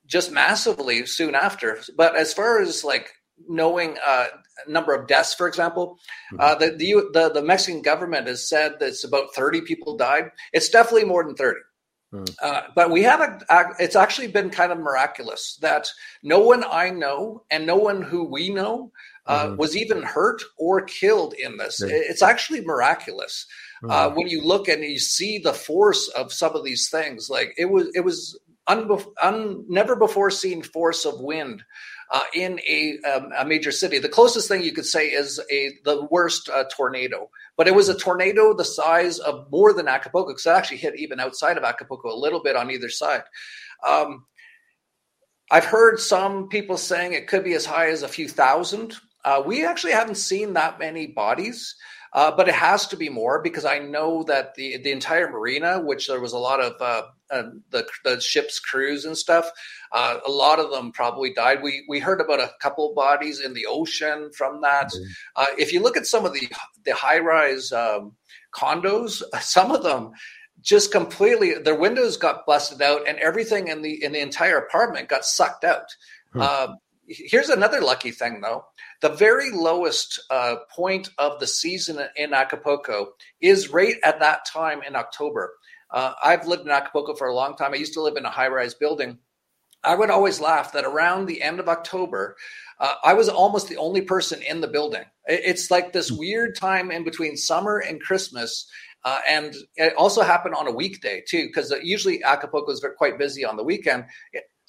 just 0.05 0.31
massively 0.31 1.05
soon 1.05 1.35
after. 1.35 1.79
But 1.95 2.15
as 2.15 2.33
far 2.33 2.61
as 2.61 2.83
like 2.83 3.11
knowing 3.47 3.97
uh, 4.05 4.27
number 4.67 4.93
of 4.93 5.07
deaths, 5.07 5.33
for 5.33 5.47
example, 5.47 5.99
mm-hmm. 6.33 6.39
uh, 6.39 6.55
the, 6.55 6.71
the, 6.71 7.09
the 7.13 7.31
the 7.33 7.43
Mexican 7.43 7.81
government 7.81 8.27
has 8.27 8.47
said 8.47 8.79
that 8.79 8.87
it's 8.87 9.03
about 9.03 9.33
thirty 9.35 9.61
people 9.61 9.97
died. 9.97 10.31
It's 10.53 10.69
definitely 10.69 11.05
more 11.05 11.23
than 11.23 11.35
thirty. 11.35 11.61
Mm. 12.13 12.35
Uh, 12.41 12.61
but 12.73 12.89
we 12.89 13.03
have 13.03 13.19
a, 13.19 13.65
it's 13.79 13.97
actually 13.97 14.29
been 14.29 14.49
kind 14.49 14.71
of 14.71 14.77
miraculous 14.77 15.57
that 15.61 15.89
no 16.23 16.39
one 16.39 16.63
I 16.63 16.89
know 16.89 17.43
and 17.51 17.65
no 17.65 17.75
one 17.75 18.01
who 18.01 18.23
we 18.23 18.49
know 18.49 18.93
uh, 19.25 19.47
mm-hmm. 19.47 19.57
was 19.57 19.75
even 19.75 20.03
hurt 20.03 20.41
or 20.57 20.81
killed 20.81 21.33
in 21.33 21.57
this. 21.57 21.81
Mm-hmm. 21.81 21.91
It's 21.91 22.21
actually 22.21 22.61
miraculous 22.61 23.45
uh, 23.89 24.09
when 24.11 24.29
you 24.29 24.41
look 24.41 24.69
and 24.69 24.81
you 24.83 24.99
see 24.99 25.37
the 25.37 25.53
force 25.53 26.07
of 26.09 26.31
some 26.31 26.55
of 26.55 26.63
these 26.63 26.89
things. 26.89 27.29
Like 27.29 27.53
it 27.57 27.65
was, 27.65 27.89
it 27.93 28.05
was 28.05 28.39
un, 28.67 28.89
un, 29.21 29.65
never 29.67 29.97
before 29.97 30.31
seen 30.31 30.63
force 30.63 31.03
of 31.03 31.19
wind 31.19 31.61
uh, 32.11 32.23
in 32.33 32.59
a, 32.67 32.97
um, 32.99 33.31
a, 33.37 33.45
major 33.45 33.71
city. 33.71 33.99
The 33.99 34.09
closest 34.09 34.47
thing 34.47 34.63
you 34.63 34.71
could 34.71 34.85
say 34.85 35.07
is 35.07 35.39
a 35.51 35.71
the 35.83 36.07
worst 36.09 36.49
uh, 36.49 36.65
tornado, 36.71 37.29
but 37.57 37.67
it 37.67 37.75
was 37.75 37.89
a 37.89 37.97
tornado 37.97 38.53
the 38.53 38.65
size 38.65 39.19
of 39.19 39.51
more 39.51 39.73
than 39.73 39.87
Acapulco 39.87 40.31
because 40.31 40.45
it 40.45 40.51
actually 40.51 40.77
hit 40.77 40.97
even 40.97 41.19
outside 41.19 41.57
of 41.57 41.63
Acapulco 41.63 42.09
a 42.09 42.15
little 42.15 42.41
bit 42.41 42.55
on 42.55 42.71
either 42.71 42.89
side. 42.89 43.23
Um, 43.85 44.25
I've 45.51 45.65
heard 45.65 45.99
some 45.99 46.49
people 46.49 46.77
saying 46.77 47.13
it 47.13 47.27
could 47.27 47.43
be 47.43 47.53
as 47.53 47.65
high 47.65 47.89
as 47.89 48.03
a 48.03 48.07
few 48.07 48.27
thousand. 48.27 48.95
Uh, 49.25 49.43
we 49.45 49.65
actually 49.65 49.93
haven't 49.93 50.15
seen 50.15 50.53
that 50.53 50.79
many 50.79 51.07
bodies. 51.07 51.75
Uh, 52.13 52.31
but 52.31 52.47
it 52.47 52.55
has 52.55 52.87
to 52.87 52.97
be 52.97 53.09
more 53.09 53.41
because 53.41 53.65
I 53.65 53.79
know 53.79 54.23
that 54.23 54.55
the 54.55 54.77
the 54.77 54.91
entire 54.91 55.29
marina, 55.29 55.81
which 55.81 56.07
there 56.07 56.21
was 56.21 56.31
a 56.31 56.37
lot 56.37 56.61
of 56.61 56.81
uh, 56.81 57.07
uh, 57.31 57.43
the 57.71 57.87
the 58.03 58.19
ship's 58.19 58.59
crews 58.59 59.05
and 59.05 59.17
stuff, 59.17 59.49
uh, 59.91 60.17
a 60.25 60.31
lot 60.31 60.59
of 60.59 60.71
them 60.71 60.91
probably 60.91 61.33
died. 61.33 61.61
We 61.61 61.85
we 61.87 61.99
heard 61.99 62.21
about 62.21 62.39
a 62.39 62.51
couple 62.61 62.93
bodies 62.93 63.39
in 63.39 63.53
the 63.53 63.65
ocean 63.67 64.31
from 64.35 64.61
that. 64.61 64.87
Mm-hmm. 64.87 65.03
Uh, 65.35 65.45
if 65.57 65.73
you 65.73 65.81
look 65.81 65.97
at 65.97 66.07
some 66.07 66.25
of 66.25 66.33
the 66.33 66.47
the 66.85 66.93
high 66.93 67.19
rise 67.19 67.71
um, 67.71 68.13
condos, 68.53 69.21
some 69.41 69.71
of 69.71 69.83
them 69.83 70.11
just 70.61 70.91
completely 70.91 71.53
their 71.53 71.75
windows 71.75 72.17
got 72.17 72.45
busted 72.45 72.81
out 72.81 73.07
and 73.07 73.17
everything 73.19 73.67
in 73.67 73.81
the 73.81 74.03
in 74.03 74.11
the 74.11 74.19
entire 74.19 74.57
apartment 74.57 75.09
got 75.09 75.25
sucked 75.25 75.63
out. 75.63 75.95
Hmm. 76.33 76.73
here's 77.07 77.47
another 77.47 77.79
lucky 77.79 78.11
thing 78.11 78.41
though 78.41 78.65
the 79.01 79.09
very 79.09 79.51
lowest 79.51 80.19
uh, 80.29 80.55
point 80.71 81.09
of 81.17 81.39
the 81.39 81.47
season 81.47 81.99
in 82.15 82.33
Acapulco 82.33 83.09
is 83.41 83.69
right 83.69 83.95
at 84.03 84.19
that 84.19 84.45
time 84.45 84.81
in 84.81 84.95
October. 84.95 85.53
Uh, 85.91 86.13
I've 86.23 86.47
lived 86.47 86.63
in 86.63 86.71
Acapulco 86.71 87.15
for 87.15 87.27
a 87.27 87.35
long 87.35 87.55
time. 87.55 87.73
I 87.73 87.77
used 87.77 87.93
to 87.93 88.01
live 88.01 88.17
in 88.17 88.25
a 88.25 88.29
high 88.29 88.47
rise 88.47 88.73
building. 88.73 89.19
I 89.83 89.95
would 89.95 90.09
always 90.09 90.41
laugh 90.41 90.73
that 90.73 90.85
around 90.85 91.25
the 91.25 91.41
end 91.41 91.59
of 91.59 91.69
October, 91.69 92.35
uh, 92.79 92.95
I 93.03 93.13
was 93.13 93.29
almost 93.29 93.69
the 93.69 93.77
only 93.77 94.01
person 94.01 94.41
in 94.41 94.61
the 94.61 94.67
building. 94.67 95.03
It's 95.25 95.71
like 95.71 95.93
this 95.93 96.09
hmm. 96.09 96.17
weird 96.17 96.55
time 96.55 96.91
in 96.91 97.03
between 97.03 97.37
summer 97.37 97.77
and 97.77 98.01
Christmas. 98.01 98.69
Uh, 99.05 99.19
and 99.29 99.55
it 99.75 99.93
also 99.95 100.21
happened 100.21 100.55
on 100.55 100.67
a 100.67 100.71
weekday 100.71 101.23
too, 101.27 101.47
because 101.47 101.73
usually 101.81 102.23
Acapulco 102.23 102.71
is 102.71 102.85
quite 102.97 103.17
busy 103.17 103.45
on 103.45 103.55
the 103.55 103.63
weekend. 103.63 104.05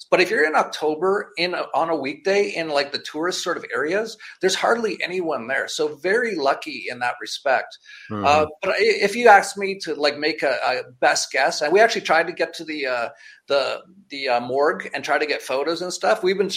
But 0.09 0.21
if 0.21 0.29
you're 0.29 0.45
in 0.45 0.55
October 0.55 1.31
in 1.37 1.53
a, 1.53 1.65
on 1.73 1.89
a 1.89 1.95
weekday 1.95 2.49
in 2.49 2.69
like 2.69 2.91
the 2.91 2.99
tourist 2.99 3.43
sort 3.43 3.57
of 3.57 3.65
areas, 3.73 4.17
there's 4.41 4.55
hardly 4.55 5.01
anyone 5.03 5.47
there. 5.47 5.67
So 5.67 5.95
very 5.95 6.35
lucky 6.35 6.85
in 6.89 6.99
that 6.99 7.15
respect. 7.21 7.77
Mm-hmm. 8.09 8.25
Uh, 8.25 8.45
but 8.61 8.75
if 8.79 9.15
you 9.15 9.27
ask 9.27 9.57
me 9.57 9.77
to 9.83 9.93
like 9.95 10.17
make 10.17 10.43
a, 10.43 10.57
a, 10.63 10.91
best 10.99 11.31
guess, 11.31 11.61
and 11.61 11.71
we 11.71 11.79
actually 11.79 12.01
tried 12.01 12.27
to 12.27 12.33
get 12.33 12.53
to 12.55 12.63
the 12.63 12.87
uh, 12.87 13.09
the 13.49 13.81
the 14.09 14.29
uh, 14.29 14.39
morgue 14.39 14.89
and 14.93 15.03
try 15.03 15.17
to 15.17 15.25
get 15.25 15.41
photos 15.41 15.81
and 15.81 15.91
stuff. 15.91 16.23
We've 16.23 16.37
been 16.37 16.51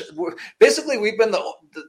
basically 0.60 0.98
we've 0.98 1.18
been 1.18 1.32
the 1.32 1.42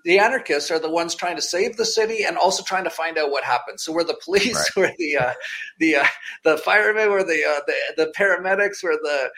the 0.04 0.18
anarchists 0.18 0.72
are 0.72 0.80
the 0.80 0.90
ones 0.90 1.14
trying 1.14 1.36
to 1.36 1.42
save 1.42 1.78
the 1.78 1.86
city 1.86 2.24
and 2.24 2.38
also 2.38 2.64
trying 2.64 2.86
to 2.86 2.90
find 2.90 3.18
out 3.18 3.30
what 3.30 3.44
happened. 3.44 3.80
So 3.80 3.92
we're 3.92 4.06
the 4.06 4.20
police, 4.24 4.56
right. 4.56 4.68
we're 4.76 4.96
the 4.98 5.18
uh, 5.18 5.34
the 5.80 5.96
uh, 5.98 6.08
the 6.44 6.58
firemen, 6.58 7.12
we're 7.12 7.24
the, 7.24 7.44
uh, 7.46 7.60
the 7.68 8.06
the 8.06 8.14
paramedics, 8.18 8.82
we're 8.82 8.94
the 8.94 9.30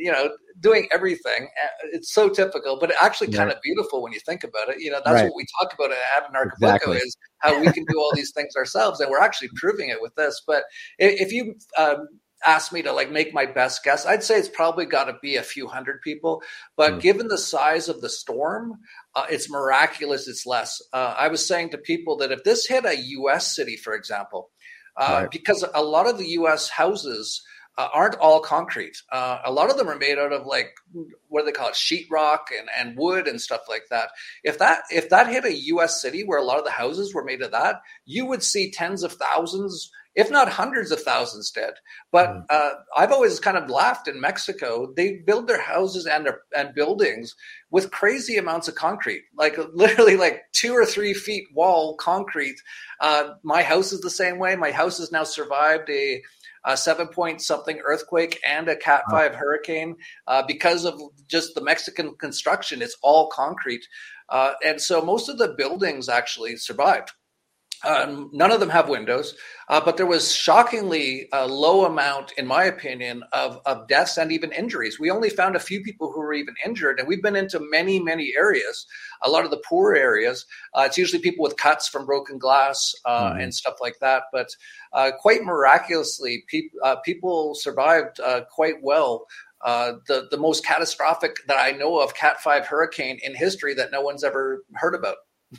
you 0.00 0.10
know 0.10 0.30
doing 0.60 0.88
everything. 0.92 1.48
It's 1.92 2.12
so 2.12 2.28
typical, 2.28 2.78
but 2.78 2.92
actually 3.00 3.32
kind 3.32 3.50
of 3.50 3.58
beautiful 3.62 4.02
when 4.02 4.12
you 4.12 4.20
think 4.20 4.44
about 4.44 4.68
it. 4.68 4.80
You 4.80 4.90
know, 4.90 5.00
that's 5.04 5.22
right. 5.22 5.24
what 5.24 5.36
we 5.36 5.46
talk 5.60 5.72
about 5.74 5.90
at 5.90 6.32
Anarchapulco 6.32 6.74
exactly. 6.74 6.96
is 6.96 7.16
how 7.38 7.60
we 7.60 7.70
can 7.72 7.84
do 7.84 7.98
all 7.98 8.12
these 8.14 8.32
things 8.32 8.56
ourselves, 8.56 9.00
and 9.00 9.10
we're 9.10 9.20
actually 9.20 9.50
proving 9.56 9.88
it 9.90 10.00
with 10.00 10.14
this. 10.16 10.42
But 10.46 10.64
if 10.98 11.32
you 11.32 11.54
um, 11.78 12.08
ask 12.44 12.72
me 12.72 12.82
to 12.82 12.92
like 12.92 13.10
make 13.10 13.34
my 13.34 13.46
best 13.46 13.84
guess, 13.84 14.06
I'd 14.06 14.22
say 14.22 14.38
it's 14.38 14.48
probably 14.48 14.86
got 14.86 15.04
to 15.04 15.16
be 15.22 15.36
a 15.36 15.42
few 15.42 15.66
hundred 15.68 16.00
people. 16.02 16.42
But 16.76 16.94
mm. 16.94 17.00
given 17.00 17.28
the 17.28 17.38
size 17.38 17.88
of 17.88 18.00
the 18.00 18.08
storm, 18.08 18.78
uh, 19.14 19.26
it's 19.30 19.50
miraculous 19.50 20.28
it's 20.28 20.46
less. 20.46 20.80
Uh, 20.92 21.14
I 21.16 21.28
was 21.28 21.46
saying 21.46 21.70
to 21.70 21.78
people 21.78 22.16
that 22.18 22.32
if 22.32 22.44
this 22.44 22.66
hit 22.66 22.84
a 22.84 22.96
U.S. 22.96 23.54
city, 23.54 23.76
for 23.76 23.94
example, 23.94 24.50
uh, 24.96 25.20
right. 25.22 25.30
because 25.30 25.64
a 25.74 25.82
lot 25.82 26.06
of 26.06 26.18
the 26.18 26.28
U.S. 26.28 26.68
houses 26.68 27.42
uh, 27.78 27.88
aren't 27.92 28.16
all 28.16 28.40
concrete. 28.40 28.96
Uh, 29.10 29.38
a 29.44 29.52
lot 29.52 29.70
of 29.70 29.76
them 29.76 29.88
are 29.88 29.96
made 29.96 30.18
out 30.18 30.32
of 30.32 30.46
like 30.46 30.74
what 31.28 31.42
do 31.42 31.46
they 31.46 31.52
call 31.52 31.68
it, 31.68 31.74
sheetrock 31.74 32.38
and, 32.58 32.68
and 32.76 32.98
wood 32.98 33.26
and 33.26 33.40
stuff 33.40 33.62
like 33.68 33.84
that. 33.90 34.10
If 34.44 34.58
that 34.58 34.82
if 34.90 35.08
that 35.10 35.28
hit 35.28 35.44
a 35.44 35.54
U.S. 35.54 36.00
city 36.00 36.24
where 36.24 36.38
a 36.38 36.44
lot 36.44 36.58
of 36.58 36.64
the 36.64 36.70
houses 36.70 37.14
were 37.14 37.24
made 37.24 37.42
of 37.42 37.52
that, 37.52 37.76
you 38.04 38.26
would 38.26 38.42
see 38.42 38.70
tens 38.70 39.02
of 39.02 39.12
thousands, 39.12 39.90
if 40.14 40.30
not 40.30 40.48
hundreds 40.48 40.90
of 40.90 41.00
thousands 41.00 41.50
dead. 41.52 41.74
But 42.10 42.28
mm. 42.28 42.44
uh, 42.50 42.70
I've 42.96 43.12
always 43.12 43.38
kind 43.40 43.56
of 43.56 43.70
laughed 43.70 44.08
in 44.08 44.20
Mexico. 44.20 44.92
They 44.94 45.22
build 45.24 45.46
their 45.46 45.60
houses 45.60 46.06
and 46.06 46.26
their 46.26 46.40
and 46.56 46.74
buildings 46.74 47.34
with 47.70 47.92
crazy 47.92 48.36
amounts 48.36 48.66
of 48.68 48.74
concrete, 48.74 49.22
like 49.36 49.56
literally 49.72 50.16
like 50.16 50.42
two 50.52 50.72
or 50.72 50.84
three 50.84 51.14
feet 51.14 51.44
wall 51.54 51.94
concrete. 51.94 52.56
Uh, 53.00 53.34
my 53.42 53.62
house 53.62 53.92
is 53.92 54.00
the 54.00 54.10
same 54.10 54.38
way. 54.38 54.56
My 54.56 54.72
house 54.72 54.98
has 54.98 55.12
now 55.12 55.24
survived 55.24 55.88
a 55.88 56.20
a 56.64 56.76
seven 56.76 57.08
point 57.08 57.40
something 57.40 57.80
earthquake 57.84 58.40
and 58.46 58.68
a 58.68 58.76
Cat 58.76 59.02
five 59.10 59.34
hurricane 59.34 59.96
uh, 60.26 60.42
because 60.46 60.84
of 60.84 61.00
just 61.26 61.54
the 61.54 61.62
Mexican 61.62 62.14
construction. 62.16 62.82
It's 62.82 62.96
all 63.02 63.28
concrete, 63.28 63.86
uh, 64.28 64.52
and 64.64 64.80
so 64.80 65.02
most 65.02 65.28
of 65.28 65.38
the 65.38 65.54
buildings 65.56 66.08
actually 66.08 66.56
survived. 66.56 67.12
Um, 67.82 68.28
none 68.34 68.52
of 68.52 68.60
them 68.60 68.68
have 68.68 68.90
windows, 68.90 69.34
uh, 69.70 69.80
but 69.82 69.96
there 69.96 70.04
was 70.04 70.34
shockingly 70.34 71.28
a 71.32 71.46
low 71.46 71.86
amount, 71.86 72.32
in 72.32 72.46
my 72.46 72.64
opinion, 72.64 73.24
of, 73.32 73.58
of 73.64 73.88
deaths 73.88 74.18
and 74.18 74.30
even 74.30 74.52
injuries. 74.52 75.00
We 75.00 75.10
only 75.10 75.30
found 75.30 75.56
a 75.56 75.60
few 75.60 75.82
people 75.82 76.12
who 76.12 76.20
were 76.20 76.34
even 76.34 76.54
injured, 76.62 76.98
and 76.98 77.08
we've 77.08 77.22
been 77.22 77.36
into 77.36 77.58
many, 77.58 77.98
many 77.98 78.34
areas, 78.36 78.86
a 79.22 79.30
lot 79.30 79.46
of 79.46 79.50
the 79.50 79.62
poor 79.66 79.94
areas. 79.94 80.44
Uh, 80.74 80.82
it's 80.86 80.98
usually 80.98 81.22
people 81.22 81.42
with 81.42 81.56
cuts 81.56 81.88
from 81.88 82.04
broken 82.04 82.36
glass 82.38 82.94
uh, 83.06 83.30
mm-hmm. 83.30 83.40
and 83.40 83.54
stuff 83.54 83.76
like 83.80 83.98
that. 84.00 84.24
But 84.30 84.48
uh, 84.92 85.12
quite 85.18 85.42
miraculously, 85.42 86.44
pe- 86.48 86.68
uh, 86.84 86.96
people 86.96 87.54
survived 87.54 88.20
uh, 88.20 88.42
quite 88.50 88.82
well. 88.82 89.26
the 89.64 90.28
the 90.30 90.36
most 90.36 90.66
catastrophic 90.66 91.36
that 91.46 91.58
I 91.58 91.72
know 91.72 91.98
of 91.98 92.14
Cat 92.14 92.42
five 92.42 92.66
hurricane 92.66 93.18
in 93.22 93.34
history 93.34 93.72
that 93.74 93.90
no 93.90 94.02
one's 94.02 94.24
ever 94.24 94.64
heard 94.74 94.94
about. 94.94 95.16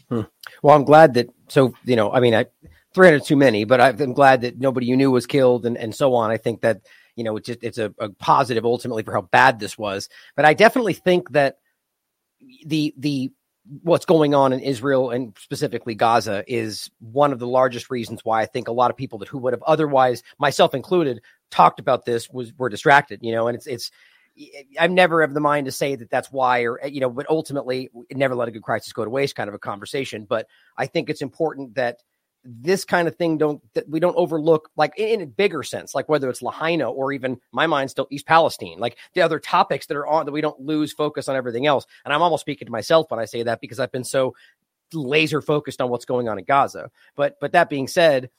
Hmm. 0.09 0.21
Well, 0.63 0.75
I'm 0.75 0.85
glad 0.85 1.13
that. 1.15 1.29
So 1.49 1.73
you 1.83 1.95
know, 1.95 2.11
I 2.11 2.19
mean, 2.19 2.33
I 2.33 2.45
300 2.93 3.23
too 3.23 3.35
many, 3.35 3.63
but 3.63 3.81
I'm 3.81 4.13
glad 4.13 4.41
that 4.41 4.59
nobody 4.59 4.85
you 4.85 4.97
knew 4.97 5.11
was 5.11 5.25
killed 5.25 5.65
and 5.65 5.77
and 5.77 5.93
so 5.93 6.13
on. 6.13 6.31
I 6.31 6.37
think 6.37 6.61
that 6.61 6.81
you 7.15 7.23
know 7.23 7.37
it's 7.37 7.47
just, 7.47 7.63
it's 7.63 7.77
a, 7.77 7.93
a 7.99 8.09
positive 8.09 8.65
ultimately 8.65 9.03
for 9.03 9.13
how 9.13 9.21
bad 9.21 9.59
this 9.59 9.77
was. 9.77 10.09
But 10.35 10.45
I 10.45 10.53
definitely 10.53 10.93
think 10.93 11.31
that 11.31 11.57
the 12.65 12.93
the 12.97 13.31
what's 13.83 14.05
going 14.05 14.33
on 14.33 14.53
in 14.53 14.59
Israel 14.59 15.11
and 15.11 15.35
specifically 15.39 15.93
Gaza 15.93 16.43
is 16.47 16.89
one 16.99 17.31
of 17.31 17.39
the 17.39 17.47
largest 17.47 17.89
reasons 17.89 18.21
why 18.23 18.41
I 18.41 18.45
think 18.45 18.67
a 18.67 18.73
lot 18.73 18.91
of 18.91 18.97
people 18.97 19.19
that 19.19 19.27
who 19.27 19.37
would 19.37 19.53
have 19.53 19.63
otherwise, 19.63 20.23
myself 20.39 20.73
included, 20.73 21.21
talked 21.51 21.79
about 21.79 22.05
this 22.05 22.29
was 22.29 22.53
were 22.57 22.69
distracted. 22.69 23.19
You 23.21 23.33
know, 23.33 23.47
and 23.47 23.55
it's 23.55 23.67
it's 23.67 23.91
I'm 24.79 24.95
never 24.95 25.21
of 25.21 25.33
the 25.33 25.39
mind 25.39 25.65
to 25.65 25.71
say 25.71 25.95
that 25.95 26.09
that's 26.09 26.31
why, 26.31 26.61
or 26.61 26.79
you 26.85 27.01
know, 27.01 27.09
but 27.09 27.29
ultimately, 27.29 27.89
never 28.11 28.35
let 28.35 28.47
a 28.47 28.51
good 28.51 28.63
crisis 28.63 28.93
go 28.93 29.03
to 29.03 29.09
waste, 29.09 29.35
kind 29.35 29.49
of 29.49 29.53
a 29.53 29.59
conversation. 29.59 30.25
But 30.25 30.47
I 30.77 30.87
think 30.87 31.09
it's 31.09 31.21
important 31.21 31.75
that 31.75 31.97
this 32.43 32.85
kind 32.85 33.07
of 33.07 33.15
thing 33.15 33.37
don't 33.37 33.61
that 33.73 33.87
we 33.89 33.99
don't 33.99 34.15
overlook, 34.15 34.69
like 34.75 34.97
in 34.97 35.21
a 35.21 35.25
bigger 35.25 35.63
sense, 35.63 35.93
like 35.93 36.09
whether 36.09 36.29
it's 36.29 36.41
Lahaina 36.41 36.89
or 36.89 37.11
even 37.11 37.39
my 37.51 37.67
mind 37.67 37.91
still 37.91 38.07
East 38.09 38.25
Palestine, 38.25 38.79
like 38.79 38.97
the 39.13 39.21
other 39.21 39.39
topics 39.39 39.85
that 39.87 39.97
are 39.97 40.07
on 40.07 40.25
that 40.25 40.31
we 40.31 40.41
don't 40.41 40.59
lose 40.59 40.93
focus 40.93 41.27
on 41.27 41.35
everything 41.35 41.67
else. 41.67 41.85
And 42.03 42.13
I'm 42.13 42.21
almost 42.21 42.41
speaking 42.41 42.65
to 42.65 42.71
myself 42.71 43.11
when 43.11 43.19
I 43.19 43.25
say 43.25 43.43
that 43.43 43.61
because 43.61 43.79
I've 43.79 43.91
been 43.91 44.03
so 44.03 44.33
laser 44.93 45.41
focused 45.41 45.81
on 45.81 45.89
what's 45.89 46.05
going 46.05 46.27
on 46.29 46.39
in 46.39 46.45
Gaza. 46.45 46.89
But 47.15 47.37
but 47.39 47.51
that 47.51 47.69
being 47.69 47.87
said, 47.87 48.29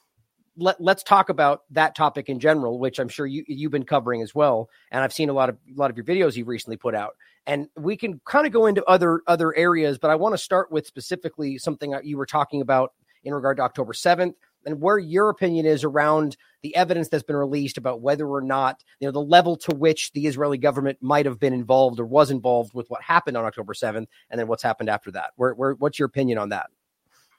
let, 0.57 0.79
us 0.79 1.03
talk 1.03 1.29
about 1.29 1.61
that 1.71 1.95
topic 1.95 2.29
in 2.29 2.39
general, 2.39 2.79
which 2.79 2.99
I'm 2.99 3.09
sure 3.09 3.25
you 3.25 3.43
you've 3.47 3.71
been 3.71 3.85
covering 3.85 4.21
as 4.21 4.35
well. 4.35 4.69
And 4.91 5.03
I've 5.03 5.13
seen 5.13 5.29
a 5.29 5.33
lot 5.33 5.49
of 5.49 5.57
a 5.69 5.79
lot 5.79 5.89
of 5.89 5.97
your 5.97 6.05
videos 6.05 6.35
you've 6.35 6.47
recently 6.47 6.77
put 6.77 6.95
out. 6.95 7.15
And 7.45 7.67
we 7.75 7.97
can 7.97 8.21
kind 8.25 8.45
of 8.45 8.53
go 8.53 8.65
into 8.67 8.83
other 8.85 9.21
other 9.27 9.55
areas, 9.55 9.97
but 9.97 10.11
I 10.11 10.15
want 10.15 10.33
to 10.33 10.37
start 10.37 10.71
with 10.71 10.85
specifically 10.87 11.57
something 11.57 11.93
you 12.03 12.17
were 12.17 12.25
talking 12.25 12.61
about 12.61 12.93
in 13.23 13.33
regard 13.33 13.57
to 13.57 13.63
October 13.63 13.93
7th 13.93 14.33
and 14.65 14.81
where 14.81 14.97
your 14.97 15.29
opinion 15.29 15.65
is 15.65 15.83
around 15.83 16.37
the 16.61 16.75
evidence 16.75 17.09
that's 17.09 17.23
been 17.23 17.35
released 17.35 17.77
about 17.77 18.01
whether 18.01 18.27
or 18.27 18.41
not 18.41 18.83
you 18.99 19.07
know 19.07 19.11
the 19.11 19.21
level 19.21 19.55
to 19.57 19.75
which 19.75 20.11
the 20.13 20.27
Israeli 20.27 20.57
government 20.57 20.99
might 21.01 21.25
have 21.25 21.39
been 21.39 21.53
involved 21.53 21.99
or 21.99 22.05
was 22.05 22.31
involved 22.31 22.73
with 22.73 22.89
what 22.89 23.01
happened 23.01 23.37
on 23.37 23.45
October 23.45 23.73
7th 23.73 24.07
and 24.29 24.39
then 24.39 24.47
what's 24.47 24.63
happened 24.63 24.89
after 24.89 25.11
that. 25.11 25.31
Where, 25.35 25.53
where 25.53 25.73
what's 25.73 25.99
your 25.99 26.05
opinion 26.05 26.37
on 26.37 26.49
that? 26.49 26.67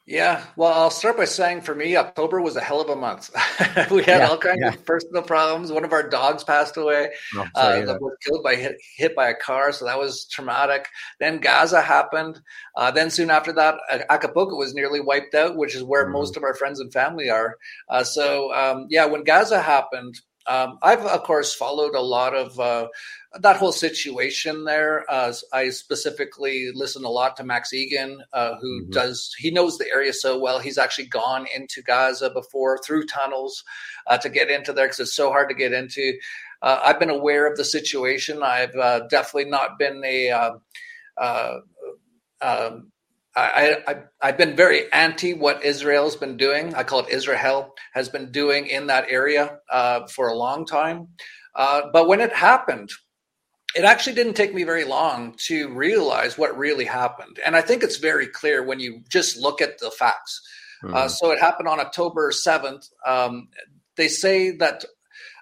Yeah, 0.06 0.44
well, 0.56 0.70
I'll 0.70 0.90
start 0.90 1.16
by 1.16 1.24
saying 1.24 1.62
for 1.62 1.74
me, 1.74 1.96
October 1.96 2.42
was 2.42 2.56
a 2.56 2.60
hell 2.60 2.82
of 2.82 2.90
a 2.90 2.96
month. 2.96 3.30
we 3.90 4.02
had 4.02 4.18
yeah, 4.18 4.28
all 4.28 4.36
kinds 4.36 4.58
yeah. 4.60 4.68
of 4.68 4.84
personal 4.84 5.22
problems. 5.22 5.72
One 5.72 5.84
of 5.84 5.94
our 5.94 6.06
dogs 6.06 6.44
passed 6.44 6.76
away. 6.76 7.08
Oh, 7.34 7.46
sorry, 7.56 7.84
uh, 7.84 7.96
was 7.98 8.14
killed 8.22 8.42
by 8.44 8.56
hit, 8.56 8.76
hit 8.98 9.16
by 9.16 9.30
a 9.30 9.34
car, 9.34 9.72
so 9.72 9.86
that 9.86 9.98
was 9.98 10.26
traumatic. 10.26 10.88
Then 11.20 11.38
Gaza 11.38 11.80
happened. 11.80 12.38
Uh, 12.76 12.90
then 12.90 13.08
soon 13.08 13.30
after 13.30 13.50
that, 13.54 13.76
Acapulco 14.10 14.56
was 14.56 14.74
nearly 14.74 15.00
wiped 15.00 15.34
out, 15.34 15.56
which 15.56 15.74
is 15.74 15.82
where 15.82 16.04
mm-hmm. 16.04 16.12
most 16.12 16.36
of 16.36 16.42
our 16.42 16.54
friends 16.54 16.80
and 16.80 16.92
family 16.92 17.30
are. 17.30 17.56
Uh, 17.88 18.04
so 18.04 18.52
um, 18.52 18.86
yeah, 18.90 19.06
when 19.06 19.24
Gaza 19.24 19.62
happened, 19.62 20.20
um, 20.46 20.78
I've 20.82 21.00
of 21.00 21.22
course 21.22 21.54
followed 21.54 21.94
a 21.94 22.02
lot 22.02 22.34
of 22.34 22.60
uh, 22.60 22.88
that 23.40 23.56
whole 23.56 23.72
situation 23.72 24.64
there. 24.64 25.04
Uh, 25.08 25.32
I 25.52 25.70
specifically 25.70 26.70
listen 26.74 27.04
a 27.04 27.08
lot 27.08 27.36
to 27.36 27.44
Max 27.44 27.72
Egan, 27.72 28.22
uh, 28.32 28.56
who 28.60 28.82
mm-hmm. 28.82 28.90
does 28.90 29.34
he 29.38 29.50
knows 29.50 29.78
the 29.78 29.88
area 29.88 30.12
so 30.12 30.38
well. 30.38 30.58
He's 30.58 30.78
actually 30.78 31.06
gone 31.06 31.46
into 31.54 31.82
Gaza 31.82 32.30
before 32.30 32.78
through 32.78 33.06
tunnels 33.06 33.64
uh, 34.06 34.18
to 34.18 34.28
get 34.28 34.50
into 34.50 34.72
there 34.72 34.86
because 34.86 35.00
it's 35.00 35.16
so 35.16 35.30
hard 35.30 35.48
to 35.48 35.54
get 35.54 35.72
into. 35.72 36.14
Uh, 36.62 36.80
I've 36.82 37.00
been 37.00 37.10
aware 37.10 37.50
of 37.50 37.56
the 37.56 37.64
situation. 37.64 38.42
I've 38.42 38.74
uh, 38.74 39.00
definitely 39.08 39.50
not 39.50 39.78
been 39.78 40.02
a 40.04 40.30
um, 40.30 40.60
um 42.40 42.92
I, 43.36 43.78
I, 44.22 44.26
have 44.26 44.38
been 44.38 44.54
very 44.54 44.92
anti 44.92 45.34
what 45.34 45.64
Israel's 45.64 46.14
been 46.14 46.36
doing. 46.36 46.74
I 46.74 46.84
call 46.84 47.00
it 47.00 47.08
Israel 47.08 47.74
has 47.92 48.08
been 48.08 48.30
doing 48.30 48.68
in 48.68 48.86
that 48.86 49.06
area 49.08 49.58
uh, 49.70 50.06
for 50.06 50.28
a 50.28 50.36
long 50.36 50.66
time. 50.66 51.08
Uh, 51.54 51.82
but 51.92 52.06
when 52.06 52.20
it 52.20 52.32
happened, 52.32 52.90
it 53.74 53.84
actually 53.84 54.14
didn't 54.14 54.34
take 54.34 54.54
me 54.54 54.64
very 54.64 54.84
long 54.84 55.34
to 55.46 55.68
realize 55.70 56.38
what 56.38 56.56
really 56.56 56.84
happened. 56.84 57.38
And 57.44 57.56
I 57.56 57.60
think 57.60 57.82
it's 57.82 57.96
very 57.96 58.26
clear 58.26 58.62
when 58.62 58.80
you 58.80 59.02
just 59.08 59.36
look 59.36 59.60
at 59.60 59.78
the 59.78 59.90
facts. 59.90 60.40
Mm-hmm. 60.82 60.94
Uh, 60.94 61.08
so 61.08 61.30
it 61.30 61.40
happened 61.40 61.68
on 61.68 61.80
October 61.80 62.30
7th. 62.30 62.88
Um, 63.06 63.48
they 63.96 64.08
say 64.08 64.52
that 64.52 64.84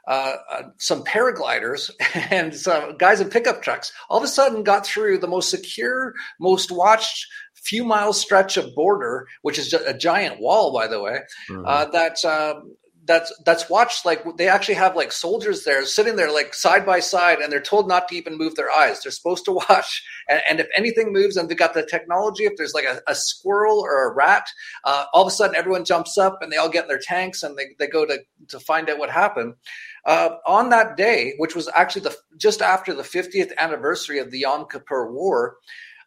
uh, 0.07 0.37
uh, 0.51 0.63
some 0.79 1.05
paragliders 1.05 1.91
and 2.31 2.55
some 2.55 2.97
guys 2.97 3.21
in 3.21 3.31
pickup 3.31 3.63
trucks 3.63 3.93
all 4.11 4.19
of 4.19 4.25
a 4.25 4.29
sudden 4.29 4.65
got 4.65 4.85
through 4.85 5.19
the 5.19 5.29
most 5.29 5.51
secure, 5.51 6.15
most 6.41 6.71
watched 6.71 7.27
few 7.55 7.85
miles 7.85 8.21
stretch 8.21 8.57
of 8.57 8.75
border, 8.75 9.29
which 9.43 9.59
is 9.59 9.73
a 9.73 9.95
giant 9.95 10.41
wall, 10.41 10.73
by 10.73 10.89
the 10.89 11.01
way, 11.01 11.21
mm-hmm. 11.49 11.65
uh, 11.65 11.85
that 11.87 12.25
um, 12.25 12.75
that's 13.05 13.33
that's 13.45 13.69
watched 13.69 14.07
like 14.07 14.25
they 14.37 14.49
actually 14.49 14.77
have 14.77 14.95
like 14.95 15.11
soldiers 15.11 15.65
there 15.65 15.85
sitting 15.85 16.15
there 16.15 16.31
like 16.31 16.55
side 16.55 16.87
by 16.87 17.01
side 17.01 17.41
and 17.41 17.53
they're 17.53 17.61
told 17.61 17.89
not 17.89 18.07
to 18.09 18.17
even 18.17 18.39
move 18.39 18.55
their 18.55 18.71
eyes. 18.71 19.03
They're 19.03 19.13
supposed 19.13 19.45
to 19.47 19.53
watch. 19.69 20.05
And, 20.29 20.41
and 20.49 20.61
if 20.61 20.69
anything 20.77 21.13
moves 21.13 21.37
and 21.37 21.49
they've 21.49 21.59
got 21.59 21.75
the 21.75 21.85
technology 21.85 22.45
if 22.45 22.53
there's 22.57 22.75
like 22.75 22.85
a, 22.85 23.01
a 23.09 23.15
squirrel 23.15 23.81
or 23.81 24.09
a 24.09 24.15
rat 24.15 24.47
uh, 24.85 25.07
all 25.13 25.23
of 25.23 25.29
a 25.29 25.33
sudden 25.35 25.57
everyone 25.57 25.85
jumps 25.85 26.17
up 26.17 26.39
and 26.41 26.53
they 26.53 26.57
all 26.57 26.69
get 26.69 26.85
in 26.85 26.89
their 26.89 27.01
tanks 27.03 27.43
and 27.43 27.57
they, 27.57 27.67
they 27.79 27.89
go 27.89 28.07
to 28.07 28.19
to 28.49 28.61
find 28.61 28.89
out 28.89 28.99
what 28.99 29.11
happened. 29.11 29.55
Uh, 30.05 30.37
on 30.47 30.71
that 30.71 30.97
day 30.97 31.35
which 31.39 31.55
was 31.55 31.69
actually 31.75 32.03
the 32.03 32.17
just 32.37 32.61
after 32.61 32.93
the 32.95 33.03
50th 33.03 33.57
anniversary 33.57 34.19
of 34.19 34.31
the 34.31 34.41
yom 34.41 34.67
kippur 34.71 35.13
war 35.13 35.57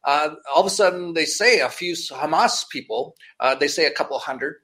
uh, 0.04 0.36
all 0.54 0.62
of 0.62 0.68
a 0.68 0.70
sudden 0.70 1.14
they 1.14 1.26
say 1.26 1.60
a 1.60 1.70
few 1.70 1.94
hamas 1.94 2.70
people 2.70 3.16
uh, 3.40 3.56
they 3.56 3.70
say 3.70 3.86
a 3.86 3.92
couple 3.92 4.20
hundred 4.20 4.56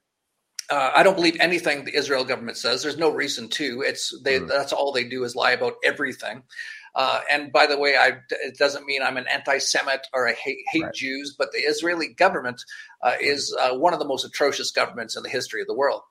uh, 0.70 0.92
I 0.96 1.04
don't 1.04 1.16
believe 1.16 1.38
anything 1.40 1.86
the 1.86 1.96
Israel 1.96 2.24
government 2.24 2.58
says. 2.58 2.82
There's 2.82 2.98
no 2.98 3.12
reason 3.12 3.50
to. 3.50 3.82
It's 3.82 4.14
they. 4.24 4.40
Mm. 4.40 4.48
That's 4.48 4.74
all 4.74 4.92
they 4.92 5.04
do 5.04 5.24
is 5.24 5.36
lie 5.36 5.52
about 5.52 5.74
everything. 5.84 6.44
Uh, 6.94 7.22
and 7.30 7.52
by 7.52 7.66
the 7.66 7.78
way, 7.78 7.96
I, 7.96 8.18
it 8.30 8.58
doesn't 8.58 8.86
mean 8.86 9.02
I'm 9.02 9.16
an 9.16 9.28
anti-Semite 9.32 10.08
or 10.14 10.28
I 10.28 10.34
hate, 10.34 10.58
hate 10.72 10.84
right. 10.84 10.94
Jews, 10.94 11.34
but 11.38 11.54
the 11.54 11.60
Israeli 11.60 12.10
government 12.10 12.62
uh, 13.02 13.14
is 13.20 13.56
uh, 13.60 13.74
one 13.78 13.94
of 13.94 14.00
the 14.00 14.08
most 14.08 14.26
atrocious 14.26 14.72
governments 14.72 15.16
in 15.16 15.24
the 15.24 15.30
history 15.30 15.62
of 15.62 15.68
the 15.68 15.74
world 15.74 16.02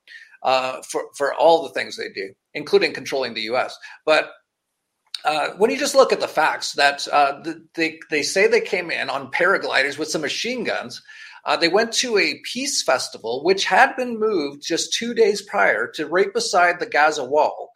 uh, 0.43 0.81
for 0.83 1.05
for 1.17 1.35
all 1.35 1.63
the 1.63 1.75
things 1.75 1.97
they 1.97 2.09
do, 2.09 2.33
including 2.55 2.93
controlling 2.93 3.35
the 3.35 3.43
U.S. 3.43 3.77
But 4.07 4.31
uh, 5.25 5.51
when 5.59 5.71
you 5.71 5.77
just 5.77 5.95
look 5.95 6.13
at 6.13 6.21
the 6.21 6.29
facts, 6.29 6.73
that 6.73 7.07
uh, 7.09 7.41
the, 7.43 7.65
they 7.75 8.01
they 8.11 8.23
say 8.23 8.47
they 8.47 8.61
came 8.61 8.91
in 8.91 9.11
on 9.11 9.31
paragliders 9.31 9.99
with 9.99 10.09
some 10.09 10.23
machine 10.23 10.65
guns 10.65 11.03
uh, 11.45 11.57
they 11.57 11.69
went 11.69 11.93
to 11.93 12.19
a 12.19 12.41
peace 12.45 12.83
festival, 12.83 13.43
which 13.45 13.65
had 13.65 13.97
been 13.97 14.19
moved 14.19 14.63
just 14.63 14.93
two 14.93 15.15
days 15.15 15.43
prior 15.43 15.91
to 15.95 16.07
right 16.07 16.33
beside 16.33 16.79
the 16.79 16.87
Gaza 16.87 17.25
wall. 17.25 17.73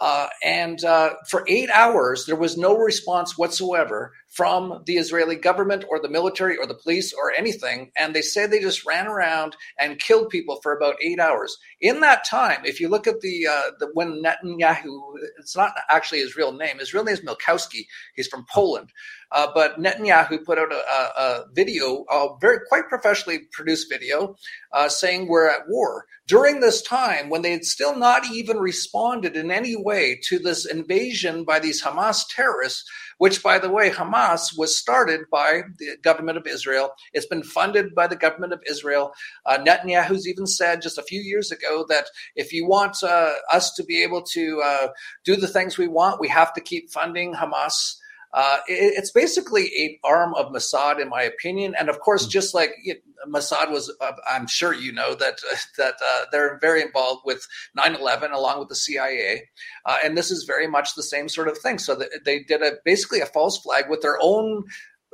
Uh, 0.00 0.26
and 0.42 0.84
uh, 0.84 1.14
for 1.28 1.44
eight 1.46 1.70
hours, 1.70 2.26
there 2.26 2.34
was 2.34 2.56
no 2.56 2.76
response 2.76 3.38
whatsoever 3.38 4.12
from 4.28 4.82
the 4.86 4.94
Israeli 4.96 5.36
government 5.36 5.84
or 5.88 6.00
the 6.00 6.08
military 6.08 6.56
or 6.56 6.66
the 6.66 6.74
police 6.74 7.12
or 7.12 7.30
anything. 7.30 7.92
And 7.96 8.12
they 8.12 8.22
say 8.22 8.46
they 8.46 8.58
just 8.58 8.84
ran 8.84 9.06
around 9.06 9.56
and 9.78 10.00
killed 10.00 10.30
people 10.30 10.58
for 10.62 10.76
about 10.76 10.96
eight 11.00 11.20
hours. 11.20 11.56
In 11.80 12.00
that 12.00 12.24
time, 12.24 12.64
if 12.64 12.80
you 12.80 12.88
look 12.88 13.06
at 13.06 13.20
the, 13.20 13.46
uh, 13.46 13.70
the 13.78 13.88
when 13.94 14.20
Netanyahu, 14.20 15.14
it's 15.38 15.56
not 15.56 15.74
actually 15.88 16.18
his 16.18 16.34
real 16.34 16.52
name. 16.52 16.80
His 16.80 16.92
real 16.92 17.04
name 17.04 17.14
is 17.14 17.20
Milkowski. 17.20 17.86
He's 18.16 18.26
from 18.26 18.44
Poland. 18.52 18.90
Uh, 19.34 19.48
but 19.52 19.80
Netanyahu 19.80 20.44
put 20.44 20.58
out 20.58 20.72
a, 20.72 20.76
a, 20.76 21.44
video, 21.52 22.04
a 22.08 22.28
very 22.40 22.58
quite 22.68 22.88
professionally 22.88 23.40
produced 23.52 23.90
video, 23.90 24.36
uh, 24.72 24.88
saying 24.88 25.26
we're 25.26 25.50
at 25.50 25.68
war. 25.68 26.06
During 26.28 26.60
this 26.60 26.80
time, 26.80 27.28
when 27.28 27.42
they 27.42 27.50
had 27.50 27.64
still 27.64 27.96
not 27.96 28.24
even 28.30 28.58
responded 28.58 29.36
in 29.36 29.50
any 29.50 29.74
way 29.76 30.18
to 30.28 30.38
this 30.38 30.64
invasion 30.64 31.44
by 31.44 31.58
these 31.58 31.82
Hamas 31.82 32.24
terrorists, 32.34 32.88
which, 33.18 33.42
by 33.42 33.58
the 33.58 33.70
way, 33.70 33.90
Hamas 33.90 34.56
was 34.56 34.76
started 34.76 35.22
by 35.30 35.62
the 35.78 35.96
government 36.02 36.38
of 36.38 36.46
Israel. 36.46 36.92
It's 37.12 37.26
been 37.26 37.42
funded 37.42 37.94
by 37.94 38.06
the 38.06 38.16
government 38.16 38.52
of 38.52 38.62
Israel. 38.68 39.12
Uh, 39.44 39.58
Netanyahu's 39.58 40.28
even 40.28 40.46
said 40.46 40.80
just 40.80 40.98
a 40.98 41.02
few 41.02 41.20
years 41.20 41.50
ago 41.50 41.84
that 41.88 42.06
if 42.36 42.52
you 42.52 42.66
want 42.66 43.02
uh, 43.02 43.32
us 43.52 43.72
to 43.74 43.84
be 43.84 44.02
able 44.02 44.22
to 44.32 44.62
uh, 44.64 44.88
do 45.24 45.36
the 45.36 45.48
things 45.48 45.76
we 45.76 45.88
want, 45.88 46.20
we 46.20 46.28
have 46.28 46.54
to 46.54 46.60
keep 46.60 46.90
funding 46.90 47.34
Hamas. 47.34 47.96
Uh, 48.34 48.58
it, 48.66 48.94
it's 48.96 49.12
basically 49.12 49.70
a 49.78 50.00
arm 50.04 50.34
of 50.34 50.52
Mossad, 50.52 51.00
in 51.00 51.08
my 51.08 51.22
opinion. 51.22 51.74
And 51.78 51.88
of 51.88 52.00
course, 52.00 52.26
mm. 52.26 52.30
just 52.30 52.52
like 52.52 52.72
it, 52.82 53.00
Mossad 53.28 53.70
was, 53.70 53.94
uh, 54.00 54.12
I'm 54.28 54.48
sure 54.48 54.74
you 54.74 54.92
know 54.92 55.14
that 55.14 55.38
that 55.78 55.94
uh, 56.04 56.24
they're 56.32 56.58
very 56.60 56.82
involved 56.82 57.22
with 57.24 57.46
9/11 57.78 58.32
along 58.32 58.58
with 58.58 58.68
the 58.68 58.74
CIA, 58.74 59.48
uh, 59.86 59.98
and 60.04 60.18
this 60.18 60.32
is 60.32 60.42
very 60.44 60.66
much 60.66 60.96
the 60.96 61.02
same 61.04 61.28
sort 61.28 61.46
of 61.46 61.56
thing. 61.58 61.78
So 61.78 62.02
they 62.24 62.40
did 62.40 62.60
a 62.60 62.72
basically 62.84 63.20
a 63.20 63.26
false 63.26 63.58
flag 63.58 63.88
with 63.88 64.02
their 64.02 64.18
own 64.20 64.64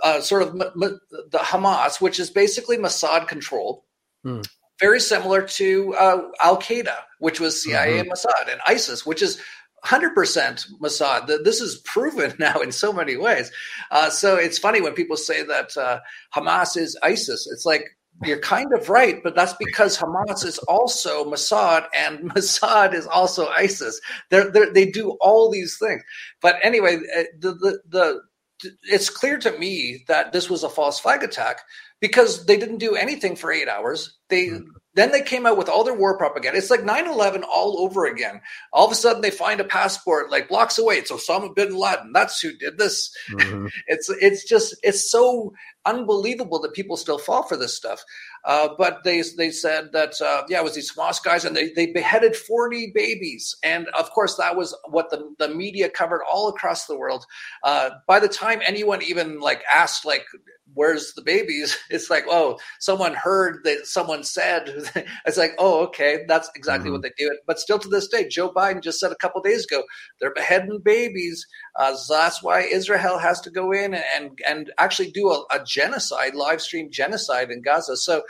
uh, 0.03 0.23
sort 0.23 0.43
of 0.43 0.49
m- 0.49 0.83
m- 0.83 1.01
the 1.11 1.39
Hamas, 1.39 2.01
which 2.01 2.19
is 2.19 2.31
basically 2.31 2.79
Mossad 2.79 3.29
controlled. 3.29 3.83
Hmm. 4.25 4.41
Very 4.81 5.01
similar 5.01 5.43
to 5.43 5.95
uh, 5.95 6.23
Al 6.41 6.57
Qaeda, 6.57 6.97
which 7.19 7.39
was 7.39 7.63
CIA 7.63 7.99
mm-hmm. 7.99 8.01
and 8.01 8.11
Mossad, 8.11 8.51
and 8.51 8.61
ISIS, 8.67 9.05
which 9.05 9.21
is 9.21 9.39
100% 9.85 10.15
Mossad. 10.81 11.27
This 11.45 11.61
is 11.61 11.79
proven 11.79 12.35
now 12.39 12.61
in 12.61 12.73
so 12.73 12.93
many 12.93 13.17
ways. 13.17 13.51
Uh, 13.91 14.11
so 14.11 14.37
it's 14.37 14.59
funny 14.59 14.81
when 14.81 14.95
people 14.95 15.17
say 15.17 15.43
that 15.43 15.77
uh, 15.77 16.01
Hamas 16.35 16.77
is 16.77 16.99
ISIS. 17.03 17.49
It's 17.53 17.65
like, 17.67 17.85
you're 18.25 18.41
kind 18.41 18.73
of 18.75 18.91
right, 18.91 19.23
but 19.23 19.35
that's 19.35 19.55
because 19.55 19.97
Hamas 19.97 20.45
is 20.45 20.59
also 20.61 21.25
Mossad 21.25 21.87
and 21.95 22.31
Mossad 22.35 22.93
is 22.93 23.07
also 23.07 23.49
ISIS. 23.49 23.99
They're, 24.29 24.51
they're, 24.51 24.73
they 24.73 24.91
do 24.91 25.17
all 25.21 25.51
these 25.51 25.79
things. 25.79 26.03
But 26.43 26.57
anyway, 26.63 26.97
uh, 27.17 27.23
the, 27.39 27.53
the, 27.53 27.81
the 27.89 28.21
it's 28.83 29.11
clear 29.11 29.39
to 29.39 29.59
me 29.59 30.05
that 30.09 30.33
this 30.33 30.49
was 30.51 30.63
a 30.63 30.69
false 30.69 30.99
flag 30.99 31.23
attack 31.23 31.61
because 32.01 32.47
they 32.47 32.57
didn't 32.57 32.79
do 32.79 32.97
anything 32.97 33.37
for 33.37 33.53
eight 33.53 33.69
hours. 33.69 34.17
They 34.29 34.47
mm-hmm. 34.47 34.69
then 34.95 35.13
they 35.13 35.23
came 35.23 35.47
out 35.47 35.59
with 35.59 35.69
all 35.69 35.85
their 35.85 35.95
war 35.95 36.17
propaganda. 36.17 36.59
It's 36.59 36.71
like 36.71 36.81
9-11 36.81 37.43
all 37.43 37.81
over 37.81 38.07
again. 38.07 38.41
All 38.73 38.87
of 38.87 38.93
a 38.93 38.95
sudden 38.95 39.23
they 39.23 39.31
find 39.31 39.61
a 39.61 39.65
passport 39.65 40.31
like 40.31 40.49
blocks 40.49 40.79
away. 40.79 40.97
It's 40.97 41.13
Osama 41.13 41.55
bin 41.55 41.77
Laden. 41.77 42.13
That's 42.13 42.41
who 42.41 42.57
did 42.57 42.79
this. 42.79 43.15
Mm-hmm. 43.31 43.67
it's 43.87 44.11
it's 44.21 44.45
just 44.45 44.77
it's 44.83 45.11
so 45.11 45.53
unbelievable 45.87 46.61
that 46.61 46.73
people 46.73 46.97
still 46.97 47.19
fall 47.19 47.43
for 47.43 47.57
this 47.57 47.77
stuff. 47.77 48.03
Uh, 48.45 48.69
but 48.79 49.05
they 49.05 49.23
they 49.37 49.51
said 49.51 49.91
that 49.93 50.15
uh, 50.21 50.43
yeah, 50.49 50.61
it 50.61 50.65
was 50.65 50.75
these 50.75 50.93
Hamas 50.93 51.23
guys, 51.23 51.45
and 51.45 51.55
they 51.57 51.71
they 51.71 51.87
beheaded 51.87 52.37
forty 52.37 52.91
babies, 52.95 53.57
and 53.63 53.87
of 53.89 54.11
course 54.11 54.37
that 54.37 54.57
was 54.57 54.77
what 54.89 55.11
the 55.11 55.35
the 55.39 55.49
media 55.49 55.89
covered 55.89 56.23
all 56.31 56.49
across 56.49 56.87
the 56.87 56.97
world. 56.97 57.25
Uh, 57.65 57.91
by 58.07 58.19
the 58.19 58.29
time 58.29 58.61
anyone 58.65 59.03
even 59.03 59.41
like 59.41 59.63
asked 59.71 60.05
like 60.05 60.25
where's 60.75 61.13
the 61.15 61.23
babies 61.23 61.77
it's 61.91 62.11
like 62.11 62.25
oh 62.29 62.59
someone 62.79 63.15
heard 63.15 63.59
that 63.65 63.87
someone 63.87 64.23
said 64.23 64.69
it's 65.27 65.37
like 65.37 65.53
oh 65.59 65.85
okay 65.85 66.25
that's 66.29 66.51
exactly 66.55 66.87
mm-hmm. 66.87 66.95
what 66.95 67.03
they 67.03 67.13
do 67.19 67.37
but 67.47 67.59
still 67.59 67.79
to 67.79 67.89
this 67.89 68.09
day 68.09 68.27
joe 68.29 68.53
biden 68.53 68.83
just 68.83 68.99
said 68.99 69.13
a 69.13 69.17
couple 69.17 69.41
days 69.41 69.65
ago 69.65 69.83
they're 70.21 70.35
beheading 70.35 70.81
babies 70.85 71.47
uh, 71.79 71.95
so 71.95 72.15
that's 72.15 72.43
why 72.43 72.61
israel 72.61 73.19
has 73.19 73.41
to 73.41 73.51
go 73.51 73.73
in 73.73 73.95
and 73.95 74.39
and 74.47 74.71
actually 74.79 75.11
do 75.11 75.29
a, 75.31 75.45
a 75.51 75.65
genocide 75.71 76.35
live 76.35 76.61
stream 76.61 76.91
genocide 76.91 77.51
in 77.51 77.63
gaza 77.63 77.97
so 77.97 78.23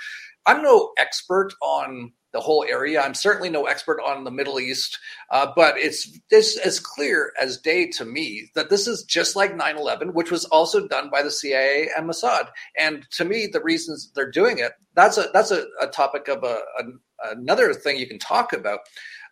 i'm 0.47 0.63
no 0.63 0.91
expert 0.99 1.53
on 1.63 2.13
the 2.33 2.41
whole 2.41 2.65
area. 2.69 3.01
I'm 3.01 3.15
certainly 3.15 3.51
no 3.51 3.67
expert 3.67 4.01
on 4.01 4.23
the 4.23 4.31
Middle 4.31 4.61
East, 4.61 4.99
uh, 5.31 5.49
but 5.57 5.77
it's 5.77 6.19
this 6.31 6.57
as 6.59 6.79
clear 6.79 7.33
as 7.41 7.59
day 7.59 7.89
to 7.89 8.05
me 8.05 8.49
that 8.55 8.71
this 8.71 8.87
is 8.87 9.03
just 9.03 9.35
like 9.35 9.53
9/11, 9.57 10.15
which 10.15 10.31
was 10.31 10.45
also 10.45 10.87
done 10.87 11.11
by 11.11 11.23
the 11.23 11.31
CIA 11.31 11.89
and 11.97 12.09
Mossad. 12.09 12.49
And 12.79 13.05
to 13.17 13.25
me, 13.25 13.49
the 13.53 13.61
reasons 13.61 14.13
they're 14.15 14.31
doing 14.31 14.59
it 14.59 14.73
that's 14.95 15.19
a 15.19 15.29
that's 15.33 15.51
a, 15.51 15.67
a 15.81 15.87
topic 15.87 16.29
of 16.29 16.45
a, 16.45 16.59
a, 16.79 16.85
another 17.33 17.73
thing 17.75 17.97
you 17.97 18.07
can 18.09 18.19
talk 18.19 18.53
about. 18.53 18.81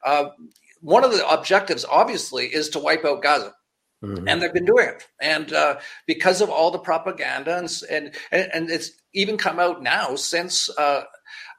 Uh, 0.05 0.27
one 0.81 1.05
of 1.05 1.11
the 1.11 1.29
objectives, 1.29 1.85
obviously, 1.85 2.47
is 2.47 2.69
to 2.71 2.79
wipe 2.79 3.05
out 3.05 3.23
Gaza. 3.23 3.53
Mm-hmm. 4.03 4.29
And 4.29 4.41
they've 4.41 4.55
been 4.55 4.65
doing 4.65 4.87
it, 4.87 5.09
and 5.21 5.53
uh, 5.53 5.79
because 6.07 6.41
of 6.41 6.51
all 6.51 6.71
the 6.71 6.79
propaganda, 6.79 7.57
and, 7.57 7.69
and 7.91 8.15
and 8.31 8.71
it's 8.71 8.93
even 9.13 9.37
come 9.37 9.59
out 9.59 9.83
now 9.83 10.15
since 10.15 10.71
uh, 10.79 11.03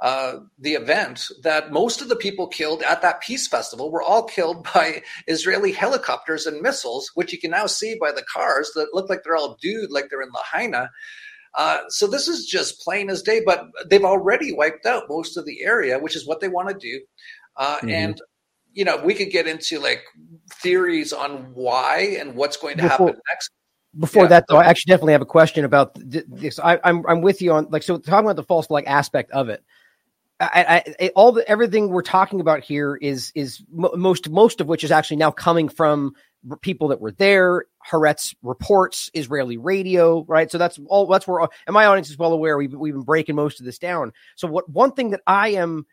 uh, 0.01 0.35
the 0.57 0.75
event 0.75 1.27
that 1.43 1.73
most 1.73 2.01
of 2.01 2.07
the 2.07 2.15
people 2.15 2.47
killed 2.47 2.81
at 2.83 3.01
that 3.01 3.19
peace 3.19 3.47
festival 3.47 3.91
were 3.91 4.01
all 4.01 4.23
killed 4.23 4.65
by 4.73 5.03
Israeli 5.27 5.73
helicopters 5.73 6.45
and 6.45 6.61
missiles, 6.61 7.11
which 7.15 7.33
you 7.33 7.39
can 7.39 7.51
now 7.51 7.65
see 7.65 7.97
by 7.99 8.13
the 8.13 8.25
cars 8.33 8.71
that 8.75 8.93
look 8.93 9.09
like 9.09 9.23
they're 9.23 9.35
all 9.35 9.57
dude, 9.61 9.91
like 9.91 10.09
they're 10.09 10.21
in 10.21 10.31
Lahaina. 10.31 10.89
Uh, 11.55 11.79
so 11.89 12.07
this 12.07 12.27
is 12.27 12.45
just 12.45 12.79
plain 12.79 13.09
as 13.09 13.21
day, 13.21 13.41
but 13.45 13.65
they've 13.89 14.05
already 14.05 14.53
wiped 14.53 14.85
out 14.85 15.03
most 15.09 15.35
of 15.35 15.45
the 15.45 15.63
area, 15.63 15.99
which 15.99 16.15
is 16.15 16.25
what 16.25 16.39
they 16.39 16.47
want 16.47 16.69
to 16.69 16.75
do. 16.75 17.01
Uh, 17.57 17.77
mm-hmm. 17.77 17.89
And 17.89 18.21
you 18.79 18.85
know, 18.85 18.95
we 18.95 19.13
could 19.13 19.29
get 19.29 19.45
into 19.45 19.77
like 19.77 20.05
theories 20.49 21.11
on 21.11 21.51
why 21.53 22.15
and 22.17 22.33
what's 22.33 22.55
going 22.55 22.77
to 22.77 22.83
Before, 22.83 23.07
happen 23.07 23.21
next. 23.29 23.51
Before 23.99 24.23
yeah. 24.23 24.29
that, 24.29 24.45
though, 24.47 24.55
I 24.55 24.67
actually 24.67 24.91
definitely 24.91 25.11
have 25.11 25.21
a 25.21 25.25
question 25.25 25.65
about 25.65 25.95
this. 25.95 26.59
I, 26.59 26.79
I'm 26.85 27.05
I'm 27.05 27.19
with 27.19 27.41
you 27.41 27.51
on 27.51 27.67
like 27.71 27.83
so 27.83 27.97
talking 27.97 28.25
about 28.25 28.37
the 28.37 28.43
false 28.43 28.67
flag 28.67 28.85
aspect 28.87 29.31
of 29.31 29.49
it. 29.49 29.61
I, 30.39 30.83
I, 30.97 31.07
all 31.17 31.33
the 31.33 31.45
everything 31.49 31.89
we're 31.89 32.01
talking 32.01 32.39
about 32.39 32.63
here 32.63 32.95
is 32.95 33.33
is 33.35 33.61
most 33.69 34.29
most 34.29 34.61
of 34.61 34.67
which 34.67 34.85
is 34.85 34.91
actually 34.91 35.17
now 35.17 35.31
coming 35.31 35.67
from 35.67 36.13
people 36.61 36.87
that 36.87 37.01
were 37.01 37.11
there. 37.11 37.65
Haaretz 37.85 38.33
reports, 38.41 39.09
Israeli 39.13 39.57
radio, 39.57 40.23
right? 40.29 40.49
So 40.49 40.57
that's 40.57 40.79
all. 40.87 41.05
That's 41.07 41.27
where, 41.27 41.41
and 41.67 41.73
my 41.73 41.85
audience 41.85 42.09
is 42.09 42.17
well 42.17 42.31
aware. 42.31 42.57
We've 42.57 42.73
we've 42.73 42.93
been 42.93 43.03
breaking 43.03 43.35
most 43.35 43.59
of 43.59 43.65
this 43.65 43.77
down. 43.77 44.13
So 44.37 44.47
what 44.47 44.69
one 44.69 44.93
thing 44.93 45.09
that 45.09 45.21
I 45.27 45.49
am 45.49 45.85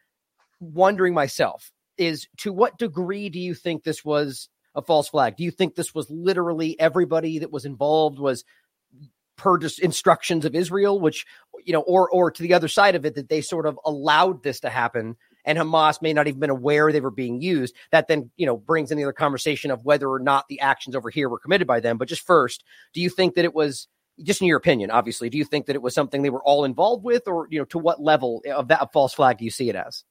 wondering 0.61 1.14
myself 1.14 1.72
is 1.99 2.28
to 2.38 2.53
what 2.53 2.78
degree 2.78 3.28
do 3.28 3.38
you 3.38 3.55
think 3.55 3.82
this 3.82 4.05
was 4.05 4.49
a 4.74 4.82
false 4.82 5.09
flag? 5.09 5.36
Do 5.36 5.44
you 5.44 5.51
think 5.51 5.74
this 5.74 5.94
was 5.94 6.11
literally 6.11 6.78
everybody 6.78 7.38
that 7.40 7.53
was 7.53 7.64
involved 7.64 8.18
was 8.18 8.44
per 9.36 9.59
just 9.59 9.78
instructions 9.78 10.44
of 10.44 10.55
Israel, 10.55 11.01
which 11.01 11.26
you 11.64 11.72
know, 11.72 11.80
or 11.80 12.11
or 12.11 12.30
to 12.30 12.42
the 12.42 12.55
other 12.55 12.68
side 12.68 12.94
of 12.94 13.05
it 13.05 13.14
that 13.14 13.28
they 13.28 13.40
sort 13.40 13.66
of 13.66 13.78
allowed 13.84 14.42
this 14.42 14.61
to 14.61 14.70
happen, 14.70 15.16
and 15.44 15.59
Hamas 15.59 16.03
may 16.03 16.12
not 16.12 16.26
even 16.26 16.40
been 16.40 16.51
aware 16.51 16.90
they 16.90 17.01
were 17.01 17.11
being 17.11 17.40
used. 17.40 17.74
That 17.92 18.09
then 18.09 18.30
you 18.36 18.47
know 18.47 18.57
brings 18.57 18.90
in 18.90 18.99
the 18.99 19.05
other 19.05 19.12
conversation 19.12 19.70
of 19.70 19.84
whether 19.84 20.09
or 20.09 20.18
not 20.18 20.49
the 20.49 20.61
actions 20.61 20.97
over 20.97 21.11
here 21.11 21.28
were 21.28 21.38
committed 21.38 21.66
by 21.66 21.80
them. 21.80 21.99
But 21.99 22.09
just 22.09 22.26
first, 22.26 22.64
do 22.92 23.01
you 23.01 23.11
think 23.11 23.34
that 23.34 23.44
it 23.44 23.55
was? 23.55 23.88
Just 24.22 24.40
in 24.40 24.47
your 24.47 24.57
opinion, 24.57 24.90
obviously, 24.90 25.28
do 25.28 25.36
you 25.36 25.44
think 25.44 25.66
that 25.66 25.76
it 25.76 25.82
was 25.82 25.94
something 25.94 26.22
they 26.22 26.30
were 26.30 26.42
all 26.42 26.64
involved 26.64 27.05
with, 27.05 27.28
or 27.28 27.49
you 27.51 27.59
know, 27.59 27.66
to 27.66 27.78
what 27.78 28.01
level 28.01 28.42
of 28.51 28.68
that 28.68 28.90
false 28.90 29.12
flag 29.12 29.36
do 29.36 29.44
you 29.44 29.51
see 29.51 29.68
it 29.68 29.76
as? 29.76 30.05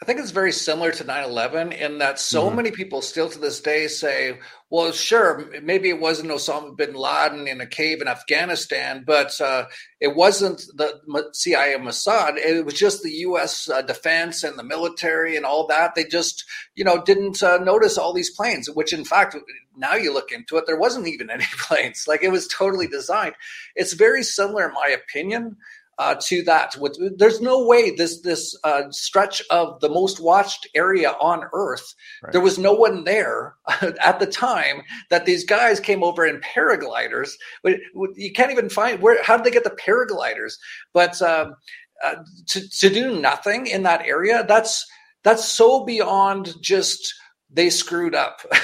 I 0.00 0.04
think 0.04 0.20
it's 0.20 0.30
very 0.30 0.52
similar 0.52 0.92
to 0.92 1.02
9 1.04 1.24
11 1.24 1.72
in 1.72 1.98
that 1.98 2.20
so 2.20 2.46
mm-hmm. 2.46 2.56
many 2.56 2.70
people 2.70 3.02
still 3.02 3.28
to 3.28 3.38
this 3.38 3.60
day 3.60 3.88
say, 3.88 4.38
well, 4.70 4.92
sure, 4.92 5.50
maybe 5.60 5.88
it 5.88 5.98
wasn't 5.98 6.30
Osama 6.30 6.76
bin 6.76 6.94
Laden 6.94 7.48
in 7.48 7.60
a 7.60 7.66
cave 7.66 8.00
in 8.00 8.06
Afghanistan, 8.06 9.02
but 9.04 9.40
uh, 9.40 9.64
it 9.98 10.14
wasn't 10.14 10.58
the 10.76 11.00
CIA 11.32 11.74
Mossad. 11.78 12.36
It 12.36 12.64
was 12.64 12.74
just 12.74 13.02
the 13.02 13.10
U.S. 13.10 13.68
Uh, 13.68 13.82
defense 13.82 14.44
and 14.44 14.56
the 14.56 14.62
military 14.62 15.36
and 15.36 15.44
all 15.44 15.66
that. 15.66 15.96
They 15.96 16.04
just, 16.04 16.44
you 16.76 16.84
know, 16.84 17.02
didn't 17.02 17.42
uh, 17.42 17.58
notice 17.58 17.98
all 17.98 18.12
these 18.12 18.30
planes, 18.30 18.70
which 18.70 18.92
in 18.92 19.04
fact, 19.04 19.36
now 19.76 19.94
you 19.94 20.14
look 20.14 20.30
into 20.30 20.58
it, 20.58 20.64
there 20.66 20.78
wasn't 20.78 21.08
even 21.08 21.28
any 21.28 21.46
planes. 21.58 22.04
Like 22.06 22.22
it 22.22 22.30
was 22.30 22.46
totally 22.46 22.86
designed. 22.86 23.34
It's 23.74 23.94
very 23.94 24.22
similar, 24.22 24.68
in 24.68 24.74
my 24.74 24.88
opinion 24.88 25.56
uh, 25.98 26.14
to 26.22 26.42
that. 26.42 26.76
There's 27.16 27.40
no 27.40 27.64
way 27.64 27.90
this 27.90 28.20
this 28.20 28.56
uh, 28.64 28.82
stretch 28.90 29.42
of 29.50 29.80
the 29.80 29.88
most 29.88 30.20
watched 30.20 30.68
area 30.74 31.10
on 31.20 31.44
Earth, 31.52 31.94
right. 32.22 32.32
there 32.32 32.40
was 32.40 32.58
no 32.58 32.72
one 32.72 33.04
there 33.04 33.54
at 34.00 34.20
the 34.20 34.26
time 34.26 34.82
that 35.10 35.26
these 35.26 35.44
guys 35.44 35.80
came 35.80 36.02
over 36.02 36.24
in 36.24 36.40
paragliders. 36.40 37.32
You 37.64 38.32
can't 38.32 38.52
even 38.52 38.70
find 38.70 39.00
where. 39.02 39.22
How 39.22 39.36
did 39.36 39.44
they 39.44 39.50
get 39.50 39.64
the 39.64 39.70
paragliders? 39.70 40.54
But 40.92 41.20
um, 41.20 41.54
uh, 42.04 42.16
to 42.46 42.68
to 42.68 42.88
do 42.88 43.20
nothing 43.20 43.66
in 43.66 43.82
that 43.82 44.02
area, 44.02 44.44
that's 44.46 44.86
that's 45.24 45.44
so 45.44 45.84
beyond 45.84 46.54
just 46.62 47.14
they 47.50 47.70
screwed 47.70 48.14
up. 48.14 48.40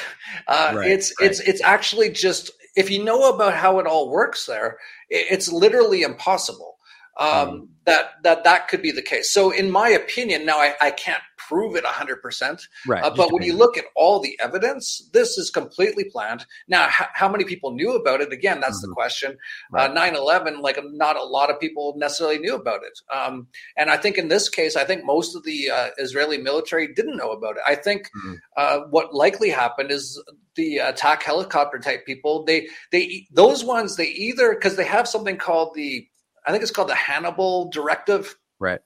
Uh, 0.49 0.72
right, 0.74 0.91
it's 0.91 1.14
right. 1.20 1.30
it's 1.30 1.39
it's 1.41 1.62
actually 1.62 2.11
just 2.11 2.51
if 2.74 2.91
you 2.91 3.05
know 3.05 3.32
about 3.32 3.55
how 3.55 3.78
it 3.78 3.87
all 3.87 4.11
works 4.11 4.47
there, 4.47 4.78
it's 5.09 5.53
literally 5.53 6.03
impossible 6.03 6.73
um, 7.16 7.28
mm. 7.28 7.68
that 7.86 8.12
that 8.22 8.44
that 8.44 8.68
could 8.68 8.82
be 8.82 8.90
the 8.90 9.02
case. 9.02 9.32
So, 9.32 9.50
in 9.50 9.70
my 9.70 9.88
opinion, 9.88 10.44
now 10.44 10.58
I, 10.58 10.74
I 10.80 10.90
can't 10.90 11.22
prove 11.48 11.76
it 11.76 11.84
100%. 11.84 12.62
Right. 12.86 13.02
Uh, 13.02 13.10
but 13.10 13.32
when 13.32 13.42
you 13.42 13.54
look 13.54 13.76
at 13.76 13.84
all 13.96 14.20
the 14.20 14.38
evidence, 14.42 15.08
this 15.12 15.36
is 15.36 15.50
completely 15.50 16.04
planned. 16.04 16.46
Now, 16.68 16.86
h- 16.86 17.08
how 17.12 17.28
many 17.28 17.44
people 17.44 17.72
knew 17.72 17.94
about 17.94 18.20
it? 18.20 18.32
Again, 18.32 18.60
that's 18.60 18.78
mm-hmm. 18.78 18.90
the 18.90 18.94
question. 18.94 19.36
Right. 19.70 19.90
Uh, 19.90 19.92
9 19.92 20.16
11, 20.16 20.60
like 20.60 20.78
not 20.84 21.16
a 21.16 21.22
lot 21.22 21.50
of 21.50 21.60
people 21.60 21.94
necessarily 21.96 22.38
knew 22.38 22.54
about 22.54 22.80
it. 22.82 22.98
Um, 23.14 23.48
and 23.76 23.90
I 23.90 23.96
think 23.96 24.18
in 24.18 24.28
this 24.28 24.48
case, 24.48 24.76
I 24.76 24.84
think 24.84 25.04
most 25.04 25.36
of 25.36 25.44
the 25.44 25.70
uh, 25.70 25.88
Israeli 25.98 26.38
military 26.38 26.92
didn't 26.92 27.16
know 27.16 27.32
about 27.32 27.56
it. 27.56 27.62
I 27.66 27.74
think 27.74 28.10
mm-hmm. 28.16 28.34
Uh, 28.56 28.80
what 28.90 29.14
likely 29.14 29.50
happened 29.50 29.90
is 29.90 30.22
the 30.54 30.78
attack 30.78 31.22
helicopter 31.22 31.78
type 31.78 32.06
people, 32.06 32.44
they, 32.44 32.68
they, 32.92 33.26
those 33.32 33.64
ones, 33.64 33.96
they 33.96 34.06
either, 34.06 34.54
because 34.54 34.76
they 34.76 34.84
have 34.84 35.08
something 35.08 35.36
called 35.36 35.74
the 35.74 36.06
I 36.47 36.51
think 36.51 36.62
it's 36.62 36.72
called 36.72 36.88
the 36.88 36.95
Hannibal 36.95 37.70
Directive, 37.70 38.36
right? 38.59 38.80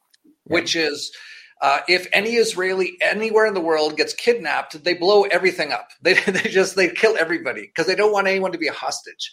Which 0.45 0.77
is 0.77 1.13
uh, 1.61 1.81
if 1.89 2.07
any 2.13 2.35
Israeli 2.35 2.97
anywhere 3.01 3.47
in 3.47 3.55
the 3.55 3.61
world 3.61 3.97
gets 3.97 4.15
kidnapped, 4.15 4.83
they 4.85 4.95
blow 4.95 5.23
everything 5.25 5.73
up. 5.73 5.91
They, 6.03 6.15
they 6.15 6.49
just 6.49 6.77
they 6.77 6.89
kill 6.89 7.17
everybody 7.17 7.63
because 7.63 7.87
they 7.87 7.95
don't 7.95 8.13
want 8.13 8.29
anyone 8.29 8.53
to 8.53 8.59
be 8.59 8.69
a 8.69 8.73
hostage. 8.73 9.31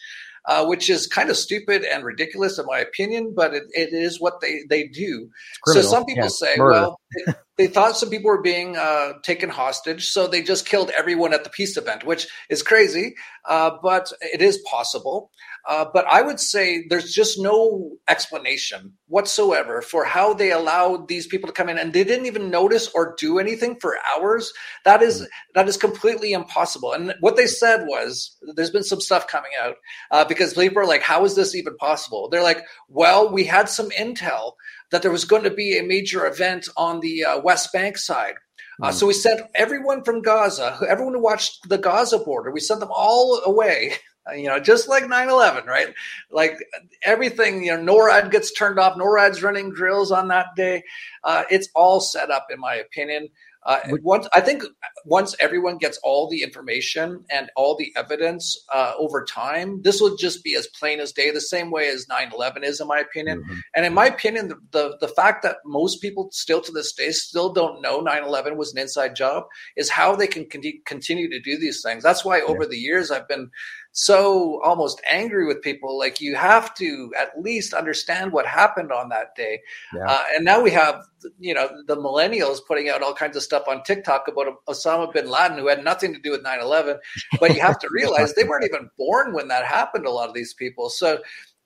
Uh, 0.47 0.65
which 0.65 0.89
is 0.89 1.07
kind 1.07 1.29
of 1.29 1.37
stupid 1.37 1.83
and 1.83 2.03
ridiculous 2.03 2.57
in 2.59 2.65
my 2.65 2.79
opinion, 2.79 3.33
but 3.35 3.53
it, 3.53 3.63
it 3.71 3.93
is 3.93 4.19
what 4.19 4.41
they, 4.41 4.61
they 4.69 4.87
do. 4.87 5.29
So 5.65 5.81
some 5.81 6.05
people 6.05 6.25
yeah, 6.25 6.29
say, 6.29 6.55
murder. 6.57 6.71
well, 6.71 6.99
they, 7.15 7.33
they, 7.57 7.67
thought 7.67 7.97
some 7.97 8.09
people 8.09 8.29
were 8.29 8.41
being 8.41 8.77
uh, 8.77 9.13
taken 9.23 9.49
hostage, 9.49 10.07
so 10.07 10.27
they 10.27 10.41
just 10.41 10.67
killed 10.67 10.91
everyone 10.91 11.33
at 11.33 11.43
the 11.43 11.49
peace 11.49 11.77
event, 11.77 12.05
which 12.05 12.27
is 12.49 12.61
crazy, 12.61 13.15
uh, 13.45 13.71
but 13.81 14.11
it 14.21 14.41
is 14.41 14.59
possible. 14.69 15.31
Uh, 15.67 15.85
but 15.91 16.05
I 16.05 16.21
would 16.21 16.39
say 16.39 16.85
there's 16.87 17.11
just 17.11 17.39
no 17.39 17.97
explanation 18.07 18.93
whatsoever 19.07 19.81
for 19.81 20.05
how 20.05 20.33
they 20.33 20.51
allowed 20.51 21.07
these 21.07 21.25
people 21.25 21.47
to 21.47 21.53
come 21.53 21.69
in 21.69 21.79
and 21.79 21.91
they 21.91 22.03
didn't 22.03 22.27
even 22.27 22.51
notice 22.51 22.87
or 22.93 23.15
do 23.17 23.39
anything 23.39 23.75
for 23.79 23.97
hours. 24.15 24.53
That 24.83 25.01
is 25.01 25.23
mm. 25.23 25.27
that 25.55 25.67
is 25.67 25.75
completely 25.75 26.33
impossible. 26.33 26.93
And 26.93 27.15
what 27.19 27.35
they 27.35 27.47
said 27.47 27.85
was 27.87 28.37
there's 28.55 28.69
been 28.69 28.83
some 28.83 29.01
stuff 29.01 29.27
coming 29.27 29.51
out 29.59 29.77
uh, 30.11 30.23
because 30.36 30.53
people 30.53 30.79
are 30.79 30.88
like, 30.88 31.01
how 31.01 31.25
is 31.25 31.36
this 31.36 31.55
even 31.55 31.75
possible? 31.77 32.29
They're 32.29 32.43
like, 32.43 32.63
well, 32.88 33.31
we 33.31 33.43
had 33.43 33.69
some 33.69 33.89
intel 33.91 34.53
that 34.91 35.01
there 35.01 35.11
was 35.11 35.25
going 35.25 35.43
to 35.43 35.49
be 35.49 35.77
a 35.77 35.83
major 35.83 36.25
event 36.25 36.67
on 36.77 36.99
the 36.99 37.25
uh, 37.25 37.39
West 37.39 37.71
Bank 37.73 37.97
side. 37.97 38.36
Uh, 38.81 38.89
mm. 38.89 38.93
so 38.93 39.07
we 39.07 39.13
sent 39.13 39.41
everyone 39.55 40.03
from 40.03 40.21
Gaza, 40.21 40.77
everyone 40.88 41.13
who 41.13 41.23
watched 41.23 41.69
the 41.69 41.77
Gaza 41.77 42.19
border, 42.19 42.51
we 42.51 42.59
sent 42.59 42.81
them 42.81 42.91
all 42.91 43.41
away 43.45 43.93
you 44.36 44.47
know, 44.47 44.59
just 44.59 44.89
like 44.89 45.03
9-11, 45.03 45.65
right? 45.65 45.93
Like 46.31 46.57
everything, 47.03 47.63
you 47.63 47.77
know, 47.77 47.93
NORAD 47.93 48.31
gets 48.31 48.51
turned 48.51 48.79
off. 48.79 48.97
NORAD's 48.97 49.43
running 49.43 49.71
drills 49.71 50.11
on 50.11 50.29
that 50.29 50.47
day. 50.55 50.83
Uh, 51.23 51.43
it's 51.49 51.69
all 51.75 51.99
set 51.99 52.31
up, 52.31 52.47
in 52.49 52.59
my 52.59 52.75
opinion. 52.75 53.29
Uh, 53.66 53.80
once 54.03 54.28
I 54.34 54.41
think 54.41 54.63
once 55.05 55.36
everyone 55.39 55.78
gets 55.78 55.97
all 56.03 56.30
the 56.30 56.43
information 56.43 57.24
and 57.32 57.49
all 57.55 57.76
the 57.76 57.91
evidence 57.95 58.55
uh, 58.74 58.93
over 58.97 59.24
time, 59.26 59.82
this 59.82 59.99
will 59.99 60.16
just 60.16 60.43
be 60.43 60.55
as 60.55 60.68
plain 60.68 60.99
as 60.99 61.11
day, 61.11 61.32
the 61.32 61.41
same 61.41 61.72
way 61.72 61.88
as 61.89 62.05
9-11 62.07 62.63
is, 62.63 62.80
in 62.80 62.88
my 62.88 62.99
opinion. 62.99 63.41
Mm-hmm. 63.41 63.59
And 63.76 63.86
in 63.86 63.93
my 63.93 64.07
opinion, 64.07 64.49
the, 64.49 64.55
the, 64.72 64.97
the 65.01 65.07
fact 65.07 65.43
that 65.43 65.57
most 65.66 66.01
people 66.01 66.30
still 66.32 66.61
to 66.61 66.72
this 66.72 66.93
day 66.93 67.11
still 67.11 67.53
don't 67.53 67.82
know 67.82 68.03
9-11 68.03 68.55
was 68.55 68.74
an 68.74 68.80
inside 68.80 69.16
job 69.16 69.45
is 69.76 69.89
how 69.89 70.16
they 70.16 70.28
can 70.28 70.47
con- 70.49 70.61
continue 70.86 71.30
to 71.30 71.39
do 71.39 71.57
these 71.57 71.82
things. 71.82 72.03
That's 72.03 72.26
why 72.26 72.41
over 72.41 72.63
yeah. 72.63 72.70
the 72.70 72.78
years 72.78 73.11
I've 73.11 73.28
been 73.28 73.49
so 73.97 74.61
almost 74.61 75.01
angry 75.09 75.47
with 75.47 75.61
people. 75.61 75.97
Like 75.97 76.19
you 76.19 76.35
have 76.35 76.73
to 76.75 77.13
at 77.17 77.41
least 77.41 77.73
understand 77.73 78.33
what 78.33 78.45
happened 78.45 78.91
on 78.91 79.07
that 79.09 79.35
day. 79.37 79.61
Yeah. 79.93 80.05
Uh, 80.05 80.23
and 80.35 80.43
now 80.43 80.59
we 80.59 80.71
have, 80.71 81.05
you 81.39 81.53
know, 81.53 81.69
the 81.87 81.95
millennials 81.95 82.59
putting 82.67 82.89
out 82.89 83.01
all 83.01 83.13
kinds 83.13 83.37
of 83.37 83.43
stuff 83.43 83.63
on 83.69 83.83
TikTok 83.83 84.27
about 84.27 84.65
Osama 84.67 85.13
bin 85.13 85.29
Laden, 85.29 85.57
who 85.57 85.67
had 85.67 85.81
nothing 85.81 86.13
to 86.13 86.19
do 86.19 86.31
with 86.31 86.43
9 86.43 86.59
11. 86.59 86.97
But 87.39 87.55
you 87.55 87.61
have 87.61 87.79
to 87.79 87.87
realize 87.89 88.33
they 88.33 88.43
weren't 88.43 88.65
even 88.65 88.89
born 88.97 89.33
when 89.33 89.47
that 89.47 89.63
happened, 89.63 90.05
a 90.05 90.11
lot 90.11 90.27
of 90.27 90.35
these 90.35 90.53
people. 90.53 90.89
So 90.89 91.19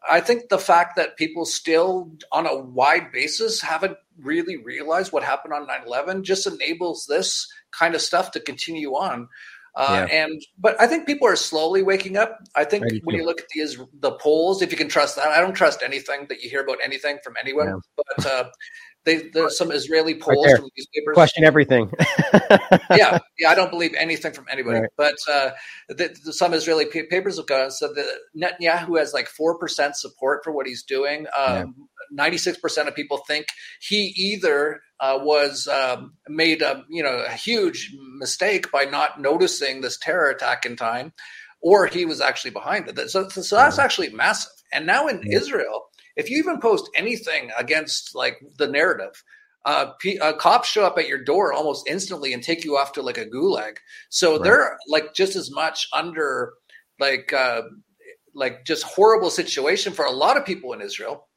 I 0.07 0.21
think 0.21 0.49
the 0.49 0.59
fact 0.59 0.97
that 0.97 1.17
people 1.17 1.45
still, 1.45 2.11
on 2.31 2.45
a 2.45 2.55
wide 2.55 3.11
basis, 3.11 3.59
haven't 3.59 3.97
really 4.21 4.57
realized 4.57 5.11
what 5.11 5.23
happened 5.23 5.55
on 5.55 5.65
9 5.65 5.81
11 5.87 6.23
just 6.23 6.45
enables 6.45 7.07
this 7.07 7.51
kind 7.71 7.95
of 7.95 8.01
stuff 8.01 8.29
to 8.31 8.39
continue 8.39 8.91
on. 8.91 9.29
Uh, 9.79 10.05
yeah. 10.09 10.23
And 10.25 10.41
but 10.57 10.79
I 10.81 10.87
think 10.87 11.07
people 11.07 11.25
are 11.25 11.37
slowly 11.37 11.81
waking 11.81 12.17
up. 12.17 12.37
I 12.53 12.65
think 12.65 12.83
I 12.83 12.99
when 13.05 13.15
you 13.15 13.25
look 13.25 13.39
at 13.39 13.47
the 13.55 13.87
the 14.01 14.11
polls, 14.11 14.61
if 14.61 14.71
you 14.71 14.77
can 14.77 14.89
trust 14.89 15.15
that, 15.15 15.29
I 15.29 15.39
don't 15.39 15.53
trust 15.53 15.81
anything 15.81 16.25
that 16.27 16.43
you 16.43 16.49
hear 16.49 16.61
about 16.61 16.79
anything 16.83 17.17
from 17.23 17.35
anyone. 17.41 17.67
Yeah. 17.67 17.75
But 17.95 18.25
uh, 18.25 18.43
they, 19.05 19.29
there's 19.33 19.57
some 19.57 19.71
Israeli 19.71 20.15
polls 20.15 20.45
right 20.45 20.57
from 20.57 20.69
newspapers. 20.77 21.13
Question 21.13 21.45
everything. 21.45 21.89
yeah, 22.91 23.19
yeah, 23.39 23.49
I 23.49 23.55
don't 23.55 23.71
believe 23.71 23.93
anything 23.97 24.33
from 24.33 24.47
anybody. 24.51 24.81
Right. 24.81 24.89
But 24.97 25.15
uh, 25.31 25.51
the, 25.87 26.13
the, 26.25 26.33
some 26.33 26.53
Israeli 26.53 26.85
papers 26.85 27.37
have 27.37 27.47
gone 27.47 27.71
said 27.71 27.91
that 27.95 28.17
Netanyahu 28.35 28.99
has 28.99 29.13
like 29.13 29.29
four 29.29 29.57
percent 29.57 29.95
support 29.95 30.41
for 30.43 30.51
what 30.51 30.67
he's 30.67 30.83
doing. 30.83 31.25
Um, 31.37 31.73
Ninety-six 32.11 32.57
percent 32.57 32.89
of 32.89 32.95
people 32.95 33.19
think 33.27 33.45
he 33.79 34.13
either 34.17 34.81
uh, 34.99 35.19
was 35.21 35.67
um, 35.67 36.13
made 36.27 36.61
a 36.61 36.83
you 36.89 37.03
know 37.03 37.23
a 37.27 37.31
huge 37.31 37.95
mistake 38.17 38.71
by 38.71 38.85
not 38.85 39.21
noticing 39.21 39.81
this 39.81 39.97
terror 39.97 40.29
attack 40.29 40.65
in 40.65 40.75
time, 40.75 41.13
or 41.61 41.87
he 41.87 42.05
was 42.05 42.21
actually 42.21 42.51
behind 42.51 42.87
it. 42.87 43.09
So, 43.09 43.27
so 43.29 43.55
that's 43.55 43.79
actually 43.79 44.09
massive. 44.09 44.51
And 44.73 44.85
now 44.85 45.07
in 45.07 45.23
Israel, 45.31 45.85
if 46.15 46.29
you 46.29 46.37
even 46.37 46.59
post 46.59 46.89
anything 46.95 47.51
against 47.57 48.13
like 48.13 48.39
the 48.57 48.67
narrative, 48.67 49.23
uh, 49.65 49.91
P- 49.99 50.19
uh, 50.19 50.33
cops 50.33 50.69
show 50.69 50.85
up 50.85 50.97
at 50.97 51.07
your 51.07 51.23
door 51.23 51.53
almost 51.53 51.87
instantly 51.87 52.33
and 52.33 52.43
take 52.43 52.63
you 52.63 52.77
off 52.77 52.91
to 52.93 53.01
like 53.01 53.17
a 53.17 53.25
gulag. 53.25 53.77
So 54.09 54.33
right. 54.33 54.43
they're 54.43 54.77
like 54.87 55.13
just 55.13 55.35
as 55.35 55.51
much 55.51 55.87
under 55.93 56.53
like 56.99 57.31
uh, 57.33 57.61
like 58.35 58.65
just 58.65 58.83
horrible 58.83 59.29
situation 59.29 59.93
for 59.93 60.05
a 60.05 60.11
lot 60.11 60.37
of 60.37 60.45
people 60.45 60.73
in 60.73 60.81
Israel. 60.81 61.28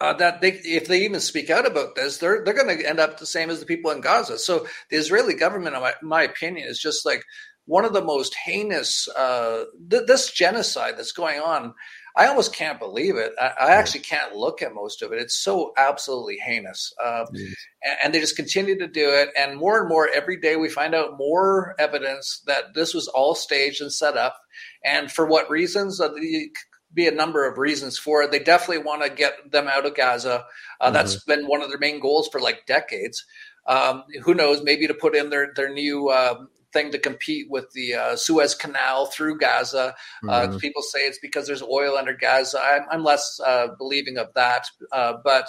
Uh, 0.00 0.12
that 0.12 0.40
they, 0.40 0.52
if 0.64 0.88
they 0.88 1.04
even 1.04 1.20
speak 1.20 1.50
out 1.50 1.66
about 1.66 1.94
this, 1.94 2.18
they're 2.18 2.44
they're 2.44 2.52
going 2.52 2.76
to 2.76 2.88
end 2.88 2.98
up 2.98 3.18
the 3.18 3.26
same 3.26 3.48
as 3.48 3.60
the 3.60 3.66
people 3.66 3.90
in 3.90 4.00
Gaza. 4.00 4.38
So 4.38 4.66
the 4.90 4.96
Israeli 4.96 5.34
government, 5.34 5.76
in 5.76 5.82
my, 5.82 5.94
my 6.02 6.22
opinion, 6.22 6.68
is 6.68 6.80
just 6.80 7.06
like 7.06 7.22
one 7.66 7.84
of 7.84 7.92
the 7.92 8.02
most 8.02 8.34
heinous. 8.34 9.08
Uh, 9.08 9.64
th- 9.88 10.06
this 10.06 10.32
genocide 10.32 10.98
that's 10.98 11.12
going 11.12 11.40
on 11.40 11.74
I 12.16 12.28
almost 12.28 12.54
can't 12.54 12.78
believe 12.78 13.16
it. 13.16 13.32
I, 13.40 13.52
I, 13.60 13.70
actually 13.72 14.02
can't 14.02 14.36
look 14.36 14.62
at 14.62 14.72
most 14.72 15.02
of 15.02 15.12
it. 15.12 15.18
It's 15.18 15.34
so 15.34 15.72
absolutely 15.76 16.36
heinous. 16.36 16.92
Uh, 17.02 17.26
yes. 17.32 17.54
and, 17.82 17.96
and, 18.04 18.14
they 18.14 18.20
just 18.20 18.36
continue 18.36 18.78
to 18.78 18.86
do 18.86 19.10
it. 19.10 19.30
And 19.36 19.58
more 19.58 19.80
and 19.80 19.88
more 19.88 20.08
every 20.08 20.36
day, 20.36 20.54
we 20.54 20.68
find 20.68 20.94
out 20.94 21.18
more 21.18 21.74
evidence 21.78 22.42
that 22.46 22.74
this 22.74 22.94
was 22.94 23.08
all 23.08 23.34
staged 23.34 23.82
and 23.82 23.92
set 23.92 24.16
up. 24.16 24.36
And 24.84 25.10
for 25.10 25.26
what 25.26 25.50
reasons? 25.50 26.00
Uh, 26.00 26.08
the, 26.08 26.50
be 26.94 27.06
a 27.06 27.12
number 27.12 27.46
of 27.48 27.58
reasons 27.58 27.98
for 27.98 28.22
it. 28.22 28.30
They 28.30 28.38
definitely 28.38 28.84
want 28.84 29.02
to 29.02 29.10
get 29.10 29.50
them 29.50 29.68
out 29.68 29.86
of 29.86 29.94
Gaza. 29.94 30.44
Uh, 30.80 30.86
mm-hmm. 30.86 30.94
That's 30.94 31.24
been 31.24 31.46
one 31.46 31.62
of 31.62 31.68
their 31.68 31.78
main 31.78 32.00
goals 32.00 32.28
for 32.28 32.40
like 32.40 32.66
decades. 32.66 33.24
Um, 33.66 34.04
who 34.22 34.34
knows? 34.34 34.62
Maybe 34.62 34.86
to 34.86 34.94
put 34.94 35.16
in 35.16 35.30
their 35.30 35.52
their 35.54 35.72
new 35.72 36.10
um, 36.10 36.48
thing 36.74 36.90
to 36.92 36.98
compete 36.98 37.46
with 37.48 37.70
the 37.72 37.94
uh, 37.94 38.16
Suez 38.16 38.54
Canal 38.54 39.06
through 39.06 39.38
Gaza. 39.38 39.94
Uh, 40.28 40.46
mm-hmm. 40.46 40.58
people 40.58 40.82
say 40.82 41.00
it's 41.00 41.18
because 41.20 41.46
there's 41.46 41.62
oil 41.62 41.96
under 41.96 42.12
Gaza. 42.12 42.60
I'm, 42.60 42.82
I'm 42.90 43.04
less 43.04 43.40
uh, 43.44 43.68
believing 43.78 44.18
of 44.18 44.34
that, 44.34 44.66
uh, 44.92 45.14
but 45.24 45.46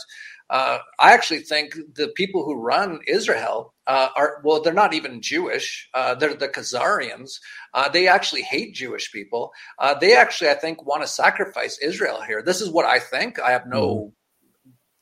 uh, 0.49 0.77
I 0.99 1.13
actually 1.13 1.39
think 1.39 1.75
the 1.95 2.07
people 2.09 2.45
who 2.45 2.55
run 2.55 2.99
Israel 3.07 3.73
uh, 3.87 4.09
are 4.15 4.41
well, 4.43 4.61
they're 4.61 4.73
not 4.73 4.93
even 4.93 5.21
Jewish. 5.21 5.89
they're 5.93 6.33
the 6.33 6.49
Khazarians. 6.49 7.39
they 7.93 8.07
actually 8.07 8.41
hate 8.41 8.73
Jewish 8.73 9.11
people. 9.11 9.51
they 10.01 10.15
actually, 10.15 10.49
I 10.49 10.55
think, 10.55 10.85
want 10.85 11.03
to 11.03 11.07
sacrifice 11.07 11.77
Israel 11.79 12.21
here. 12.21 12.41
This 12.41 12.61
is 12.61 12.69
what 12.69 12.85
I 12.85 12.99
think. 12.99 13.39
I 13.39 13.51
have 13.51 13.67
no. 13.67 13.87
Mm-hmm. 13.87 14.09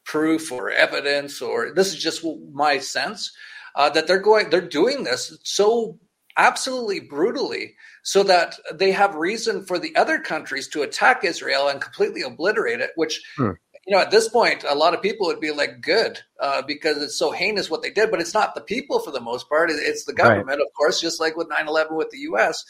Proof 0.06 0.52
or 0.52 0.70
evidence, 0.70 1.42
or 1.42 1.74
this 1.74 1.94
is 1.94 1.96
just 1.96 2.26
my 2.52 2.78
sense. 2.78 3.32
Uh, 3.74 3.90
that 3.90 4.06
they're 4.06 4.20
going 4.20 4.50
they're 4.50 4.62
doing 4.62 5.06
this 5.06 5.40
so 5.44 5.98
absolutely 6.38 7.00
brutally 7.00 7.76
so 8.04 8.24
that 8.24 8.58
they 8.74 8.92
have 8.92 9.16
reason 9.16 9.66
for 9.66 9.80
the 9.80 9.96
other 9.96 10.20
countries 10.20 10.68
to 10.68 10.82
attack 10.82 11.24
Israel 11.24 11.70
and 11.70 11.82
completely 11.82 12.22
obliterate 12.22 12.82
it, 12.82 12.92
which, 12.96 13.22
hmm. 13.38 13.52
You 13.86 13.94
know, 13.94 14.02
at 14.02 14.12
this 14.12 14.30
point, 14.30 14.64
a 14.68 14.76
lot 14.76 14.94
of 14.94 15.02
people 15.02 15.28
would 15.28 15.42
be 15.42 15.52
like, 15.52 15.82
good, 15.82 16.20
uh, 16.40 16.62
because 16.66 17.02
it's 17.04 17.18
so 17.18 17.32
heinous 17.32 17.70
what 17.70 17.82
they 17.82 17.92
did. 17.92 18.12
But 18.12 18.22
it's 18.22 18.34
not 18.34 18.56
the 18.56 18.62
people 18.62 19.00
for 19.00 19.12
the 19.12 19.20
most 19.20 19.50
part, 19.50 19.70
it's 19.72 20.06
the 20.06 20.14
government, 20.14 20.48
right. 20.48 20.60
of 20.60 20.74
course, 20.78 21.02
just 21.02 21.20
like 21.20 21.36
with 21.36 21.50
9 21.50 21.68
11 21.68 21.96
with 21.96 22.10
the 22.10 22.20
US. 22.20 22.64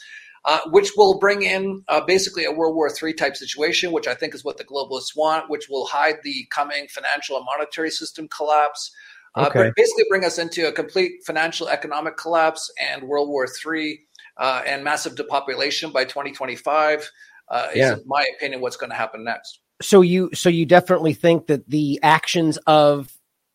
Uh, 0.46 0.60
which 0.66 0.90
will 0.94 1.18
bring 1.18 1.40
in 1.40 1.82
uh, 1.88 2.02
basically 2.02 2.44
a 2.44 2.52
World 2.52 2.76
War 2.76 2.90
III 2.90 3.14
type 3.14 3.34
situation, 3.34 3.92
which 3.92 4.06
I 4.06 4.12
think 4.12 4.34
is 4.34 4.44
what 4.44 4.58
the 4.58 4.64
globalists 4.64 5.16
want, 5.16 5.48
which 5.48 5.70
will 5.70 5.86
hide 5.86 6.16
the 6.22 6.46
coming 6.50 6.86
financial 6.90 7.38
and 7.38 7.46
monetary 7.46 7.90
system 7.90 8.28
collapse, 8.28 8.94
uh, 9.36 9.46
okay. 9.46 9.62
but 9.62 9.74
basically 9.74 10.04
bring 10.10 10.22
us 10.22 10.38
into 10.38 10.68
a 10.68 10.72
complete 10.72 11.12
financial 11.24 11.66
economic 11.70 12.18
collapse 12.18 12.70
and 12.78 13.04
World 13.04 13.30
War 13.30 13.46
III 13.46 14.00
uh, 14.36 14.60
and 14.66 14.84
massive 14.84 15.14
depopulation 15.14 15.92
by 15.92 16.04
2025. 16.04 17.10
Uh, 17.48 17.68
yeah. 17.74 17.94
is, 17.94 18.00
my 18.04 18.26
opinion, 18.36 18.60
what's 18.60 18.76
going 18.76 18.90
to 18.90 18.96
happen 18.96 19.24
next. 19.24 19.60
So 19.82 20.00
you, 20.02 20.30
so 20.34 20.48
you 20.48 20.66
definitely 20.66 21.14
think 21.14 21.48
that 21.48 21.68
the 21.68 22.00
actions 22.02 22.58
of 22.66 23.12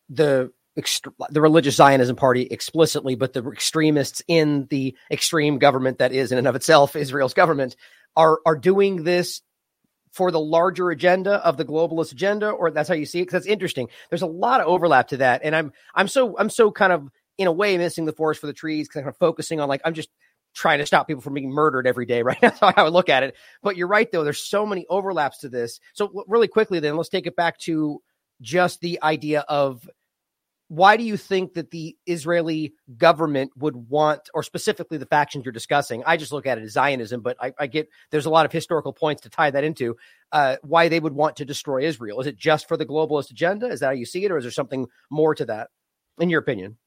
the 0.08 0.52
the 1.30 1.40
religious 1.40 1.76
Zionism 1.76 2.16
party 2.16 2.42
explicitly, 2.42 3.14
but 3.14 3.32
the 3.32 3.46
extremists 3.50 4.22
in 4.28 4.66
the 4.70 4.96
extreme 5.10 5.58
government 5.58 5.98
that 5.98 6.12
is 6.12 6.32
in 6.32 6.38
and 6.38 6.46
of 6.46 6.54
itself 6.54 6.96
Israel's 6.96 7.34
government 7.34 7.76
are 8.16 8.38
are 8.46 8.56
doing 8.56 9.04
this 9.04 9.42
for 10.12 10.30
the 10.30 10.40
larger 10.40 10.90
agenda 10.90 11.34
of 11.44 11.56
the 11.56 11.64
globalist 11.64 12.12
agenda, 12.12 12.50
or 12.50 12.70
that's 12.70 12.88
how 12.88 12.94
you 12.94 13.04
see 13.04 13.18
it? 13.18 13.22
Because 13.22 13.42
that's 13.42 13.52
interesting. 13.52 13.88
There's 14.08 14.22
a 14.22 14.26
lot 14.26 14.60
of 14.60 14.68
overlap 14.68 15.08
to 15.08 15.18
that, 15.18 15.42
and 15.44 15.54
I'm 15.54 15.72
I'm 15.94 16.08
so 16.08 16.36
I'm 16.38 16.50
so 16.50 16.70
kind 16.70 16.92
of 16.92 17.10
in 17.36 17.46
a 17.46 17.52
way 17.52 17.76
missing 17.76 18.04
the 18.04 18.12
forest 18.12 18.40
for 18.40 18.46
the 18.46 18.52
trees, 18.52 18.88
because 18.88 19.00
I'm 19.00 19.04
kind 19.04 19.14
of 19.14 19.18
focusing 19.18 19.60
on 19.60 19.68
like 19.68 19.82
I'm 19.84 19.94
just 19.94 20.08
trying 20.54 20.78
to 20.78 20.86
stop 20.86 21.06
people 21.06 21.22
from 21.22 21.34
being 21.34 21.50
murdered 21.50 21.86
every 21.86 22.06
day, 22.06 22.22
right? 22.24 22.40
That's 22.40 22.60
how 22.60 22.72
I 22.76 22.82
would 22.82 22.92
look 22.92 23.08
at 23.08 23.22
it. 23.22 23.36
But 23.62 23.76
you're 23.76 23.88
right, 23.88 24.10
though. 24.10 24.24
There's 24.24 24.42
so 24.42 24.66
many 24.66 24.86
overlaps 24.88 25.38
to 25.38 25.48
this. 25.48 25.80
So 25.92 26.24
really 26.26 26.48
quickly, 26.48 26.80
then 26.80 26.96
let's 26.96 27.08
take 27.08 27.26
it 27.26 27.36
back 27.36 27.58
to 27.60 28.02
just 28.40 28.80
the 28.80 29.02
idea 29.02 29.40
of 29.40 29.88
why 30.68 30.96
do 30.96 31.02
you 31.02 31.16
think 31.16 31.54
that 31.54 31.72
the 31.72 31.96
Israeli 32.06 32.74
government 32.96 33.50
would 33.56 33.74
want, 33.74 34.30
or 34.32 34.44
specifically 34.44 34.98
the 34.98 35.06
factions 35.06 35.44
you're 35.44 35.50
discussing? 35.50 36.04
I 36.06 36.16
just 36.16 36.30
look 36.30 36.46
at 36.46 36.58
it 36.58 36.62
as 36.62 36.70
Zionism, 36.70 37.22
but 37.22 37.36
I, 37.40 37.52
I 37.58 37.66
get 37.66 37.88
there's 38.12 38.26
a 38.26 38.30
lot 38.30 38.46
of 38.46 38.52
historical 38.52 38.92
points 38.92 39.22
to 39.22 39.30
tie 39.30 39.50
that 39.50 39.64
into. 39.64 39.96
Uh, 40.30 40.58
why 40.62 40.88
they 40.88 41.00
would 41.00 41.12
want 41.12 41.36
to 41.36 41.44
destroy 41.44 41.82
Israel? 41.82 42.20
Is 42.20 42.28
it 42.28 42.36
just 42.36 42.68
for 42.68 42.76
the 42.76 42.86
globalist 42.86 43.32
agenda? 43.32 43.66
Is 43.66 43.80
that 43.80 43.86
how 43.86 43.92
you 43.92 44.06
see 44.06 44.24
it, 44.24 44.30
or 44.30 44.38
is 44.38 44.44
there 44.44 44.52
something 44.52 44.86
more 45.10 45.34
to 45.34 45.44
that, 45.46 45.70
in 46.20 46.30
your 46.30 46.40
opinion? 46.40 46.78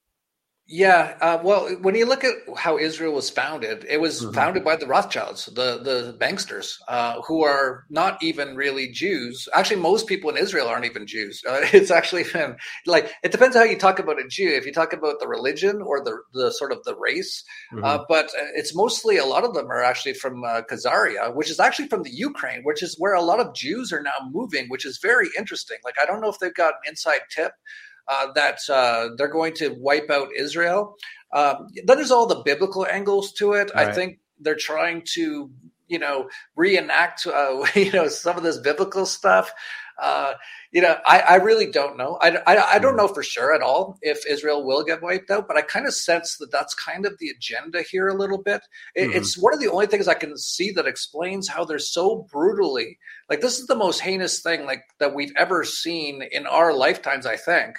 Yeah, 0.66 1.18
uh, 1.20 1.40
well, 1.44 1.68
when 1.82 1.94
you 1.94 2.06
look 2.06 2.24
at 2.24 2.36
how 2.56 2.78
Israel 2.78 3.14
was 3.14 3.30
founded, 3.30 3.86
it 3.90 4.00
was 4.00 4.22
mm-hmm. 4.22 4.34
founded 4.34 4.64
by 4.64 4.78
the 4.78 4.88
Rothschilds, 4.88 5.48
the 5.48 5.78
the 5.84 6.16
banksters, 6.18 6.78
uh, 6.88 7.22
who 7.28 7.44
are 7.44 7.84
not 7.90 8.24
even 8.24 8.56
really 8.56 8.90
Jews. 8.90 9.50
Actually, 9.54 9.82
most 9.82 10.08
people 10.08 10.30
in 10.30 10.38
Israel 10.38 10.70
aren't 10.70 10.86
even 10.86 11.06
Jews. 11.06 11.42
Uh, 11.46 11.60
it's 11.74 11.92
actually 11.92 12.24
been 12.32 12.56
like 12.86 13.12
it 13.24 13.34
depends 13.34 13.58
how 13.58 13.64
you 13.64 13.78
talk 13.78 14.00
about 14.00 14.22
a 14.22 14.28
Jew. 14.28 14.48
If 14.48 14.66
you 14.66 14.72
talk 14.72 14.94
about 14.94 15.20
the 15.20 15.28
religion 15.28 15.82
or 15.82 16.02
the 16.02 16.18
the 16.34 16.50
sort 16.52 16.72
of 16.72 16.82
the 16.86 16.96
race, 16.96 17.44
uh, 17.74 17.76
mm-hmm. 17.76 18.04
but 18.08 18.32
it's 18.56 18.74
mostly 18.74 19.18
a 19.18 19.26
lot 19.26 19.44
of 19.44 19.54
them 19.54 19.70
are 19.70 19.84
actually 19.84 20.14
from 20.14 20.46
uh, 20.46 20.62
Khazaria, 20.62 21.36
which 21.36 21.52
is 21.52 21.60
actually 21.60 21.90
from 21.90 22.04
the 22.04 22.16
Ukraine, 22.16 22.62
which 22.64 22.82
is 22.82 22.96
where 22.98 23.16
a 23.16 23.22
lot 23.22 23.42
of 23.42 23.54
Jews 23.54 23.92
are 23.92 24.02
now 24.02 24.30
moving, 24.32 24.70
which 24.70 24.86
is 24.86 24.98
very 25.02 25.28
interesting. 25.38 25.78
Like 25.84 25.96
I 26.02 26.06
don't 26.06 26.22
know 26.22 26.30
if 26.30 26.40
they've 26.40 26.54
got 26.54 26.76
an 26.76 26.90
inside 26.90 27.20
tip 27.30 27.52
uh, 28.08 28.32
that 28.34 28.60
uh, 28.70 29.10
they're 29.18 29.28
going 29.28 29.54
to 29.56 29.70
wipe 29.80 30.10
out 30.10 30.30
Israel. 30.36 30.96
Um, 31.34 31.68
then 31.86 31.98
there's 31.98 32.12
all 32.12 32.28
the 32.28 32.44
biblical 32.44 32.86
angles 32.86 33.32
to 33.34 33.54
it. 33.54 33.72
Right. 33.76 33.88
I 33.88 33.92
think 33.92 34.20
they're 34.40 34.56
trying 34.56 35.04
to, 35.14 35.50
you 35.88 36.00
know, 36.00 36.30
reenact, 36.56 37.26
uh, 37.26 37.66
you 37.76 37.92
know, 37.92 38.08
some 38.08 38.38
of 38.38 38.44
this 38.44 38.58
biblical 38.58 39.06
stuff. 39.06 39.52
Uh, 40.02 40.34
you 40.72 40.82
know, 40.82 40.98
I, 41.06 41.20
I, 41.20 41.36
really 41.36 41.70
don't 41.70 41.98
know. 41.98 42.18
I, 42.20 42.30
I, 42.48 42.58
I, 42.74 42.80
don't 42.80 42.94
hmm. 42.94 42.98
know 42.98 43.08
for 43.08 43.22
sure 43.22 43.54
at 43.54 43.62
all 43.62 44.00
if 44.02 44.26
Israel 44.26 44.66
will 44.66 44.84
get 44.84 45.04
wiped 45.04 45.30
out, 45.30 45.48
but 45.48 45.56
I 45.56 45.62
kind 45.62 45.86
of 45.86 45.94
sense 45.94 46.38
that 46.38 46.52
that's 46.52 46.74
kind 46.74 47.06
of 47.06 47.16
the 47.20 47.30
agenda 47.30 47.84
here 47.84 48.08
a 48.08 48.18
little 48.18 48.42
bit. 48.42 48.62
It, 48.96 49.10
mm-hmm. 49.10 49.18
It's 49.18 49.38
one 49.38 49.54
of 49.54 49.60
the 49.60 49.70
only 49.70 49.86
things 49.86 50.08
I 50.08 50.16
can 50.16 50.36
see 50.36 50.72
that 50.72 50.88
explains 50.88 51.48
how 51.48 51.64
they're 51.64 51.78
so 51.78 52.28
brutally 52.32 52.98
like 53.30 53.42
this 53.42 53.60
is 53.60 53.68
the 53.68 53.76
most 53.76 54.00
heinous 54.00 54.42
thing 54.42 54.66
like 54.66 54.84
that 55.00 55.16
we've 55.16 55.34
ever 55.38 55.64
seen 55.64 56.24
in 56.32 56.46
our 56.46 56.74
lifetimes. 56.74 57.26
I 57.26 57.38
think 57.38 57.78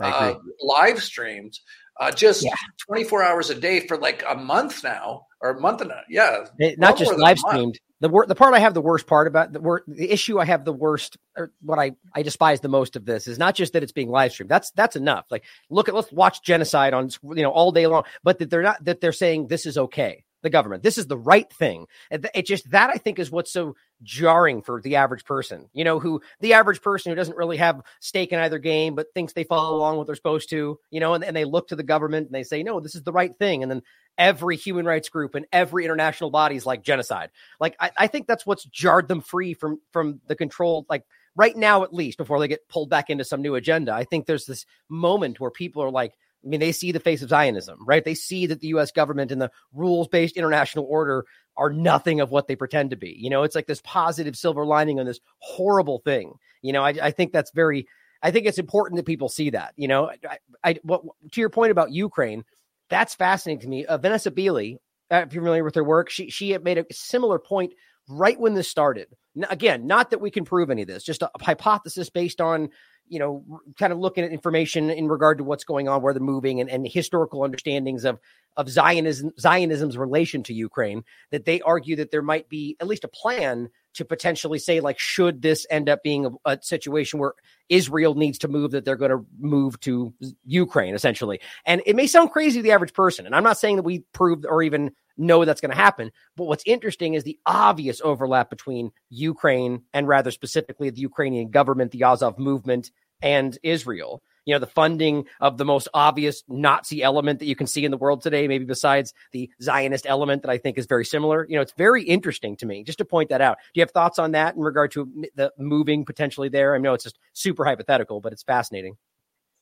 uh, 0.00 0.34
live 0.60 1.02
streamed 1.02 1.58
uh, 2.00 2.10
just 2.10 2.44
yeah. 2.44 2.54
24 2.86 3.22
hours 3.22 3.50
a 3.50 3.54
day 3.54 3.80
for 3.80 3.96
like 3.96 4.24
a 4.28 4.34
month 4.34 4.84
now 4.84 5.26
or 5.40 5.50
a 5.50 5.60
month 5.60 5.80
and 5.80 5.90
a 5.90 6.02
yeah 6.08 6.46
it, 6.58 6.78
not 6.78 6.98
just 6.98 7.16
live 7.18 7.38
streamed 7.38 7.78
the 8.00 8.08
wor- 8.10 8.26
the 8.26 8.34
part 8.34 8.52
I 8.52 8.58
have 8.58 8.74
the 8.74 8.82
worst 8.82 9.06
part 9.06 9.26
about 9.26 9.52
the 9.52 9.60
wor- 9.60 9.84
the 9.86 10.10
issue 10.10 10.38
I 10.38 10.44
have 10.44 10.64
the 10.64 10.72
worst 10.72 11.16
or 11.36 11.50
what 11.62 11.78
I 11.78 11.92
I 12.14 12.22
despise 12.22 12.60
the 12.60 12.68
most 12.68 12.94
of 12.94 13.06
this 13.06 13.26
is 13.26 13.38
not 13.38 13.54
just 13.54 13.72
that 13.72 13.82
it's 13.82 13.92
being 13.92 14.10
live 14.10 14.32
streamed. 14.32 14.50
That's 14.50 14.70
that's 14.72 14.96
enough. 14.96 15.24
Like 15.30 15.44
look 15.70 15.88
at 15.88 15.94
let's 15.94 16.12
watch 16.12 16.42
genocide 16.42 16.92
on 16.92 17.08
you 17.22 17.42
know 17.42 17.50
all 17.50 17.72
day 17.72 17.86
long, 17.86 18.04
but 18.22 18.38
that 18.38 18.50
they're 18.50 18.62
not 18.62 18.84
that 18.84 19.00
they're 19.00 19.12
saying 19.12 19.46
this 19.46 19.64
is 19.64 19.78
okay. 19.78 20.25
The 20.46 20.50
government, 20.50 20.84
this 20.84 20.96
is 20.96 21.08
the 21.08 21.18
right 21.18 21.52
thing. 21.52 21.88
It 22.08 22.46
just 22.46 22.70
that 22.70 22.88
I 22.90 22.98
think 22.98 23.18
is 23.18 23.32
what's 23.32 23.52
so 23.52 23.74
jarring 24.04 24.62
for 24.62 24.80
the 24.80 24.94
average 24.94 25.24
person. 25.24 25.68
You 25.72 25.82
know, 25.82 25.98
who 25.98 26.22
the 26.38 26.52
average 26.52 26.82
person 26.82 27.10
who 27.10 27.16
doesn't 27.16 27.36
really 27.36 27.56
have 27.56 27.82
stake 27.98 28.30
in 28.30 28.38
either 28.38 28.60
game, 28.60 28.94
but 28.94 29.12
thinks 29.12 29.32
they 29.32 29.42
follow 29.42 29.76
along 29.76 29.96
what 29.96 30.06
they're 30.06 30.14
supposed 30.14 30.50
to. 30.50 30.78
You 30.88 31.00
know, 31.00 31.14
and, 31.14 31.24
and 31.24 31.36
they 31.36 31.44
look 31.44 31.66
to 31.68 31.74
the 31.74 31.82
government 31.82 32.26
and 32.26 32.34
they 32.36 32.44
say, 32.44 32.62
no, 32.62 32.78
this 32.78 32.94
is 32.94 33.02
the 33.02 33.10
right 33.10 33.36
thing, 33.36 33.64
and 33.64 33.72
then 33.72 33.82
every 34.16 34.54
human 34.56 34.86
rights 34.86 35.08
group 35.08 35.34
and 35.34 35.46
every 35.52 35.84
international 35.84 36.30
body 36.30 36.54
is 36.54 36.64
like 36.64 36.84
genocide. 36.84 37.30
Like 37.58 37.74
I, 37.80 37.90
I 37.98 38.06
think 38.06 38.28
that's 38.28 38.46
what's 38.46 38.66
jarred 38.66 39.08
them 39.08 39.22
free 39.22 39.52
from 39.52 39.80
from 39.90 40.20
the 40.28 40.36
control. 40.36 40.86
Like 40.88 41.02
right 41.34 41.56
now, 41.56 41.82
at 41.82 41.92
least 41.92 42.18
before 42.18 42.38
they 42.38 42.46
get 42.46 42.68
pulled 42.68 42.88
back 42.88 43.10
into 43.10 43.24
some 43.24 43.42
new 43.42 43.56
agenda, 43.56 43.92
I 43.92 44.04
think 44.04 44.26
there's 44.26 44.46
this 44.46 44.64
moment 44.88 45.40
where 45.40 45.50
people 45.50 45.82
are 45.82 45.90
like, 45.90 46.14
I 46.44 46.48
mean, 46.48 46.60
they 46.60 46.72
see 46.72 46.92
the 46.92 47.00
face 47.00 47.22
of 47.22 47.28
Zionism, 47.28 47.78
right? 47.86 48.04
They 48.04 48.14
see 48.14 48.46
that 48.46 48.60
the 48.60 48.68
U.S. 48.68 48.92
government 48.92 49.32
and 49.32 49.40
the 49.40 49.50
rules 49.72 50.08
based 50.08 50.36
international 50.36 50.86
order 50.88 51.24
are 51.56 51.70
nothing 51.70 52.20
of 52.20 52.30
what 52.30 52.46
they 52.46 52.56
pretend 52.56 52.90
to 52.90 52.96
be. 52.96 53.16
You 53.18 53.30
know, 53.30 53.42
it's 53.42 53.54
like 53.54 53.66
this 53.66 53.82
positive 53.82 54.36
silver 54.36 54.64
lining 54.64 55.00
on 55.00 55.06
this 55.06 55.20
horrible 55.38 56.00
thing. 56.04 56.34
You 56.62 56.72
know, 56.72 56.82
I, 56.82 56.94
I 57.02 57.10
think 57.10 57.32
that's 57.32 57.50
very. 57.52 57.86
I 58.22 58.30
think 58.30 58.46
it's 58.46 58.58
important 58.58 58.96
that 58.96 59.06
people 59.06 59.28
see 59.28 59.50
that. 59.50 59.74
You 59.76 59.88
know, 59.88 60.10
I, 60.28 60.38
I 60.64 60.78
what, 60.82 61.02
to 61.32 61.40
your 61.40 61.50
point 61.50 61.70
about 61.70 61.92
Ukraine 61.92 62.44
that's 62.88 63.14
fascinating 63.14 63.62
to 63.62 63.68
me. 63.68 63.84
Uh, 63.84 63.98
Vanessa 63.98 64.30
Beeley, 64.30 64.76
uh, 65.10 65.24
if 65.26 65.32
you're 65.32 65.42
familiar 65.42 65.64
with 65.64 65.74
her 65.74 65.84
work, 65.84 66.10
she 66.10 66.30
she 66.30 66.56
made 66.58 66.78
a 66.78 66.86
similar 66.92 67.38
point 67.38 67.74
right 68.08 68.38
when 68.38 68.54
this 68.54 68.68
started. 68.68 69.08
Now, 69.34 69.48
again, 69.50 69.86
not 69.86 70.10
that 70.10 70.20
we 70.20 70.30
can 70.30 70.44
prove 70.44 70.70
any 70.70 70.82
of 70.82 70.88
this, 70.88 71.02
just 71.02 71.22
a, 71.22 71.30
a 71.34 71.44
hypothesis 71.44 72.10
based 72.10 72.40
on 72.40 72.70
you 73.08 73.18
know, 73.18 73.44
kind 73.78 73.92
of 73.92 73.98
looking 73.98 74.24
at 74.24 74.30
information 74.30 74.90
in 74.90 75.08
regard 75.08 75.38
to 75.38 75.44
what's 75.44 75.64
going 75.64 75.88
on, 75.88 76.02
where 76.02 76.12
they're 76.12 76.22
moving, 76.22 76.60
and, 76.60 76.70
and 76.70 76.86
historical 76.86 77.42
understandings 77.42 78.04
of 78.04 78.18
of 78.56 78.68
Zionism 78.68 79.32
Zionism's 79.38 79.98
relation 79.98 80.42
to 80.44 80.54
Ukraine. 80.54 81.04
That 81.30 81.44
they 81.44 81.60
argue 81.60 81.96
that 81.96 82.10
there 82.10 82.22
might 82.22 82.48
be 82.48 82.76
at 82.80 82.86
least 82.86 83.04
a 83.04 83.08
plan 83.08 83.68
to 83.96 84.04
potentially 84.04 84.58
say, 84.58 84.80
like, 84.80 84.98
should 84.98 85.42
this 85.42 85.66
end 85.70 85.88
up 85.88 86.02
being 86.02 86.26
a, 86.26 86.30
a 86.52 86.62
situation 86.62 87.18
where 87.18 87.34
Israel 87.68 88.14
needs 88.14 88.38
to 88.38 88.48
move, 88.48 88.70
that 88.70 88.84
they're 88.84 88.96
going 88.96 89.10
to 89.10 89.26
move 89.38 89.78
to 89.80 90.14
Ukraine, 90.44 90.94
essentially. 90.94 91.40
And 91.64 91.82
it 91.86 91.96
may 91.96 92.06
sound 92.06 92.30
crazy 92.30 92.60
to 92.60 92.62
the 92.62 92.72
average 92.72 92.92
person. 92.92 93.26
And 93.26 93.34
I'm 93.34 93.44
not 93.44 93.58
saying 93.58 93.76
that 93.76 93.82
we 93.82 94.04
proved 94.12 94.46
or 94.46 94.62
even 94.62 94.92
know 95.16 95.44
that's 95.44 95.60
going 95.60 95.70
to 95.70 95.76
happen. 95.76 96.12
But 96.36 96.44
what's 96.44 96.64
interesting 96.66 97.14
is 97.14 97.24
the 97.24 97.38
obvious 97.46 98.00
overlap 98.02 98.50
between 98.50 98.92
Ukraine 99.10 99.82
and 99.92 100.06
rather 100.06 100.30
specifically 100.30 100.90
the 100.90 101.00
Ukrainian 101.00 101.50
government, 101.50 101.90
the 101.90 102.04
Azov 102.04 102.38
movement, 102.38 102.90
and 103.22 103.58
Israel 103.62 104.22
you 104.46 104.54
know 104.54 104.58
the 104.58 104.66
funding 104.66 105.26
of 105.40 105.58
the 105.58 105.64
most 105.64 105.88
obvious 105.92 106.42
Nazi 106.48 107.02
element 107.02 107.40
that 107.40 107.46
you 107.46 107.56
can 107.56 107.66
see 107.66 107.84
in 107.84 107.90
the 107.90 107.96
world 107.98 108.22
today, 108.22 108.48
maybe 108.48 108.64
besides 108.64 109.12
the 109.32 109.50
Zionist 109.60 110.06
element 110.08 110.42
that 110.42 110.50
I 110.50 110.56
think 110.56 110.78
is 110.78 110.86
very 110.86 111.04
similar. 111.04 111.46
You 111.48 111.56
know, 111.56 111.62
it's 111.62 111.74
very 111.76 112.02
interesting 112.04 112.56
to 112.56 112.66
me 112.66 112.84
just 112.84 112.98
to 112.98 113.04
point 113.04 113.28
that 113.28 113.40
out. 113.42 113.58
Do 113.74 113.80
you 113.80 113.82
have 113.82 113.90
thoughts 113.90 114.18
on 114.18 114.32
that 114.32 114.54
in 114.54 114.62
regard 114.62 114.92
to 114.92 115.12
the 115.34 115.52
moving 115.58 116.04
potentially 116.04 116.48
there? 116.48 116.74
I 116.74 116.78
know 116.78 116.94
it's 116.94 117.04
just 117.04 117.18
super 117.34 117.64
hypothetical, 117.64 118.20
but 118.20 118.32
it's 118.32 118.42
fascinating. 118.42 118.96